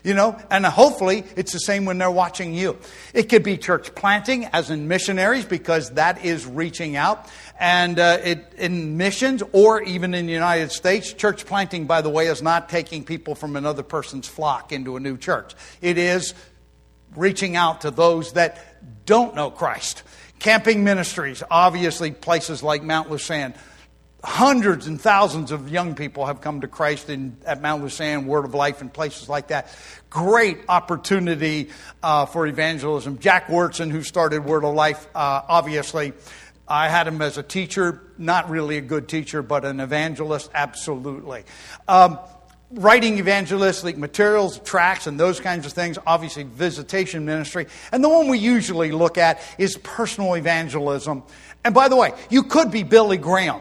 You 0.02 0.14
know, 0.14 0.36
and 0.50 0.66
hopefully 0.66 1.22
it's 1.36 1.52
the 1.52 1.60
same 1.60 1.84
when 1.84 1.96
they're 1.98 2.10
watching 2.10 2.54
you. 2.54 2.76
It 3.14 3.28
could 3.28 3.44
be 3.44 3.56
church 3.56 3.94
planting, 3.94 4.46
as 4.46 4.68
in 4.68 4.88
missionaries, 4.88 5.44
because 5.44 5.90
that 5.90 6.24
is 6.24 6.44
reaching 6.44 6.96
out. 6.96 7.28
And 7.62 8.00
uh, 8.00 8.18
it, 8.24 8.54
in 8.58 8.96
missions, 8.96 9.40
or 9.52 9.80
even 9.84 10.14
in 10.14 10.26
the 10.26 10.32
United 10.32 10.72
States, 10.72 11.12
church 11.12 11.46
planting, 11.46 11.86
by 11.86 12.02
the 12.02 12.10
way, 12.10 12.26
is 12.26 12.42
not 12.42 12.68
taking 12.68 13.04
people 13.04 13.36
from 13.36 13.54
another 13.54 13.84
person's 13.84 14.26
flock 14.26 14.72
into 14.72 14.96
a 14.96 15.00
new 15.00 15.16
church. 15.16 15.54
It 15.80 15.96
is 15.96 16.34
reaching 17.14 17.54
out 17.54 17.82
to 17.82 17.92
those 17.92 18.32
that 18.32 19.06
don't 19.06 19.36
know 19.36 19.52
Christ. 19.52 20.02
Camping 20.40 20.82
ministries, 20.82 21.44
obviously, 21.52 22.10
places 22.10 22.64
like 22.64 22.82
Mount 22.82 23.08
Lusan 23.10 23.54
hundreds 24.24 24.86
and 24.86 25.00
thousands 25.00 25.50
of 25.50 25.68
young 25.68 25.94
people 25.94 26.26
have 26.26 26.40
come 26.40 26.60
to 26.60 26.68
Christ 26.68 27.10
in, 27.10 27.36
at 27.44 27.60
Mount 27.60 27.84
Lusan, 27.84 28.24
Word 28.24 28.44
of 28.44 28.54
Life, 28.54 28.80
and 28.80 28.92
places 28.92 29.28
like 29.28 29.48
that. 29.48 29.68
Great 30.10 30.58
opportunity 30.68 31.70
uh, 32.02 32.26
for 32.26 32.46
evangelism. 32.46 33.18
Jack 33.18 33.48
Wyrtzen, 33.48 33.90
who 33.90 34.02
started 34.02 34.44
Word 34.44 34.64
of 34.64 34.74
Life, 34.74 35.06
uh, 35.14 35.42
obviously, 35.48 36.12
I 36.72 36.88
had 36.88 37.06
him 37.06 37.20
as 37.20 37.36
a 37.36 37.42
teacher, 37.42 38.00
not 38.16 38.48
really 38.48 38.78
a 38.78 38.80
good 38.80 39.06
teacher, 39.06 39.42
but 39.42 39.66
an 39.66 39.78
evangelist, 39.78 40.50
absolutely. 40.54 41.44
Um, 41.86 42.18
writing 42.70 43.18
evangelistic 43.18 43.98
materials, 43.98 44.58
tracts, 44.60 45.06
and 45.06 45.20
those 45.20 45.38
kinds 45.38 45.66
of 45.66 45.74
things, 45.74 45.98
obviously 46.06 46.44
visitation 46.44 47.26
ministry. 47.26 47.66
And 47.92 48.02
the 48.02 48.08
one 48.08 48.26
we 48.28 48.38
usually 48.38 48.90
look 48.90 49.18
at 49.18 49.42
is 49.58 49.76
personal 49.76 50.32
evangelism. 50.32 51.24
And 51.62 51.74
by 51.74 51.88
the 51.88 51.96
way, 51.96 52.12
you 52.30 52.44
could 52.44 52.70
be 52.70 52.84
Billy 52.84 53.18
Graham. 53.18 53.60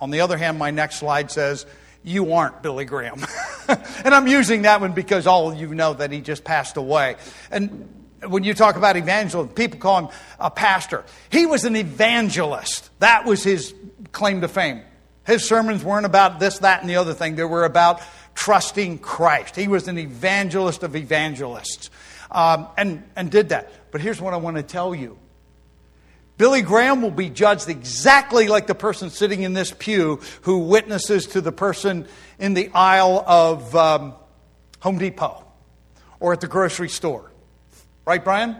On 0.00 0.10
the 0.10 0.22
other 0.22 0.38
hand, 0.38 0.58
my 0.58 0.70
next 0.70 1.00
slide 1.00 1.30
says, 1.30 1.66
You 2.02 2.32
aren't 2.32 2.62
Billy 2.62 2.86
Graham. 2.86 3.22
and 3.68 4.14
I'm 4.14 4.28
using 4.28 4.62
that 4.62 4.80
one 4.80 4.92
because 4.92 5.26
all 5.26 5.52
of 5.52 5.60
you 5.60 5.74
know 5.74 5.92
that 5.92 6.10
he 6.10 6.22
just 6.22 6.42
passed 6.42 6.78
away. 6.78 7.16
And 7.50 8.03
when 8.28 8.44
you 8.44 8.54
talk 8.54 8.76
about 8.76 8.96
evangelism, 8.96 9.54
people 9.54 9.78
call 9.78 10.06
him 10.06 10.08
a 10.38 10.50
pastor. 10.50 11.04
He 11.30 11.46
was 11.46 11.64
an 11.64 11.76
evangelist. 11.76 12.90
That 13.00 13.24
was 13.24 13.42
his 13.42 13.74
claim 14.12 14.40
to 14.40 14.48
fame. 14.48 14.82
His 15.26 15.46
sermons 15.46 15.82
weren't 15.82 16.06
about 16.06 16.38
this, 16.38 16.58
that, 16.58 16.80
and 16.80 16.88
the 16.88 16.96
other 16.96 17.14
thing. 17.14 17.36
They 17.36 17.44
were 17.44 17.64
about 17.64 18.00
trusting 18.34 18.98
Christ. 18.98 19.56
He 19.56 19.68
was 19.68 19.88
an 19.88 19.98
evangelist 19.98 20.82
of 20.82 20.96
evangelists 20.96 21.90
um, 22.30 22.68
and, 22.76 23.02
and 23.16 23.30
did 23.30 23.50
that. 23.50 23.72
But 23.90 24.00
here's 24.00 24.20
what 24.20 24.34
I 24.34 24.36
want 24.38 24.56
to 24.56 24.62
tell 24.62 24.94
you 24.94 25.18
Billy 26.36 26.62
Graham 26.62 27.00
will 27.00 27.12
be 27.12 27.30
judged 27.30 27.68
exactly 27.68 28.48
like 28.48 28.66
the 28.66 28.74
person 28.74 29.08
sitting 29.10 29.42
in 29.42 29.52
this 29.52 29.72
pew 29.72 30.20
who 30.42 30.58
witnesses 30.58 31.26
to 31.28 31.40
the 31.40 31.52
person 31.52 32.06
in 32.38 32.54
the 32.54 32.70
aisle 32.74 33.22
of 33.26 33.74
um, 33.76 34.14
Home 34.80 34.98
Depot 34.98 35.44
or 36.18 36.32
at 36.32 36.40
the 36.40 36.48
grocery 36.48 36.88
store. 36.88 37.30
Right, 38.06 38.22
Brian? 38.22 38.56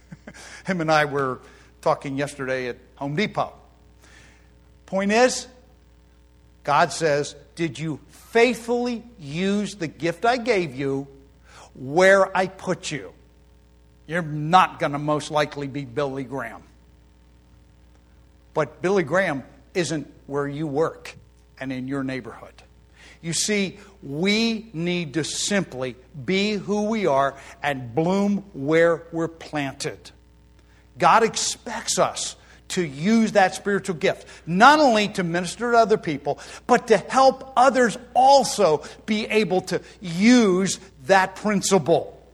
Him 0.66 0.80
and 0.80 0.90
I 0.90 1.06
were 1.06 1.40
talking 1.80 2.16
yesterday 2.18 2.68
at 2.68 2.76
Home 2.96 3.16
Depot. 3.16 3.52
Point 4.84 5.12
is, 5.12 5.46
God 6.62 6.92
says, 6.92 7.34
Did 7.54 7.78
you 7.78 8.00
faithfully 8.08 9.02
use 9.18 9.76
the 9.76 9.86
gift 9.88 10.24
I 10.24 10.36
gave 10.36 10.74
you 10.74 11.08
where 11.74 12.36
I 12.36 12.48
put 12.48 12.90
you? 12.90 13.12
You're 14.06 14.22
not 14.22 14.78
going 14.78 14.92
to 14.92 14.98
most 14.98 15.30
likely 15.30 15.66
be 15.66 15.84
Billy 15.84 16.24
Graham. 16.24 16.62
But 18.54 18.82
Billy 18.82 19.02
Graham 19.02 19.42
isn't 19.74 20.12
where 20.26 20.46
you 20.46 20.66
work 20.66 21.16
and 21.58 21.72
in 21.72 21.88
your 21.88 22.04
neighborhood. 22.04 22.55
You 23.26 23.32
see, 23.32 23.78
we 24.04 24.70
need 24.72 25.14
to 25.14 25.24
simply 25.24 25.96
be 26.24 26.52
who 26.52 26.84
we 26.84 27.06
are 27.06 27.34
and 27.60 27.92
bloom 27.92 28.44
where 28.54 29.02
we're 29.10 29.26
planted. 29.26 30.12
God 30.96 31.24
expects 31.24 31.98
us 31.98 32.36
to 32.68 32.82
use 32.82 33.32
that 33.32 33.56
spiritual 33.56 33.96
gift, 33.96 34.28
not 34.46 34.78
only 34.78 35.08
to 35.08 35.24
minister 35.24 35.72
to 35.72 35.76
other 35.76 35.98
people, 35.98 36.38
but 36.68 36.86
to 36.86 36.98
help 36.98 37.52
others 37.56 37.98
also 38.14 38.84
be 39.06 39.26
able 39.26 39.62
to 39.62 39.80
use 40.00 40.78
that 41.06 41.34
principle. 41.34 42.24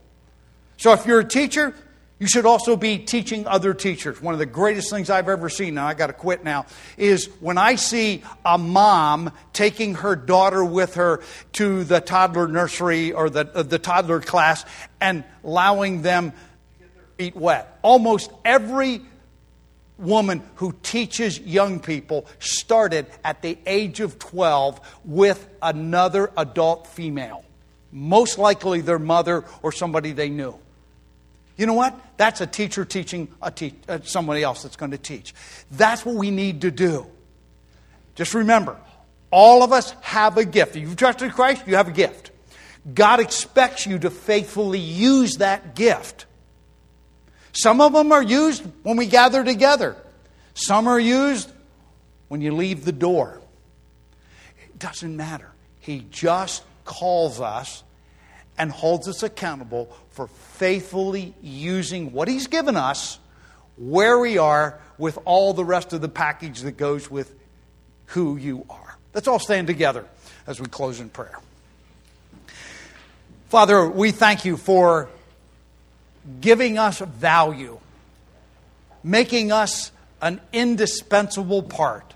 So 0.77 0.93
if 0.93 1.07
you're 1.07 1.21
a 1.21 1.25
teacher, 1.25 1.75
you 2.23 2.29
should 2.29 2.47
also 2.47 2.77
be 2.77 2.99
teaching 2.99 3.49
other 3.49 3.75
teachers. 3.75 4.23
One 4.23 4.33
of 4.33 4.39
the 4.39 4.47
greatest 4.47 4.91
things 4.91 5.11
I've 5.11 5.29
ever 5.29 5.49
seen, 5.49 5.75
now 5.75 5.89
I 5.89 5.95
got 5.95 6.07
to 6.07 6.13
quit 6.13 6.45
now, 6.45 6.67
is 6.97 7.27
when 7.41 7.59
I 7.59 7.75
see 7.75 8.23
a 8.45 8.57
mom 8.57 9.33
taking 9.53 9.97
her 9.97 10.15
daughter 10.15 10.65
with 10.65 10.95
her 10.95 11.21
to 11.55 11.83
the 11.83 12.01
toddler 12.01 12.47
nursery 12.47 13.11
or 13.11 13.29
the, 13.29 13.51
uh, 13.53 13.65
the 13.65 13.81
toddler 13.81 14.21
class 14.21 14.65
and 15.01 15.25
allowing 15.43 16.03
them 16.03 16.31
to 16.31 16.37
get 16.79 16.95
their 16.95 17.05
feet 17.17 17.35
wet. 17.35 17.81
Almost 17.83 18.31
every 18.45 19.01
woman 19.99 20.45
who 20.55 20.77
teaches 20.85 21.41
young 21.41 21.81
people 21.81 22.27
started 22.39 23.07
at 23.25 23.43
the 23.43 23.59
age 23.67 23.99
of 23.99 24.21
12 24.21 25.01
with 25.05 25.49
another 25.61 26.31
adult 26.37 26.87
female, 26.87 27.45
most 27.91 28.39
likely 28.39 28.81
their 28.81 29.01
mother 29.01 29.45
or 29.61 29.73
somebody 29.73 30.13
they 30.13 30.29
knew. 30.29 30.57
You 31.63 31.67
know 31.67 31.75
what? 31.75 31.97
That's 32.17 32.41
a 32.41 32.47
teacher 32.49 32.85
teaching 32.85 33.29
a 33.41 33.53
te- 33.53 33.77
uh, 33.89 34.01
somebody 34.03 34.43
else 34.43 34.65
that's 34.65 34.75
going 34.75 34.91
to 34.91 34.99
teach. 34.99 35.33
That's 35.71 36.05
what 36.05 36.17
we 36.17 36.33
need 36.33 36.63
to 36.63 36.73
do. 36.73 37.07
Just 38.17 38.35
remember, 38.35 38.77
all 39.31 39.63
of 39.63 39.71
us 39.71 39.93
have 40.01 40.37
a 40.39 40.45
gift. 40.45 40.75
If 40.75 40.83
you've 40.83 40.97
trusted 40.97 41.31
Christ, 41.35 41.63
you 41.69 41.77
have 41.77 41.87
a 41.87 41.93
gift. 41.93 42.33
God 42.93 43.21
expects 43.21 43.87
you 43.87 44.01
to 44.01 44.11
faithfully 44.11 44.81
use 44.81 45.37
that 45.37 45.77
gift. 45.77 46.27
Some 47.53 47.81
of 47.81 47.93
them 47.93 48.11
are 48.11 48.25
used 48.25 48.65
when 48.83 48.97
we 48.97 49.07
gather 49.07 49.45
together, 49.45 49.95
some 50.55 50.89
are 50.89 50.99
used 50.99 51.49
when 52.27 52.41
you 52.41 52.57
leave 52.57 52.85
the 52.85 52.91
door. 52.91 53.41
It 54.65 54.81
doesn't 54.81 55.17
matter. 55.17 55.53
He 55.79 56.05
just 56.11 56.65
calls 56.85 57.41
us 57.41 57.85
and 58.59 58.73
holds 58.73 59.07
us 59.07 59.23
accountable 59.23 59.97
for 60.13 60.29
faithfully 60.29 61.35
using 61.43 62.13
what 62.13 62.29
He's 62.29 62.47
given 62.47 62.77
us 62.77 63.19
where 63.77 64.19
we 64.19 64.39
are 64.39 64.79
with 64.99 65.19
all 65.25 65.53
the 65.55 65.65
rest 65.65 65.93
of 65.93 66.01
the 66.01 66.09
package 66.09 66.61
that 66.61 66.77
goes 66.77 67.11
with 67.11 67.35
who 68.07 68.37
you 68.37 68.65
are. 68.71 68.97
Let's 69.15 69.27
all 69.27 69.39
stand 69.39 69.67
together 69.67 70.07
as 70.47 70.61
we 70.61 70.67
close 70.67 71.01
in 71.01 71.09
prayer. 71.09 71.39
Father, 73.49 73.89
we 73.89 74.13
thank 74.13 74.45
you 74.45 74.57
for 74.57 75.09
giving 76.41 76.79
us 76.79 77.01
value, 77.01 77.79
making 79.03 79.53
us 79.53 79.93
an 80.21 80.41
indispensable 80.53 81.63
part 81.63 82.15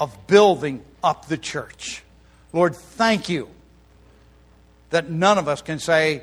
of 0.00 0.26
building 0.26 0.82
up 1.02 1.26
the 1.28 1.36
church. 1.36 2.02
Lord, 2.52 2.74
thank 2.74 3.28
you 3.28 3.48
that 4.90 5.10
none 5.10 5.38
of 5.38 5.48
us 5.48 5.60
can 5.60 5.78
say, 5.78 6.22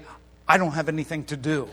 I 0.51 0.57
don't 0.57 0.73
have 0.73 0.89
anything 0.89 1.23
to 1.27 1.37
do. 1.37 1.69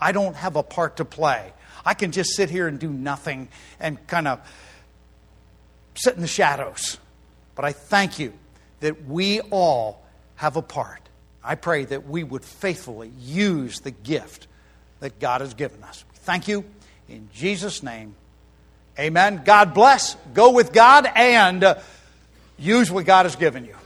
I 0.00 0.12
don't 0.12 0.34
have 0.34 0.56
a 0.56 0.62
part 0.62 0.96
to 0.96 1.04
play. 1.04 1.52
I 1.84 1.92
can 1.92 2.12
just 2.12 2.30
sit 2.30 2.48
here 2.48 2.66
and 2.66 2.78
do 2.78 2.88
nothing 2.88 3.48
and 3.78 4.04
kind 4.06 4.26
of 4.26 4.40
sit 5.96 6.14
in 6.14 6.22
the 6.22 6.26
shadows. 6.26 6.96
But 7.54 7.66
I 7.66 7.72
thank 7.72 8.18
you 8.18 8.32
that 8.80 9.04
we 9.04 9.42
all 9.42 10.02
have 10.36 10.56
a 10.56 10.62
part. 10.62 11.10
I 11.44 11.56
pray 11.56 11.84
that 11.84 12.08
we 12.08 12.24
would 12.24 12.42
faithfully 12.42 13.12
use 13.20 13.80
the 13.80 13.90
gift 13.90 14.46
that 15.00 15.20
God 15.20 15.42
has 15.42 15.52
given 15.52 15.84
us. 15.84 16.02
Thank 16.14 16.48
you. 16.48 16.64
In 17.10 17.28
Jesus' 17.34 17.82
name, 17.82 18.14
amen. 18.98 19.42
God 19.44 19.74
bless. 19.74 20.14
Go 20.32 20.52
with 20.52 20.72
God 20.72 21.04
and 21.04 21.76
use 22.58 22.90
what 22.90 23.04
God 23.04 23.26
has 23.26 23.36
given 23.36 23.66
you. 23.66 23.76